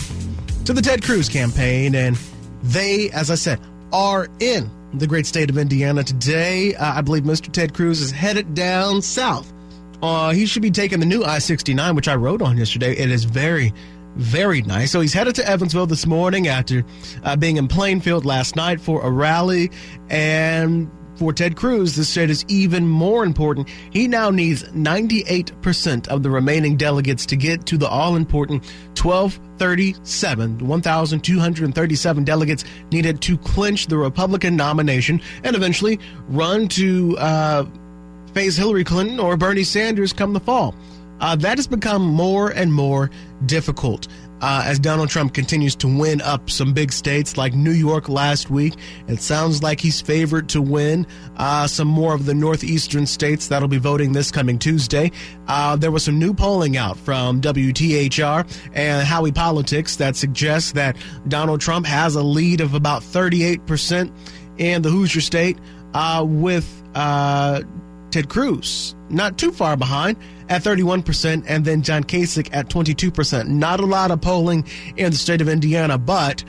to 0.66 0.72
the 0.72 0.80
Ted 0.80 1.02
Cruz 1.02 1.28
campaign, 1.28 1.96
and 1.96 2.16
they, 2.62 3.10
as 3.10 3.32
I 3.32 3.34
said, 3.34 3.58
are 3.92 4.28
in 4.38 4.70
the 4.92 5.08
great 5.08 5.26
state 5.26 5.50
of 5.50 5.58
Indiana 5.58 6.04
today. 6.04 6.76
Uh, 6.76 6.98
I 6.98 7.00
believe 7.00 7.24
Mr. 7.24 7.50
Ted 7.50 7.74
Cruz 7.74 8.00
is 8.00 8.12
headed 8.12 8.54
down 8.54 9.02
south. 9.02 9.52
Uh, 10.00 10.30
he 10.30 10.46
should 10.46 10.62
be 10.62 10.70
taking 10.70 11.00
the 11.00 11.06
new 11.06 11.24
I 11.24 11.38
69, 11.38 11.96
which 11.96 12.08
I 12.08 12.14
wrote 12.14 12.40
on 12.40 12.56
yesterday. 12.56 12.92
It 12.92 13.10
is 13.10 13.24
very, 13.24 13.72
very 14.16 14.62
nice. 14.62 14.90
So 14.90 15.00
he's 15.00 15.12
headed 15.12 15.34
to 15.36 15.48
Evansville 15.48 15.86
this 15.86 16.06
morning 16.06 16.48
after 16.48 16.84
uh, 17.22 17.36
being 17.36 17.56
in 17.56 17.68
Plainfield 17.68 18.24
last 18.24 18.56
night 18.56 18.80
for 18.80 19.02
a 19.02 19.10
rally. 19.10 19.70
And 20.08 20.90
for 21.16 21.32
Ted 21.32 21.56
Cruz, 21.56 21.94
this 21.94 22.08
state 22.08 22.30
is 22.30 22.44
even 22.48 22.86
more 22.86 23.24
important. 23.24 23.68
He 23.90 24.08
now 24.08 24.30
needs 24.30 24.64
98% 24.64 26.08
of 26.08 26.22
the 26.22 26.30
remaining 26.30 26.76
delegates 26.76 27.26
to 27.26 27.36
get 27.36 27.66
to 27.66 27.76
the 27.76 27.88
all 27.88 28.16
important 28.16 28.64
1237, 29.00 30.66
1,237 30.66 32.24
delegates 32.24 32.64
needed 32.90 33.20
to 33.22 33.38
clinch 33.38 33.86
the 33.86 33.96
Republican 33.96 34.56
nomination 34.56 35.20
and 35.44 35.54
eventually 35.54 36.00
run 36.28 36.68
to 36.68 37.16
uh, 37.18 37.64
face 38.32 38.56
Hillary 38.56 38.84
Clinton 38.84 39.20
or 39.20 39.36
Bernie 39.36 39.64
Sanders 39.64 40.12
come 40.12 40.32
the 40.32 40.40
fall. 40.40 40.74
Uh, 41.20 41.36
that 41.36 41.58
has 41.58 41.66
become 41.66 42.02
more 42.02 42.50
and 42.50 42.72
more 42.72 43.10
difficult 43.46 44.08
uh, 44.40 44.62
as 44.66 44.78
Donald 44.78 45.08
Trump 45.08 45.32
continues 45.32 45.74
to 45.76 45.88
win 45.88 46.20
up 46.20 46.50
some 46.50 46.74
big 46.74 46.92
states 46.92 47.36
like 47.36 47.54
New 47.54 47.70
York 47.70 48.08
last 48.08 48.50
week. 48.50 48.74
It 49.08 49.22
sounds 49.22 49.62
like 49.62 49.80
he's 49.80 50.00
favored 50.00 50.48
to 50.50 50.60
win 50.60 51.06
uh, 51.36 51.66
some 51.66 51.88
more 51.88 52.14
of 52.14 52.26
the 52.26 52.34
northeastern 52.34 53.06
states 53.06 53.48
that'll 53.48 53.68
be 53.68 53.78
voting 53.78 54.12
this 54.12 54.30
coming 54.30 54.58
Tuesday. 54.58 55.10
Uh, 55.48 55.76
there 55.76 55.90
was 55.90 56.04
some 56.04 56.18
new 56.18 56.34
polling 56.34 56.76
out 56.76 56.98
from 56.98 57.40
WTHR 57.40 58.46
and 58.74 59.06
Howey 59.06 59.34
Politics 59.34 59.96
that 59.96 60.16
suggests 60.16 60.72
that 60.72 60.96
Donald 61.28 61.60
Trump 61.60 61.86
has 61.86 62.14
a 62.14 62.22
lead 62.22 62.60
of 62.60 62.74
about 62.74 63.02
38% 63.02 64.12
in 64.58 64.82
the 64.82 64.90
Hoosier 64.90 65.20
state 65.20 65.58
uh, 65.94 66.24
with 66.26 66.82
uh, 66.94 67.62
Ted 68.10 68.28
Cruz, 68.28 68.94
not 69.14 69.38
too 69.38 69.52
far 69.52 69.76
behind 69.76 70.16
at 70.48 70.62
31%, 70.62 71.44
and 71.46 71.64
then 71.64 71.82
John 71.82 72.04
Kasich 72.04 72.48
at 72.52 72.68
22%. 72.68 73.48
Not 73.48 73.80
a 73.80 73.86
lot 73.86 74.10
of 74.10 74.20
polling 74.20 74.66
in 74.96 75.10
the 75.10 75.16
state 75.16 75.40
of 75.40 75.48
Indiana, 75.48 75.96
but 75.98 76.44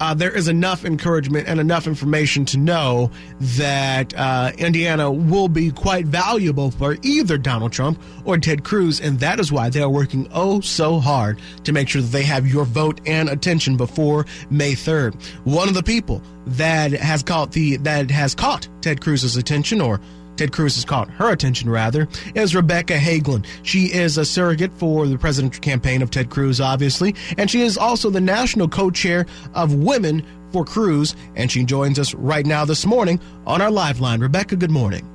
uh, 0.00 0.14
there 0.14 0.30
is 0.30 0.48
enough 0.48 0.84
encouragement 0.84 1.46
and 1.46 1.60
enough 1.60 1.86
information 1.86 2.44
to 2.46 2.58
know 2.58 3.10
that 3.38 4.14
uh, 4.16 4.50
Indiana 4.56 5.10
will 5.12 5.48
be 5.48 5.70
quite 5.70 6.06
valuable 6.06 6.70
for 6.70 6.96
either 7.02 7.36
Donald 7.36 7.70
Trump 7.70 8.02
or 8.24 8.38
Ted 8.38 8.64
Cruz, 8.64 9.00
and 9.00 9.20
that 9.20 9.38
is 9.38 9.52
why 9.52 9.68
they 9.68 9.82
are 9.82 9.90
working 9.90 10.26
oh 10.32 10.60
so 10.60 10.98
hard 10.98 11.38
to 11.64 11.72
make 11.72 11.88
sure 11.88 12.00
that 12.00 12.08
they 12.08 12.22
have 12.22 12.46
your 12.46 12.64
vote 12.64 13.00
and 13.06 13.28
attention 13.28 13.76
before 13.76 14.24
May 14.48 14.72
3rd. 14.72 15.22
One 15.44 15.68
of 15.68 15.74
the 15.74 15.82
people 15.82 16.22
that 16.46 16.92
has 16.92 17.22
caught 17.22 17.52
the 17.52 17.76
that 17.78 18.10
has 18.10 18.34
caught 18.34 18.68
Ted 18.80 19.02
Cruz's 19.02 19.36
attention, 19.36 19.82
or 19.82 20.00
Ted 20.40 20.52
Cruz 20.52 20.74
has 20.76 20.86
caught 20.86 21.10
her 21.10 21.30
attention 21.30 21.68
rather, 21.68 22.08
is 22.34 22.54
Rebecca 22.54 22.94
Hagelin. 22.94 23.44
She 23.62 23.92
is 23.92 24.16
a 24.16 24.24
surrogate 24.24 24.72
for 24.72 25.06
the 25.06 25.18
presidential 25.18 25.60
campaign 25.60 26.00
of 26.00 26.10
Ted 26.10 26.30
Cruz, 26.30 26.62
obviously, 26.62 27.14
and 27.36 27.50
she 27.50 27.60
is 27.60 27.76
also 27.76 28.08
the 28.08 28.22
national 28.22 28.66
co-chair 28.66 29.26
of 29.52 29.74
Women 29.74 30.24
for 30.50 30.64
Cruz, 30.64 31.14
and 31.36 31.52
she 31.52 31.62
joins 31.62 31.98
us 31.98 32.14
right 32.14 32.46
now 32.46 32.64
this 32.64 32.86
morning 32.86 33.20
on 33.46 33.60
our 33.60 33.70
live 33.70 34.00
line. 34.00 34.22
Rebecca, 34.22 34.56
good 34.56 34.70
morning. 34.70 35.06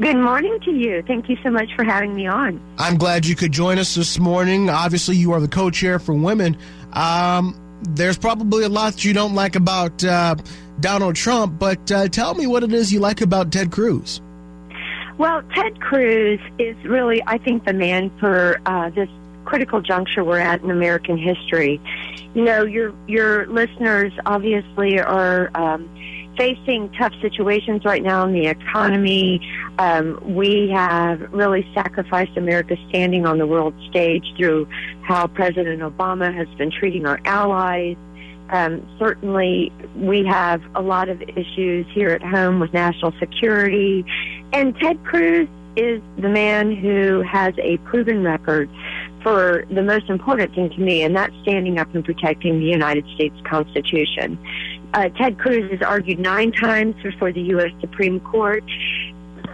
Good 0.00 0.16
morning 0.16 0.58
to 0.64 0.72
you. 0.72 1.04
Thank 1.06 1.28
you 1.28 1.36
so 1.44 1.50
much 1.50 1.68
for 1.76 1.84
having 1.84 2.12
me 2.12 2.26
on. 2.26 2.60
I'm 2.78 2.96
glad 2.96 3.24
you 3.24 3.36
could 3.36 3.52
join 3.52 3.78
us 3.78 3.94
this 3.94 4.18
morning. 4.18 4.70
Obviously, 4.70 5.14
you 5.14 5.30
are 5.34 5.40
the 5.40 5.46
co-chair 5.46 6.00
for 6.00 6.14
Women. 6.14 6.58
Um, 6.94 7.56
there's 7.90 8.18
probably 8.18 8.64
a 8.64 8.68
lot 8.68 8.94
that 8.94 9.04
you 9.04 9.12
don't 9.12 9.36
like 9.36 9.54
about 9.54 10.02
uh, 10.02 10.34
Donald 10.80 11.14
Trump, 11.14 11.60
but 11.60 11.92
uh, 11.92 12.08
tell 12.08 12.34
me 12.34 12.48
what 12.48 12.64
it 12.64 12.72
is 12.72 12.92
you 12.92 12.98
like 12.98 13.20
about 13.20 13.52
Ted 13.52 13.70
Cruz. 13.70 14.20
Well, 15.22 15.40
Ted 15.54 15.80
Cruz 15.80 16.40
is 16.58 16.74
really, 16.84 17.22
I 17.28 17.38
think, 17.38 17.64
the 17.64 17.72
man 17.72 18.10
for 18.18 18.60
uh, 18.66 18.90
this 18.90 19.08
critical 19.44 19.80
juncture 19.80 20.24
we're 20.24 20.40
at 20.40 20.62
in 20.62 20.70
American 20.72 21.16
history. 21.16 21.80
You 22.34 22.42
know, 22.42 22.64
your 22.64 22.92
your 23.06 23.46
listeners 23.46 24.12
obviously 24.26 24.98
are 24.98 25.48
um, 25.54 25.88
facing 26.36 26.90
tough 26.98 27.12
situations 27.22 27.84
right 27.84 28.02
now 28.02 28.26
in 28.26 28.32
the 28.32 28.48
economy. 28.48 29.40
Um, 29.78 30.18
we 30.34 30.70
have 30.70 31.20
really 31.32 31.70
sacrificed 31.72 32.36
America's 32.36 32.80
standing 32.88 33.24
on 33.24 33.38
the 33.38 33.46
world 33.46 33.74
stage 33.88 34.24
through 34.36 34.66
how 35.02 35.28
President 35.28 35.82
Obama 35.82 36.34
has 36.34 36.48
been 36.58 36.72
treating 36.72 37.06
our 37.06 37.20
allies. 37.26 37.96
Um, 38.50 38.84
certainly, 38.98 39.72
we 39.94 40.24
have 40.26 40.62
a 40.74 40.82
lot 40.82 41.08
of 41.08 41.22
issues 41.22 41.86
here 41.94 42.10
at 42.10 42.22
home 42.22 42.58
with 42.58 42.72
national 42.72 43.12
security. 43.20 44.04
And 44.52 44.76
Ted 44.76 45.02
Cruz 45.04 45.48
is 45.76 46.02
the 46.18 46.28
man 46.28 46.76
who 46.76 47.22
has 47.22 47.54
a 47.58 47.78
proven 47.78 48.22
record 48.22 48.68
for 49.22 49.64
the 49.70 49.82
most 49.82 50.10
important 50.10 50.54
thing 50.54 50.68
to 50.70 50.80
me, 50.80 51.02
and 51.02 51.16
that's 51.16 51.34
standing 51.42 51.78
up 51.78 51.94
and 51.94 52.04
protecting 52.04 52.58
the 52.58 52.66
United 52.66 53.04
States 53.14 53.36
Constitution. 53.44 54.38
Uh, 54.94 55.08
Ted 55.10 55.38
Cruz 55.38 55.70
has 55.70 55.80
argued 55.80 56.18
nine 56.18 56.52
times 56.52 56.94
before 57.02 57.32
the 57.32 57.40
U.S. 57.42 57.70
Supreme 57.80 58.20
Court 58.20 58.64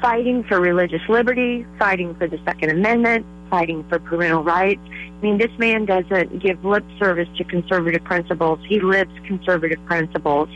fighting 0.00 0.44
for 0.44 0.60
religious 0.60 1.02
liberty, 1.08 1.66
fighting 1.78 2.14
for 2.14 2.26
the 2.26 2.38
Second 2.44 2.70
Amendment, 2.70 3.26
fighting 3.50 3.84
for 3.88 3.98
parental 3.98 4.42
rights. 4.42 4.80
I 4.84 5.20
mean, 5.20 5.38
this 5.38 5.50
man 5.58 5.84
doesn't 5.84 6.40
give 6.40 6.64
lip 6.64 6.84
service 6.98 7.28
to 7.38 7.44
conservative 7.44 8.04
principles. 8.04 8.60
He 8.68 8.80
lives 8.80 9.10
conservative 9.26 9.84
principles. 9.86 10.48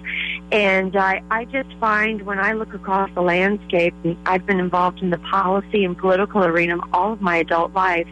And 0.53 0.94
I, 0.96 1.22
I 1.30 1.46
just 1.46 1.70
find 1.80 2.22
when 2.22 2.38
I 2.38 2.53
look 2.53 2.74
across 2.74 3.11
the 3.14 3.22
landscape, 3.22 3.94
and 4.05 4.18
I've 4.26 4.44
been 4.44 4.61
involved 4.61 5.00
in 5.00 5.09
the 5.09 5.18
policy 5.18 5.82
and 5.82 5.96
political 5.96 6.44
arena 6.44 6.76
all 6.92 7.14
of 7.14 7.22
my 7.22 7.38
adult 7.38 7.72
life, 7.72 8.07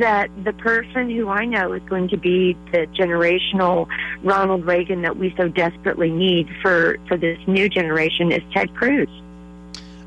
that 0.00 0.28
the 0.42 0.52
person 0.54 1.08
who 1.08 1.28
I 1.28 1.44
know 1.44 1.72
is 1.72 1.82
going 1.88 2.08
to 2.08 2.16
be 2.16 2.56
the 2.72 2.88
generational 2.98 3.86
Ronald 4.24 4.64
Reagan 4.64 5.02
that 5.02 5.16
we 5.16 5.32
so 5.36 5.48
desperately 5.48 6.10
need 6.10 6.48
for, 6.62 6.98
for 7.06 7.16
this 7.16 7.38
new 7.46 7.68
generation 7.68 8.32
is 8.32 8.42
Ted 8.52 8.74
Cruz. 8.74 9.08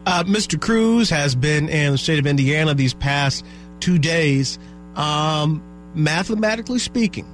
Uh, 0.06 0.26
Mr. 0.26 0.60
Cruz 0.60 1.10
has 1.10 1.36
been 1.36 1.70
in 1.70 1.93
the 1.93 1.97
state 1.97 2.20
of 2.20 2.28
Indiana 2.28 2.74
these 2.74 2.93
past 2.93 3.45
two 3.80 3.97
days. 3.97 4.60
Um, 4.95 5.64
mathematically 5.93 6.80
speaking, 6.80 7.26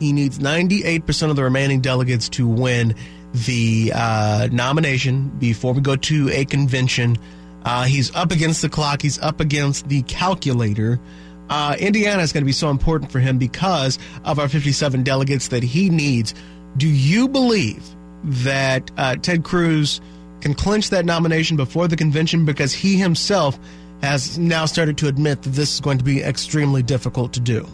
he 0.00 0.12
needs 0.12 0.40
98% 0.40 1.30
of 1.30 1.36
the 1.36 1.44
remaining 1.44 1.80
delegates 1.80 2.28
to 2.30 2.48
win 2.48 2.96
the 3.32 3.92
uh, 3.94 4.48
nomination 4.50 5.28
before 5.38 5.72
we 5.72 5.80
go 5.80 5.96
to 5.96 6.28
a 6.30 6.44
convention. 6.44 7.16
Uh, 7.64 7.84
he's 7.84 8.14
up 8.14 8.30
against 8.32 8.62
the 8.62 8.68
clock, 8.68 9.02
he's 9.02 9.18
up 9.20 9.40
against 9.40 9.88
the 9.88 10.02
calculator. 10.02 10.98
Uh, 11.48 11.76
Indiana 11.78 12.22
is 12.22 12.32
going 12.32 12.42
to 12.42 12.46
be 12.46 12.52
so 12.52 12.70
important 12.70 13.10
for 13.10 13.18
him 13.18 13.36
because 13.38 13.98
of 14.24 14.38
our 14.38 14.48
57 14.48 15.02
delegates 15.02 15.48
that 15.48 15.62
he 15.62 15.90
needs. 15.90 16.34
Do 16.76 16.88
you 16.88 17.28
believe 17.28 17.84
that 18.22 18.90
uh, 18.96 19.16
Ted 19.16 19.44
Cruz 19.44 20.00
can 20.40 20.54
clinch 20.54 20.90
that 20.90 21.04
nomination 21.04 21.56
before 21.56 21.88
the 21.88 21.96
convention 21.96 22.44
because 22.44 22.72
he 22.72 22.96
himself 22.96 23.58
has 24.02 24.38
now 24.38 24.64
started 24.64 24.96
to 24.98 25.08
admit 25.08 25.42
that 25.42 25.50
this 25.50 25.74
is 25.74 25.80
going 25.80 25.98
to 25.98 26.04
be 26.04 26.22
extremely 26.22 26.82
difficult 26.82 27.32
to 27.34 27.40
do? 27.40 27.66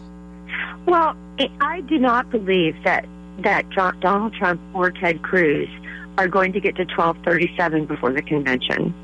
Well, 0.86 1.16
I 1.60 1.82
do 1.82 1.98
not 1.98 2.30
believe 2.30 2.76
that 2.84 3.06
that 3.42 3.68
Donald 3.70 4.34
Trump 4.34 4.60
or 4.74 4.90
Ted 4.90 5.22
Cruz 5.22 5.68
are 6.18 6.28
going 6.28 6.52
to 6.52 6.60
get 6.60 6.76
to 6.76 6.84
1237 6.84 7.86
before 7.86 8.12
the 8.12 8.22
convention. 8.22 8.94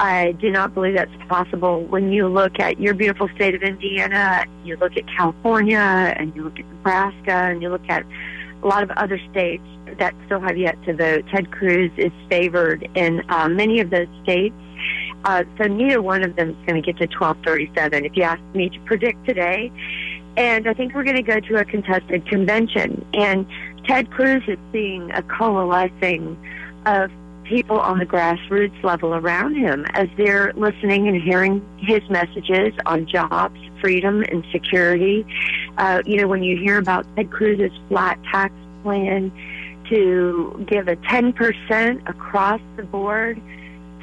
I 0.00 0.32
do 0.32 0.50
not 0.50 0.74
believe 0.74 0.94
that's 0.94 1.10
possible. 1.28 1.82
When 1.84 2.12
you 2.12 2.28
look 2.28 2.58
at 2.60 2.80
your 2.80 2.94
beautiful 2.94 3.28
state 3.34 3.54
of 3.54 3.62
Indiana, 3.62 4.44
you 4.64 4.76
look 4.76 4.96
at 4.96 5.04
California, 5.08 5.78
and 5.78 6.34
you 6.34 6.44
look 6.44 6.58
at 6.58 6.66
Nebraska, 6.66 7.32
and 7.32 7.60
you 7.60 7.68
look 7.68 7.88
at 7.88 8.04
a 8.62 8.66
lot 8.66 8.82
of 8.82 8.90
other 8.92 9.20
states 9.30 9.62
that 9.98 10.14
still 10.26 10.40
have 10.40 10.56
yet 10.56 10.82
to 10.84 10.94
vote. 10.94 11.24
Ted 11.32 11.50
Cruz 11.50 11.90
is 11.96 12.12
favored 12.28 12.88
in 12.94 13.22
uh, 13.28 13.48
many 13.48 13.80
of 13.80 13.90
those 13.90 14.08
states. 14.22 14.54
Uh, 15.24 15.44
so 15.58 15.64
neither 15.64 16.00
one 16.00 16.22
of 16.22 16.36
them 16.36 16.50
is 16.50 16.56
going 16.66 16.80
to 16.80 16.92
get 16.92 16.96
to 16.98 17.06
1237. 17.18 18.04
If 18.04 18.16
you 18.16 18.22
ask 18.22 18.40
me 18.54 18.68
to 18.68 18.80
predict 18.80 19.26
today, 19.26 19.72
and 20.38 20.68
I 20.68 20.72
think 20.72 20.94
we're 20.94 21.02
going 21.02 21.16
to 21.16 21.22
go 21.22 21.40
to 21.40 21.56
a 21.56 21.64
contested 21.64 22.24
convention. 22.28 23.04
And 23.12 23.44
Ted 23.84 24.08
Cruz 24.12 24.44
is 24.46 24.56
seeing 24.70 25.10
a 25.10 25.22
coalescing 25.22 26.38
of 26.86 27.10
people 27.42 27.80
on 27.80 27.98
the 27.98 28.06
grassroots 28.06 28.80
level 28.84 29.14
around 29.14 29.56
him 29.56 29.84
as 29.94 30.06
they're 30.16 30.52
listening 30.54 31.08
and 31.08 31.20
hearing 31.20 31.66
his 31.78 32.08
messages 32.08 32.72
on 32.86 33.06
jobs, 33.06 33.58
freedom, 33.80 34.22
and 34.30 34.46
security. 34.52 35.26
Uh, 35.76 36.02
you 36.06 36.16
know, 36.16 36.28
when 36.28 36.44
you 36.44 36.56
hear 36.56 36.78
about 36.78 37.04
Ted 37.16 37.32
Cruz's 37.32 37.76
flat 37.88 38.16
tax 38.30 38.54
plan 38.84 39.32
to 39.90 40.64
give 40.68 40.86
a 40.86 40.94
10% 40.96 42.08
across 42.08 42.60
the 42.76 42.84
board 42.84 43.40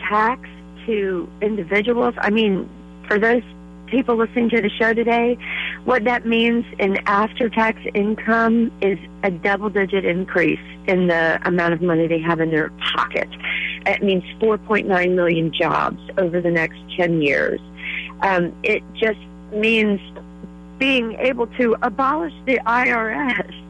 tax 0.09 0.49
to 0.86 1.29
individuals, 1.41 2.13
I 2.17 2.29
mean, 2.29 2.69
for 3.07 3.19
those 3.19 3.43
people 3.88 4.15
listening 4.15 4.49
to 4.49 4.61
the 4.61 4.69
show 4.69 4.93
today, 4.93 5.38
what 5.86 6.03
that 6.05 6.25
means 6.25 6.65
in 6.79 6.97
after 7.07 7.49
tax 7.49 7.79
income 7.93 8.71
is 8.81 8.97
a 9.23 9.31
double 9.31 9.69
digit 9.69 10.05
increase 10.05 10.59
in 10.88 11.07
the 11.07 11.39
amount 11.47 11.73
of 11.73 11.81
money 11.81 12.07
they 12.07 12.19
have 12.19 12.39
in 12.39 12.51
their 12.51 12.69
pocket. 12.93 13.29
It 13.86 14.03
means 14.03 14.23
4.9 14.39 15.15
million 15.15 15.53
jobs 15.53 15.99
over 16.17 16.41
the 16.41 16.51
next 16.51 16.79
10 16.97 17.21
years. 17.21 17.59
Um, 18.21 18.55
it 18.63 18.83
just 18.95 19.19
means 19.51 19.99
being 20.78 21.13
able 21.19 21.47
to 21.47 21.76
abolish 21.82 22.34
the 22.45 22.59
IRS. 22.59 23.61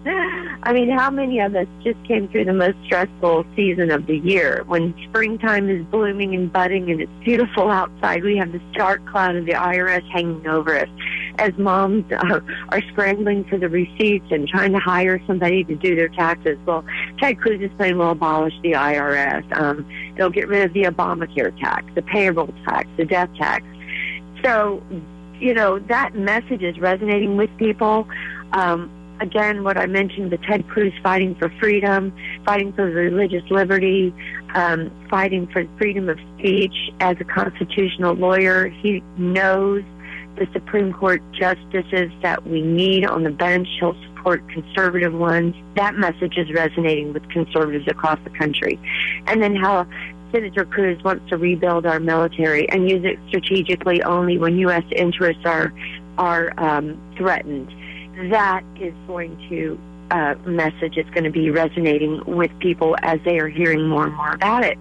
I 0.64 0.74
mean, 0.74 0.90
how 0.90 1.10
many 1.10 1.40
of 1.40 1.56
us 1.56 1.68
just 1.84 2.04
came 2.06 2.28
through 2.28 2.46
the 2.46 2.54
most 2.54 2.78
stressful 2.86 3.46
season 3.56 3.92
of 3.92 4.06
the 4.08 4.18
year 4.18 4.64
when 4.68 4.94
springtime 5.10 5.70
is 5.70 5.86
blooming 5.86 6.34
and 6.36 6.52
budding 6.52 6.90
and 6.90 7.02
it's 7.02 7.12
beautiful 7.24 7.70
outside? 7.70 8.24
We 8.24 8.38
have 8.38 8.52
this 8.52 8.62
dark 8.74 9.06
cloud 9.08 9.36
of 9.36 9.46
the 9.46 9.54
IRS 9.54 10.08
hanging 10.10 10.48
over 10.48 10.78
us 10.78 10.90
as 11.38 11.58
moms 11.58 12.12
uh, 12.12 12.40
are 12.70 12.82
scrambling 12.92 13.44
for 13.46 13.58
the 13.58 13.70
receipts 13.70 14.28
and 14.32 14.48
trying 14.48 14.72
to 14.72 14.80
hire 14.80 15.22
somebody 15.28 15.64
to 15.66 15.76
do 15.76 15.96
their 15.96 16.10
taxes. 16.10 16.58
Well, 16.66 16.86
Ted 17.20 17.40
Cruz 17.40 17.62
is 17.62 17.72
saying 17.78 17.98
we'll 17.98 18.12
abolish 18.12 18.54
the 18.64 18.72
IRS. 18.72 19.60
Um, 19.60 19.86
they'll 20.18 20.30
get 20.30 20.48
rid 20.48 20.64
of 20.64 20.74
the 20.74 20.84
Obamacare 20.84 21.58
tax, 21.60 21.86
the 21.96 22.02
payroll 22.02 22.54
tax, 22.66 22.88
the 22.98 23.06
death 23.06 23.30
tax. 23.38 23.66
So 24.44 24.82
you 25.40 25.54
know, 25.54 25.80
that 25.80 26.16
message 26.16 26.64
is 26.64 26.80
resonating 26.80 27.38
with 27.38 27.50
people. 27.58 28.08
Um, 28.54 28.90
again, 29.20 29.64
what 29.64 29.78
I 29.78 29.86
mentioned, 29.86 30.32
the 30.32 30.38
Ted 30.38 30.68
Cruz 30.68 30.94
fighting 31.04 31.36
for 31.36 31.50
freedom, 31.60 32.14
fighting 32.46 32.74
for 32.74 32.86
religious 32.86 33.44
liberty, 33.50 34.14
um, 34.54 34.92
fighting 35.10 35.48
for 35.48 35.66
freedom 35.78 36.10
of 36.10 36.20
speech 36.38 36.76
as 37.00 37.18
a 37.20 37.24
constitutional 37.24 38.14
lawyer. 38.14 38.68
He 38.68 39.02
knows 39.18 39.84
the 40.38 40.48
Supreme 40.54 40.92
Court 40.94 41.22
justices 41.34 42.12
that 42.22 42.46
we 42.46 42.62
need 42.62 43.06
on 43.06 43.24
the 43.24 43.30
bench. 43.30 43.68
He'll 43.80 43.96
support 44.08 44.48
conservative 44.50 45.14
ones. 45.14 45.56
That 45.76 45.96
message 45.96 46.38
is 46.38 46.52
resonating 46.52 47.14
with 47.14 47.28
conservatives 47.30 47.86
across 47.88 48.20
the 48.24 48.32
country. 48.32 48.80
And 49.28 49.42
then 49.42 49.56
how 49.56 49.88
Senator 50.36 50.66
Cruz 50.66 51.02
wants 51.02 51.30
to 51.30 51.38
rebuild 51.38 51.86
our 51.86 51.98
military 51.98 52.68
and 52.68 52.90
use 52.90 53.06
it 53.06 53.18
strategically 53.30 54.04
only 54.04 54.38
when 54.38 54.58
U.S. 54.58 54.84
interests 54.92 55.44
are 55.46 55.74
are 56.18 56.52
um, 56.58 57.00
threatened. 57.16 57.70
That 58.32 58.64
is 58.78 58.94
going 59.08 59.38
to 59.48 59.80
uh, 60.12 60.36
message 60.46 60.98
is 60.98 61.06
going 61.12 61.24
to 61.24 61.30
be 61.30 61.50
resonating 61.52 62.22
with 62.26 62.52
people 62.60 62.98
as 63.02 63.22
they 63.24 63.40
are 63.40 63.48
hearing 63.48 63.88
more 63.88 64.08
and 64.08 64.14
more 64.14 64.34
about 64.34 64.66
it. 64.66 64.78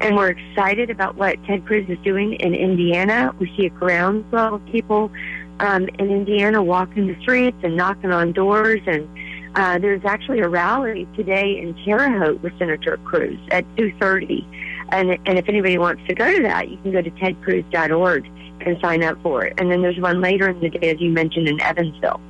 And 0.00 0.16
we're 0.16 0.30
excited 0.30 0.90
about 0.90 1.14
what 1.14 1.42
Ted 1.44 1.64
Cruz 1.66 1.88
is 1.88 1.98
doing 2.04 2.34
in 2.34 2.56
Indiana. 2.56 3.32
We 3.38 3.46
see 3.56 3.66
a 3.66 3.70
groundswell 3.70 4.56
of 4.56 4.66
people 4.66 5.12
um, 5.60 5.88
in 6.00 6.10
Indiana 6.10 6.64
walking 6.64 7.06
the 7.06 7.16
streets 7.20 7.58
and 7.62 7.76
knocking 7.76 8.10
on 8.10 8.32
doors 8.32 8.80
and 8.86 9.08
uh, 9.56 9.78
there's 9.78 10.04
actually 10.04 10.40
a 10.40 10.48
rally 10.48 11.08
today 11.16 11.58
in 11.58 11.74
Terre 11.82 12.10
Haute 12.18 12.42
with 12.42 12.52
Senator 12.58 12.98
Cruz 12.98 13.38
at 13.50 13.64
2:30, 13.76 14.44
and 14.90 15.10
and 15.26 15.38
if 15.38 15.48
anybody 15.48 15.78
wants 15.78 16.02
to 16.08 16.14
go 16.14 16.34
to 16.34 16.42
that, 16.42 16.68
you 16.68 16.76
can 16.78 16.92
go 16.92 17.02
to 17.02 17.10
tedcruz.org 17.12 18.26
and 18.60 18.80
sign 18.80 19.02
up 19.02 19.20
for 19.22 19.44
it. 19.44 19.54
And 19.58 19.70
then 19.70 19.82
there's 19.82 19.98
one 19.98 20.20
later 20.20 20.48
in 20.48 20.60
the 20.60 20.70
day, 20.70 20.90
as 20.90 21.00
you 21.00 21.10
mentioned, 21.10 21.48
in 21.48 21.60
Evansville. 21.60 22.20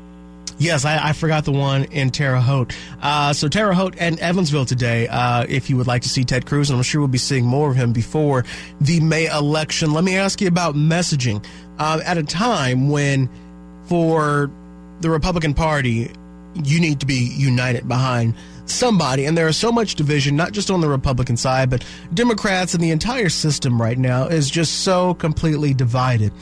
Yes, 0.58 0.86
I, 0.86 1.10
I, 1.10 1.12
forgot 1.12 1.44
the 1.44 1.52
one 1.52 1.84
in 1.84 2.08
Terre 2.08 2.40
Haute. 2.40 2.74
Uh, 3.02 3.34
so 3.34 3.46
Terre 3.46 3.74
Haute 3.74 3.94
and 3.98 4.18
Evansville 4.20 4.64
today. 4.64 5.06
Uh, 5.06 5.44
if 5.46 5.68
you 5.68 5.76
would 5.76 5.86
like 5.86 6.02
to 6.02 6.08
see 6.08 6.24
Ted 6.24 6.46
Cruz, 6.46 6.70
and 6.70 6.78
I'm 6.78 6.82
sure 6.82 7.02
we'll 7.02 7.08
be 7.08 7.18
seeing 7.18 7.44
more 7.44 7.70
of 7.70 7.76
him 7.76 7.92
before 7.92 8.44
the 8.80 9.00
May 9.00 9.26
election. 9.26 9.92
Let 9.92 10.02
me 10.02 10.16
ask 10.16 10.40
you 10.40 10.48
about 10.48 10.74
messaging 10.74 11.44
uh, 11.78 12.00
at 12.04 12.16
a 12.16 12.22
time 12.22 12.88
when, 12.88 13.28
for 13.84 14.50
the 15.00 15.10
Republican 15.10 15.52
Party, 15.52 16.10
you 16.64 16.80
need 16.80 17.00
to 17.00 17.06
be 17.06 17.34
united 17.36 17.86
behind 17.86 18.34
somebody. 18.66 19.24
And 19.24 19.36
there 19.36 19.48
is 19.48 19.56
so 19.56 19.72
much 19.72 19.94
division, 19.94 20.36
not 20.36 20.52
just 20.52 20.70
on 20.70 20.80
the 20.80 20.88
Republican 20.88 21.36
side, 21.36 21.70
but 21.70 21.84
Democrats 22.14 22.74
and 22.74 22.82
the 22.82 22.90
entire 22.90 23.28
system 23.28 23.80
right 23.80 23.98
now 23.98 24.26
is 24.26 24.50
just 24.50 24.82
so 24.82 25.14
completely 25.14 25.72
divided. 25.74 26.32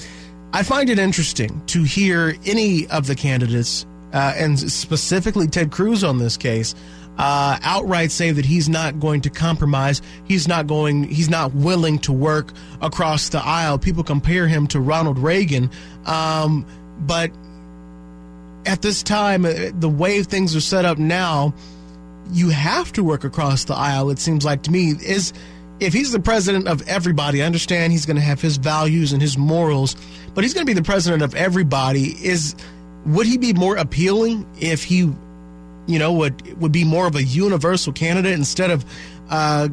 I 0.53 0.63
find 0.63 0.89
it 0.89 0.99
interesting 0.99 1.65
to 1.67 1.83
hear 1.83 2.37
any 2.47 2.87
of 2.89 3.07
the 3.07 3.15
candidates, 3.17 3.87
uh, 4.13 4.35
and 4.37 4.59
specifically 4.59 5.49
Ted 5.49 5.73
Cruz 5.73 6.05
on 6.05 6.19
this 6.19 6.37
case, 6.37 6.77
uh, 7.19 7.59
outright 7.63 8.11
say 8.11 8.31
that 8.31 8.45
he's 8.45 8.69
not 8.69 9.01
going 9.01 9.21
to 9.23 9.31
compromise. 9.31 10.03
He's 10.25 10.49
not 10.49 10.67
going. 10.67 11.05
He's 11.05 11.31
not 11.31 11.55
willing 11.55 11.99
to 12.01 12.13
work 12.13 12.53
across 12.81 13.29
the 13.29 13.45
aisle. 13.45 13.79
People 13.79 14.05
compare 14.05 14.49
him 14.49 14.67
to 14.69 14.81
Ronald 14.81 15.19
Reagan, 15.19 15.71
um, 16.07 16.67
but 17.01 17.31
at 18.67 18.83
this 18.83 19.03
time, 19.03 19.45
uh, 19.45 19.71
the 19.79 19.89
way 19.89 20.23
things 20.23 20.57
are 20.57 20.61
set 20.61 20.85
up 20.85 20.99
now, 20.99 21.55
you 22.33 22.51
have 22.51 22.93
to 22.93 23.05
work 23.05 23.25
across 23.25 23.65
the 23.65 23.75
aisle. 23.75 24.11
It 24.11 24.19
seems 24.19 24.45
like 24.45 24.63
to 24.65 24.71
me 24.71 24.91
is 24.91 25.33
if 25.81 25.93
he's 25.93 26.13
the 26.13 26.21
president 26.21 26.69
of 26.69 26.87
everybody. 26.89 27.43
I 27.43 27.47
understand 27.47 27.93
he's 27.93 28.07
going 28.07 28.17
to 28.17 28.23
have 28.23 28.41
his 28.41 28.57
values 28.57 29.13
and 29.13 29.21
his 29.21 29.37
morals, 29.37 29.97
but 30.35 30.45
he's 30.45 30.55
going 30.55 30.67
to 30.67 30.71
be 30.71 30.75
the 30.79 30.85
president 30.85 31.23
of 31.23 31.35
everybody. 31.35 32.11
Is 32.27 32.55
would 33.07 33.27
he 33.27 33.39
be 33.39 33.53
more 33.53 33.77
appealing 33.77 34.47
if 34.61 34.85
he, 34.85 35.13
you 35.87 35.99
know, 35.99 36.13
would 36.13 36.61
would 36.61 36.73
be 36.73 36.85
more 36.85 37.07
of 37.07 37.17
a 37.17 37.23
universal 37.23 37.93
candidate 37.93 38.33
instead 38.33 38.71
of 38.71 38.85
uh, 39.31 39.69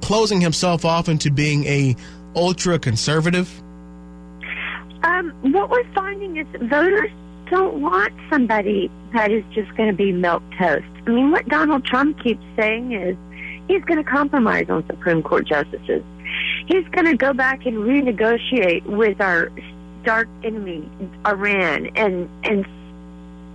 closing 0.00 0.40
himself 0.40 0.84
off 0.84 1.08
into 1.08 1.30
being 1.30 1.64
a 1.64 1.96
ultra 2.34 2.78
conservative? 2.78 3.50
Um, 5.02 5.30
what 5.52 5.70
we're 5.70 5.92
finding 5.94 6.36
is 6.36 6.46
voters 6.62 7.10
don't 7.50 7.80
want 7.80 8.12
somebody 8.30 8.90
that 9.12 9.30
is 9.30 9.44
just 9.52 9.74
going 9.76 9.88
to 9.88 9.94
be 9.94 10.12
milk 10.12 10.42
toast. 10.58 10.86
I 11.08 11.10
mean, 11.10 11.30
what 11.30 11.48
Donald 11.48 11.86
Trump 11.86 12.22
keeps 12.22 12.44
saying 12.54 12.92
is 12.92 13.16
he's 13.66 13.82
going 13.84 13.96
to 13.96 14.08
compromise 14.08 14.68
on 14.68 14.86
Supreme 14.86 15.22
Court 15.22 15.46
justices. 15.46 16.02
He's 16.66 16.86
going 16.88 17.06
to 17.06 17.16
go 17.16 17.32
back 17.32 17.64
and 17.64 17.78
renegotiate 17.78 18.84
with 18.84 19.18
our 19.18 19.50
stark 20.02 20.28
enemy, 20.44 20.86
Iran, 21.26 21.86
and 21.96 22.28
and 22.44 22.66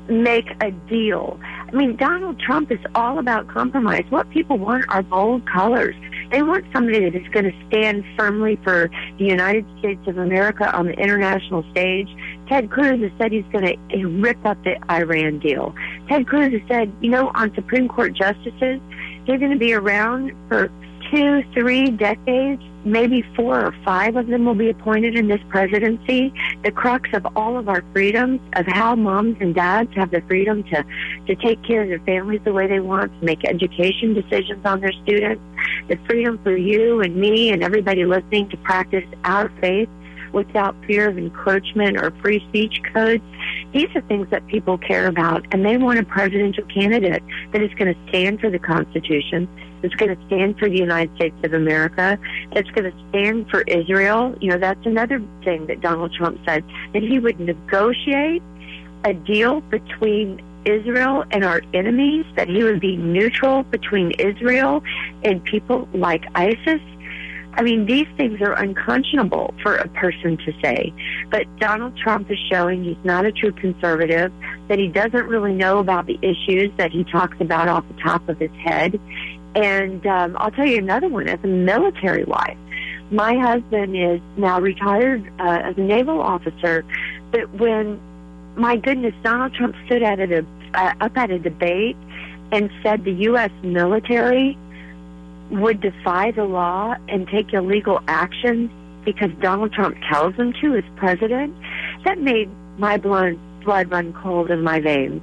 make 0.10 0.50
a 0.62 0.72
deal. 0.90 1.40
I 1.44 1.72
mean, 1.72 1.96
Donald 1.96 2.40
Trump 2.40 2.72
is 2.72 2.80
all 2.96 3.20
about 3.20 3.48
compromise. 3.48 4.04
What 4.10 4.30
people 4.32 4.58
want 4.58 4.86
are 4.90 5.04
bold 5.04 5.46
colors. 5.46 5.96
They 6.32 6.42
want 6.42 6.66
somebody 6.74 7.08
that 7.08 7.16
is 7.16 7.28
going 7.30 7.46
to 7.46 7.68
stand 7.68 8.04
firmly 8.18 8.58
for 8.64 8.90
the 9.20 9.26
United 9.26 9.66
States 9.78 10.02
of 10.08 10.18
America 10.18 10.76
on 10.76 10.88
the 10.88 10.94
international 10.94 11.64
stage. 11.70 12.10
Ted 12.48 12.70
Cruz 12.70 13.02
has 13.02 13.12
said 13.18 13.32
he's 13.32 13.46
going 13.52 13.78
to 13.90 14.08
rip 14.08 14.44
up 14.46 14.62
the 14.64 14.76
Iran 14.92 15.40
deal. 15.40 15.74
Ted 16.08 16.28
Cruz 16.28 16.52
has 16.54 16.62
said, 16.68 16.92
you 17.02 17.10
know, 17.10 17.32
on 17.36 17.54
Supreme 17.56 17.88
Court 17.88 18.14
justices, 18.14 18.80
they're 19.26 19.38
going 19.38 19.52
to 19.52 19.58
be 19.58 19.74
around 19.74 20.34
for 20.50 20.70
two, 21.12 21.44
three 21.54 21.90
decades, 21.92 22.62
maybe 22.86 23.22
four 23.36 23.66
or 23.66 23.74
five 23.86 24.16
of 24.16 24.28
them 24.28 24.46
will 24.46 24.56
be 24.56 24.70
appointed 24.70 25.16
in 25.16 25.28
this 25.28 25.42
presidency. 25.50 26.34
The 26.64 26.72
crux 26.72 27.10
of 27.14 27.26
all 27.36 27.58
of 27.58 27.70
our 27.70 27.84
freedoms, 27.94 28.42
of 28.56 28.66
how 28.66 28.96
moms 28.96 29.38
and 29.40 29.54
dads 29.54 29.94
have 29.96 30.12
the 30.12 30.22
freedom 30.22 30.64
to, 30.64 30.84
to 31.28 31.36
take 31.36 31.64
care 31.64 31.84
of 31.84 31.90
their 31.90 32.00
families 32.00 32.42
the 32.44 32.54
way 32.54 32.68
they 32.68 32.80
want, 32.80 33.18
to 33.20 33.26
make 33.26 33.46
education 33.46 34.14
decisions 34.14 34.66
on 34.66 34.82
their 34.82 34.92
students, 35.04 35.42
the 35.88 35.98
freedom 36.08 36.40
for 36.44 36.56
you 36.58 37.02
and 37.02 37.16
me 37.16 37.52
and 37.52 37.64
everybody 37.64 38.06
listening 38.06 38.50
to 38.50 38.58
practice 38.58 39.06
our 39.24 39.50
faith 39.62 39.90
without 40.34 40.76
fear 40.86 41.08
of 41.08 41.18
encroachment 41.18 41.98
or 41.98 42.12
free 42.22 42.44
speech 42.50 42.82
codes. 42.94 43.24
These 43.72 43.90
are 43.96 44.02
things 44.02 44.30
that 44.32 44.46
people 44.48 44.78
care 44.78 45.08
about, 45.08 45.46
and 45.52 45.66
they 45.66 45.78
want 45.78 46.00
a 46.00 46.04
presidential 46.04 46.66
candidate 46.66 47.24
that 47.52 47.62
is 47.62 47.74
going 47.76 47.94
to 47.94 48.10
stand 48.10 48.40
for 48.40 48.50
the 48.50 48.60
Constitution, 48.60 49.48
that's 49.82 49.96
going 49.96 50.16
to 50.16 50.26
stand 50.28 50.58
for 50.58 50.70
the 50.70 50.78
United 50.78 51.16
States 51.16 51.36
of 51.44 51.54
America, 51.54 52.20
that's 52.54 52.70
going 52.72 52.92
to 52.92 52.98
stand 53.10 53.50
for 53.50 53.62
Israel. 53.62 54.36
You 54.42 54.52
know, 54.52 54.58
that's 54.58 54.86
another 54.86 55.22
thing 55.44 55.68
that 55.68 55.82
Donald 55.82 56.14
Trump 56.14 56.40
said, 56.46 56.64
that 56.94 57.04
he 57.04 57.20
would 57.20 57.40
negotiate 57.40 58.42
a 59.06 59.14
deal 59.14 59.62
between 59.62 60.42
Israel 60.66 61.26
and 61.32 61.44
our 61.44 61.62
enemies, 61.74 62.26
that 62.36 62.48
he 62.48 62.64
would 62.64 62.80
be 62.80 62.96
neutral 62.96 63.64
between 63.64 64.12
Israel 64.12 64.82
and 65.24 65.44
people 65.44 65.88
like 65.94 66.24
ISIS. 66.36 66.82
I 67.56 67.62
mean, 67.62 67.86
these 67.86 68.08
things 68.18 68.42
are 68.42 68.54
unconscionable 68.54 69.54
for 69.62 69.76
a 69.76 69.88
person 69.90 70.38
to 70.38 70.54
say. 70.62 70.92
But 71.30 71.44
Donald 71.60 71.96
Trump 71.98 72.32
is 72.32 72.38
showing 72.50 72.84
he's 72.84 72.98
not 73.04 73.26
a 73.26 73.32
true 73.32 73.52
conservative, 73.52 74.32
that 74.68 74.80
he 74.80 74.88
doesn't 74.88 75.28
really 75.28 75.54
know 75.54 75.78
about 75.80 76.08
the 76.08 76.18
issues 76.22 76.72
that 76.78 76.92
he 76.92 77.04
talks 77.04 77.38
about 77.40 77.68
off 77.68 77.86
the 77.88 78.02
top 78.02 78.28
of 78.28 78.40
his 78.40 78.52
head. 78.64 79.00
And 79.56 80.06
um, 80.08 80.36
I'll 80.40 80.52
tell 80.52 80.66
you 80.66 80.78
another 80.78 81.08
one 81.10 81.28
as 81.30 81.40
a 81.44 81.48
military 81.48 82.24
wife. 82.24 82.58
My 83.12 83.38
husband 83.38 83.96
is 83.96 84.20
now 84.36 84.60
retired 84.60 85.32
uh, 85.40 85.62
as 85.64 85.78
a 85.78 85.82
naval 85.82 86.20
officer, 86.20 86.84
but 87.32 87.54
when, 87.54 88.00
my 88.56 88.78
goodness, 88.78 89.14
Donald 89.24 89.54
Trump 89.54 89.76
stood 89.86 90.02
at 90.02 90.20
a, 90.20 90.44
uh, 90.74 90.94
up 91.02 91.16
at 91.16 91.30
a 91.30 91.38
debate 91.38 91.96
and 92.52 92.72
said 92.82 93.04
the 93.04 93.12
U.S. 93.12 93.52
military 93.62 94.58
would 95.50 95.82
defy 95.82 96.32
the 96.32 96.46
law 96.46 96.96
and 97.08 97.28
take 97.28 97.54
illegal 97.54 98.00
actions 98.08 98.72
because 99.06 99.32
Donald 99.42 99.74
Trump 99.74 99.98
tells 100.10 100.36
them 100.38 100.54
to 100.62 100.76
as 100.76 100.84
president, 100.96 101.56
that 102.06 102.20
made 102.20 102.50
my 102.78 102.98
blood, 102.98 103.38
blood 103.64 103.92
run 103.92 104.14
cold 104.14 104.50
in 104.50 104.62
my 104.62 104.80
veins. 104.80 105.22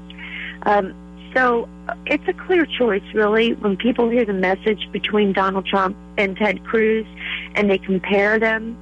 Um, 0.62 0.94
so 1.34 1.68
it's 2.06 2.26
a 2.28 2.32
clear 2.32 2.66
choice, 2.66 3.02
really, 3.14 3.54
when 3.54 3.76
people 3.76 4.08
hear 4.08 4.24
the 4.24 4.32
message 4.32 4.88
between 4.92 5.32
Donald 5.32 5.66
Trump 5.66 5.96
and 6.18 6.36
Ted 6.36 6.64
Cruz 6.64 7.06
and 7.54 7.70
they 7.70 7.78
compare 7.78 8.38
them 8.38 8.76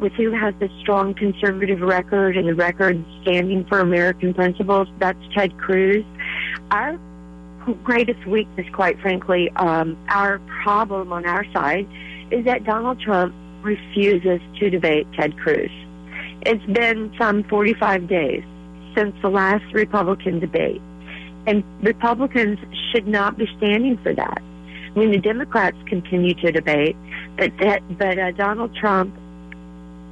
with 0.00 0.12
who 0.14 0.32
has 0.32 0.54
the 0.58 0.68
strong 0.80 1.14
conservative 1.14 1.80
record 1.80 2.36
and 2.36 2.48
the 2.48 2.54
record 2.54 3.02
standing 3.22 3.64
for 3.66 3.78
American 3.78 4.34
principles. 4.34 4.88
That's 4.98 5.18
Ted 5.34 5.56
Cruz. 5.58 6.04
Our 6.70 6.98
greatest 7.84 8.24
weakness, 8.26 8.66
quite 8.72 9.00
frankly, 9.00 9.50
um, 9.56 9.96
our 10.08 10.40
problem 10.62 11.12
on 11.12 11.26
our 11.26 11.44
side 11.52 11.88
is 12.30 12.44
that 12.44 12.64
Donald 12.64 13.00
Trump 13.00 13.34
refuses 13.62 14.40
to 14.58 14.70
debate 14.70 15.06
Ted 15.14 15.36
Cruz. 15.38 15.70
It's 16.42 16.64
been 16.66 17.14
some 17.18 17.44
45 17.44 18.08
days 18.08 18.42
since 18.96 19.14
the 19.22 19.28
last 19.28 19.64
Republican 19.72 20.40
debate. 20.40 20.80
And 21.46 21.64
Republicans 21.82 22.58
should 22.90 23.06
not 23.06 23.36
be 23.36 23.48
standing 23.56 23.98
for 23.98 24.14
that. 24.14 24.42
I 24.94 24.98
mean, 24.98 25.10
the 25.10 25.18
Democrats 25.18 25.76
continue 25.86 26.34
to 26.34 26.52
debate, 26.52 26.96
but 27.36 27.52
that, 27.60 27.98
but 27.98 28.18
uh, 28.18 28.32
Donald 28.32 28.74
Trump 28.76 29.14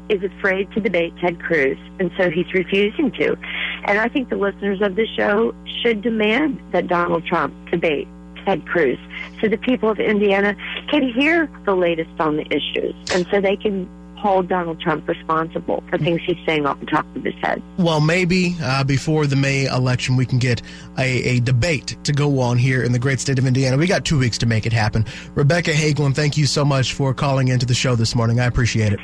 is 0.09 0.23
afraid 0.23 0.71
to 0.73 0.81
debate 0.81 1.13
Ted 1.21 1.41
Cruz, 1.41 1.79
and 1.99 2.11
so 2.17 2.31
he's 2.31 2.53
refusing 2.53 3.13
to. 3.13 3.37
And 3.85 3.99
I 3.99 4.09
think 4.09 4.29
the 4.29 4.37
listeners 4.37 4.81
of 4.83 4.97
the 4.97 5.07
show 5.17 5.55
should 5.83 6.03
demand 6.03 6.61
that 6.73 6.89
Donald 6.89 7.25
Trump 7.27 7.55
debate 7.71 8.09
Ted 8.45 8.67
Cruz 8.67 8.99
so 9.41 9.49
the 9.49 9.59
people 9.59 9.91
of 9.91 9.99
Indiana 9.99 10.57
can 10.91 11.03
hear 11.13 11.51
the 11.65 11.75
latest 11.75 12.11
on 12.19 12.37
the 12.37 12.47
issues, 12.47 12.95
and 13.15 13.27
so 13.31 13.41
they 13.41 13.57
can 13.57 13.89
hold 14.21 14.49
Donald 14.49 14.79
Trump 14.81 15.09
responsible 15.09 15.83
for 15.89 15.97
things 15.97 16.21
he's 16.27 16.37
saying 16.45 16.67
off 16.67 16.79
the 16.81 16.87
top 16.87 17.07
of 17.17 17.25
his 17.25 17.35
head. 17.37 17.63
Well, 17.79 18.01
maybe 18.01 18.55
uh, 18.63 18.85
before 18.85 19.27
the 19.27 19.37
May 19.37 19.65
election, 19.65 20.15
we 20.15 20.27
can 20.27 20.39
get 20.39 20.61
a, 20.99 21.37
a, 21.37 21.41
debate 21.41 21.97
to 22.05 22.13
go 22.13 22.41
on 22.41 22.59
here 22.59 22.83
in 22.83 22.93
the 22.93 22.99
great 22.99 23.19
state 23.19 23.39
of 23.39 23.47
Indiana. 23.47 23.79
We 23.79 23.87
got 23.87 24.05
two 24.05 24.19
weeks 24.19 24.37
to 24.39 24.47
make 24.47 24.67
it 24.67 24.75
happen. 24.75 25.07
Rebecca 25.35 25.71
Hagelin, 25.71 26.15
thank 26.15 26.37
you 26.37 26.45
so 26.45 26.67
much 26.67 26.93
for 26.93 27.15
calling 27.15 27.49
into 27.49 27.65
the 27.65 27.75
show 27.75 27.95
this 27.97 28.15
morning. 28.15 28.41
I 28.41 28.45
appreciate 28.45 28.93
it. 28.93 29.01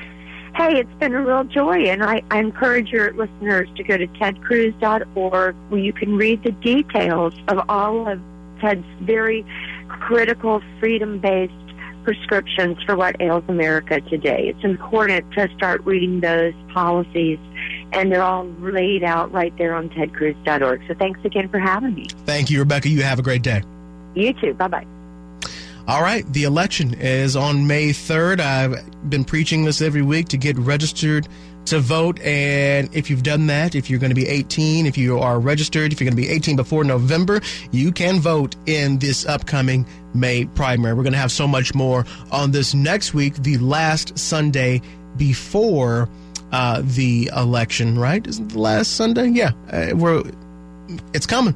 Hey, 0.57 0.81
it's 0.81 0.95
been 0.99 1.13
a 1.15 1.23
real 1.23 1.45
joy, 1.45 1.85
and 1.85 2.03
I, 2.03 2.23
I 2.31 2.39
encourage 2.39 2.89
your 2.89 3.13
listeners 3.13 3.69
to 3.77 3.85
go 3.85 3.99
to 3.99 4.07
tedcruz.org 4.07 5.55
where 5.69 5.81
you 5.81 5.93
can 5.93 6.17
read 6.17 6.43
the 6.45 6.53
details 6.53 7.35
of 7.49 7.61
all 7.69 8.09
of 8.09 8.19
Ted's 8.59 8.87
very 9.03 9.45
critical, 9.89 10.63
freedom 10.81 11.19
based 11.19 11.53
prescriptions 12.05 12.83
for 12.85 12.97
what 12.97 13.21
ails 13.21 13.45
America 13.49 14.01
today. 14.01 14.49
It's 14.49 14.65
important 14.65 15.31
to 15.33 15.47
start 15.57 15.85
reading 15.85 16.21
those 16.21 16.55
policies, 16.73 17.39
and 17.93 18.11
they're 18.11 18.23
all 18.23 18.47
laid 18.61 19.05
out 19.05 19.31
right 19.33 19.53
there 19.59 19.75
on 19.75 19.91
tedcruz.org. 19.91 20.81
So 20.89 20.95
thanks 20.95 21.21
again 21.25 21.51
for 21.51 21.59
having 21.59 21.95
me. 21.95 22.07
Thank 22.25 22.49
you, 22.49 22.61
Rebecca. 22.61 22.89
You 22.89 23.03
have 23.03 23.19
a 23.19 23.23
great 23.23 23.43
day. 23.43 23.63
You 24.15 24.33
too. 24.33 24.55
Bye 24.55 24.69
bye. 24.69 24.87
All 25.89 26.03
right, 26.03 26.31
the 26.33 26.43
election 26.43 26.95
is 26.95 27.37
on 27.37 27.69
May 27.69 27.91
3rd. 27.91 28.41
I've 28.41 29.09
been 29.09 29.25
preaching 29.25 29.65
this 29.65 29.81
every 29.81 30.03
week 30.03 30.27
to 30.29 30.37
get 30.37 30.59
registered 30.59 31.29
to 31.67 31.79
vote. 31.79 32.19
And 32.23 32.93
if 32.93 33.09
you've 33.09 33.23
done 33.23 33.47
that, 33.47 33.77
if 33.77 33.89
you're 33.89 34.01
going 34.01 34.11
to 34.11 34.17
be 34.17 34.27
18, 34.27 34.87
if 34.87 34.99
you 34.99 35.21
are 35.21 35.39
registered, 35.39 35.93
if 35.93 36.01
you're 36.01 36.11
going 36.11 36.17
to 36.17 36.21
be 36.21 36.29
18 36.29 36.57
before 36.57 36.83
November, 36.83 37.41
you 37.71 37.93
can 37.93 38.19
vote 38.19 38.57
in 38.67 38.99
this 38.99 39.27
upcoming 39.27 39.87
May 40.13 40.47
primary. 40.47 40.93
We're 40.93 41.05
going 41.05 41.13
to 41.13 41.21
have 41.21 41.31
so 41.31 41.47
much 41.47 41.73
more 41.73 42.05
on 42.33 42.51
this 42.51 42.75
next 42.75 43.15
week, 43.15 43.35
the 43.37 43.59
last 43.59 44.19
Sunday 44.19 44.83
before 45.17 46.09
uh, 46.51 46.83
the 46.85 47.31
election, 47.37 47.97
right? 47.97 48.27
Isn't 48.27 48.49
the 48.49 48.59
last 48.59 48.97
Sunday? 48.97 49.29
Yeah, 49.29 49.53
uh, 49.71 49.91
we're 49.95 50.25
it's 51.13 51.27
coming. 51.27 51.55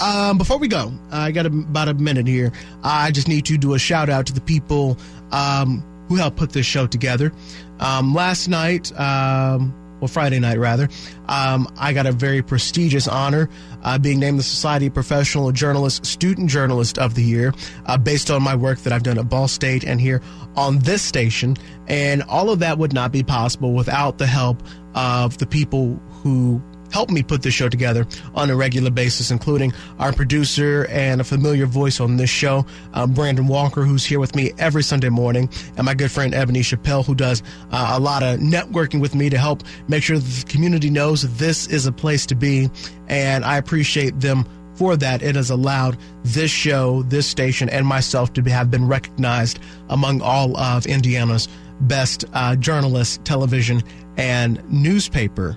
Um, 0.00 0.38
before 0.38 0.58
we 0.58 0.68
go, 0.68 0.92
I 1.10 1.32
got 1.32 1.46
about 1.46 1.88
a 1.88 1.94
minute 1.94 2.26
here. 2.26 2.52
I 2.82 3.10
just 3.10 3.28
need 3.28 3.44
to 3.46 3.56
do 3.56 3.74
a 3.74 3.78
shout 3.78 4.08
out 4.08 4.26
to 4.26 4.32
the 4.32 4.40
people 4.40 4.98
um, 5.30 5.84
who 6.08 6.16
helped 6.16 6.36
put 6.36 6.52
this 6.52 6.66
show 6.66 6.86
together. 6.86 7.32
Um, 7.80 8.14
last 8.14 8.48
night, 8.48 8.98
um, 8.98 9.74
well, 10.00 10.08
Friday 10.08 10.38
night 10.38 10.58
rather, 10.58 10.88
um, 11.28 11.66
I 11.78 11.92
got 11.92 12.06
a 12.06 12.12
very 12.12 12.42
prestigious 12.42 13.08
honor 13.08 13.48
uh, 13.82 13.98
being 13.98 14.20
named 14.20 14.38
the 14.38 14.42
Society 14.42 14.86
of 14.86 14.94
Professional 14.94 15.50
Journalists 15.52 16.08
Student 16.08 16.50
Journalist 16.50 16.98
of 16.98 17.14
the 17.14 17.22
Year 17.22 17.54
uh, 17.86 17.96
based 17.96 18.30
on 18.30 18.42
my 18.42 18.54
work 18.54 18.78
that 18.80 18.92
I've 18.92 19.02
done 19.02 19.18
at 19.18 19.28
Ball 19.28 19.48
State 19.48 19.84
and 19.84 20.00
here 20.00 20.20
on 20.54 20.80
this 20.80 21.02
station. 21.02 21.56
And 21.86 22.22
all 22.24 22.50
of 22.50 22.58
that 22.58 22.78
would 22.78 22.92
not 22.92 23.10
be 23.10 23.22
possible 23.22 23.72
without 23.72 24.18
the 24.18 24.26
help 24.26 24.62
of 24.94 25.38
the 25.38 25.46
people 25.46 25.94
who 26.10 26.62
help 26.92 27.10
me 27.10 27.22
put 27.22 27.42
this 27.42 27.54
show 27.54 27.68
together 27.68 28.06
on 28.34 28.50
a 28.50 28.56
regular 28.56 28.90
basis, 28.90 29.30
including 29.30 29.72
our 29.98 30.12
producer 30.12 30.86
and 30.90 31.20
a 31.20 31.24
familiar 31.24 31.66
voice 31.66 32.00
on 32.00 32.16
this 32.16 32.30
show, 32.30 32.64
uh, 32.94 33.06
Brandon 33.06 33.46
Walker, 33.46 33.84
who's 33.84 34.04
here 34.04 34.20
with 34.20 34.34
me 34.34 34.52
every 34.58 34.82
Sunday 34.82 35.08
morning, 35.08 35.48
and 35.76 35.84
my 35.84 35.94
good 35.94 36.10
friend 36.10 36.34
Ebony 36.34 36.60
Chappelle, 36.60 37.04
who 37.04 37.14
does 37.14 37.42
uh, 37.70 37.92
a 37.92 38.00
lot 38.00 38.22
of 38.22 38.40
networking 38.40 39.00
with 39.00 39.14
me 39.14 39.30
to 39.30 39.38
help 39.38 39.62
make 39.88 40.02
sure 40.02 40.18
the 40.18 40.44
community 40.48 40.90
knows 40.90 41.22
this 41.36 41.66
is 41.68 41.86
a 41.86 41.92
place 41.92 42.26
to 42.26 42.34
be. 42.34 42.70
And 43.08 43.44
I 43.44 43.56
appreciate 43.56 44.20
them 44.20 44.46
for 44.74 44.96
that. 44.96 45.22
It 45.22 45.36
has 45.36 45.50
allowed 45.50 45.96
this 46.22 46.50
show, 46.50 47.02
this 47.04 47.26
station, 47.26 47.68
and 47.68 47.86
myself 47.86 48.32
to 48.34 48.42
have 48.42 48.70
been 48.70 48.86
recognized 48.86 49.58
among 49.88 50.20
all 50.20 50.56
of 50.56 50.86
Indiana's 50.86 51.48
best 51.80 52.24
uh, 52.32 52.56
journalist, 52.56 53.24
television, 53.24 53.82
and 54.16 54.62
newspaper 54.70 55.56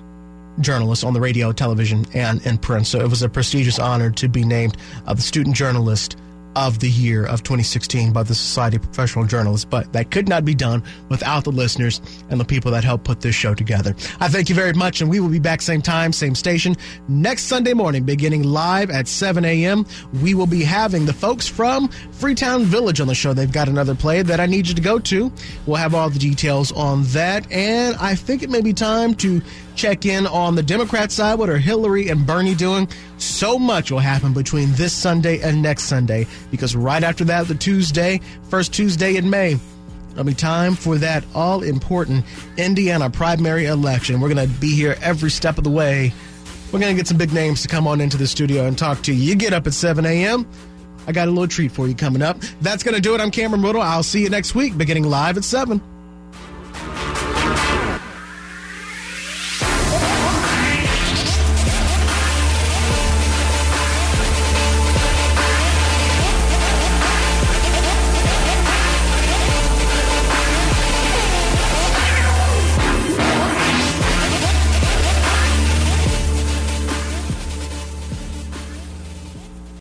journalists 0.61 1.03
on 1.03 1.13
the 1.13 1.21
radio, 1.21 1.51
television, 1.51 2.05
and 2.13 2.45
in 2.45 2.57
print. 2.57 2.87
So 2.87 2.99
it 2.99 3.09
was 3.09 3.21
a 3.21 3.29
prestigious 3.29 3.79
honor 3.79 4.11
to 4.11 4.27
be 4.27 4.43
named 4.43 4.77
uh, 5.05 5.13
the 5.13 5.21
student 5.21 5.55
journalist 5.55 6.15
of 6.55 6.79
the 6.79 6.89
year 6.89 7.25
of 7.25 7.43
2016 7.43 8.11
by 8.11 8.23
the 8.23 8.35
Society 8.35 8.77
of 8.77 8.83
Professional 8.83 9.25
Journalists, 9.25 9.65
but 9.65 9.91
that 9.93 10.11
could 10.11 10.27
not 10.27 10.45
be 10.45 10.55
done 10.55 10.83
without 11.09 11.43
the 11.43 11.51
listeners 11.51 12.01
and 12.29 12.39
the 12.39 12.45
people 12.45 12.71
that 12.71 12.83
helped 12.83 13.03
put 13.03 13.21
this 13.21 13.35
show 13.35 13.53
together. 13.53 13.95
I 14.19 14.27
thank 14.27 14.49
you 14.49 14.55
very 14.55 14.73
much, 14.73 15.01
and 15.01 15.09
we 15.09 15.19
will 15.19 15.29
be 15.29 15.39
back 15.39 15.61
same 15.61 15.81
time, 15.81 16.11
same 16.11 16.35
station 16.35 16.75
next 17.07 17.43
Sunday 17.43 17.73
morning, 17.73 18.03
beginning 18.03 18.43
live 18.43 18.89
at 18.89 19.07
7 19.07 19.45
a.m. 19.45 19.85
We 20.21 20.33
will 20.33 20.47
be 20.47 20.63
having 20.63 21.05
the 21.05 21.13
folks 21.13 21.47
from 21.47 21.87
Freetown 22.11 22.63
Village 22.63 22.99
on 22.99 23.07
the 23.07 23.15
show. 23.15 23.33
They've 23.33 23.51
got 23.51 23.69
another 23.69 23.95
play 23.95 24.21
that 24.21 24.39
I 24.39 24.45
need 24.45 24.67
you 24.67 24.75
to 24.75 24.81
go 24.81 24.99
to. 24.99 25.31
We'll 25.65 25.77
have 25.77 25.93
all 25.93 26.09
the 26.09 26.19
details 26.19 26.71
on 26.71 27.03
that, 27.05 27.49
and 27.51 27.95
I 27.97 28.15
think 28.15 28.43
it 28.43 28.49
may 28.49 28.61
be 28.61 28.73
time 28.73 29.13
to 29.15 29.41
check 29.75 30.05
in 30.05 30.27
on 30.27 30.55
the 30.55 30.63
Democrat 30.63 31.11
side. 31.11 31.39
What 31.39 31.49
are 31.49 31.57
Hillary 31.57 32.09
and 32.09 32.25
Bernie 32.25 32.55
doing? 32.55 32.87
So 33.17 33.57
much 33.57 33.91
will 33.91 33.99
happen 33.99 34.33
between 34.33 34.71
this 34.73 34.93
Sunday 34.93 35.41
and 35.41 35.61
next 35.61 35.83
Sunday 35.83 36.27
because 36.51 36.75
right 36.75 37.03
after 37.03 37.23
that, 37.25 37.47
the 37.47 37.55
Tuesday, 37.55 38.21
first 38.49 38.73
Tuesday 38.73 39.15
in 39.15 39.29
May, 39.29 39.57
it'll 40.11 40.23
be 40.23 40.33
time 40.33 40.75
for 40.75 40.97
that 40.97 41.23
all 41.33 41.63
important 41.63 42.25
Indiana 42.57 43.09
primary 43.09 43.65
election. 43.65 44.19
We're 44.19 44.33
going 44.33 44.47
to 44.47 44.59
be 44.59 44.73
here 44.73 44.97
every 45.01 45.29
step 45.29 45.57
of 45.57 45.63
the 45.63 45.69
way. 45.69 46.13
We're 46.71 46.79
going 46.79 46.95
to 46.95 46.99
get 46.99 47.07
some 47.07 47.17
big 47.17 47.33
names 47.33 47.61
to 47.63 47.67
come 47.67 47.87
on 47.87 47.99
into 47.99 48.17
the 48.17 48.27
studio 48.27 48.65
and 48.65 48.77
talk 48.77 49.01
to 49.03 49.13
you. 49.13 49.23
You 49.23 49.35
get 49.35 49.53
up 49.53 49.65
at 49.65 49.73
7 49.73 50.05
a.m. 50.05 50.47
I 51.07 51.11
got 51.11 51.27
a 51.27 51.31
little 51.31 51.47
treat 51.47 51.71
for 51.71 51.87
you 51.87 51.95
coming 51.95 52.21
up. 52.21 52.39
That's 52.61 52.83
going 52.83 52.93
to 52.93 53.01
do 53.01 53.15
it. 53.15 53.21
I'm 53.21 53.31
Cameron 53.31 53.63
Riddle. 53.63 53.81
I'll 53.81 54.03
see 54.03 54.21
you 54.21 54.29
next 54.29 54.53
week, 54.53 54.77
beginning 54.77 55.05
live 55.05 55.37
at 55.37 55.43
7. 55.43 55.81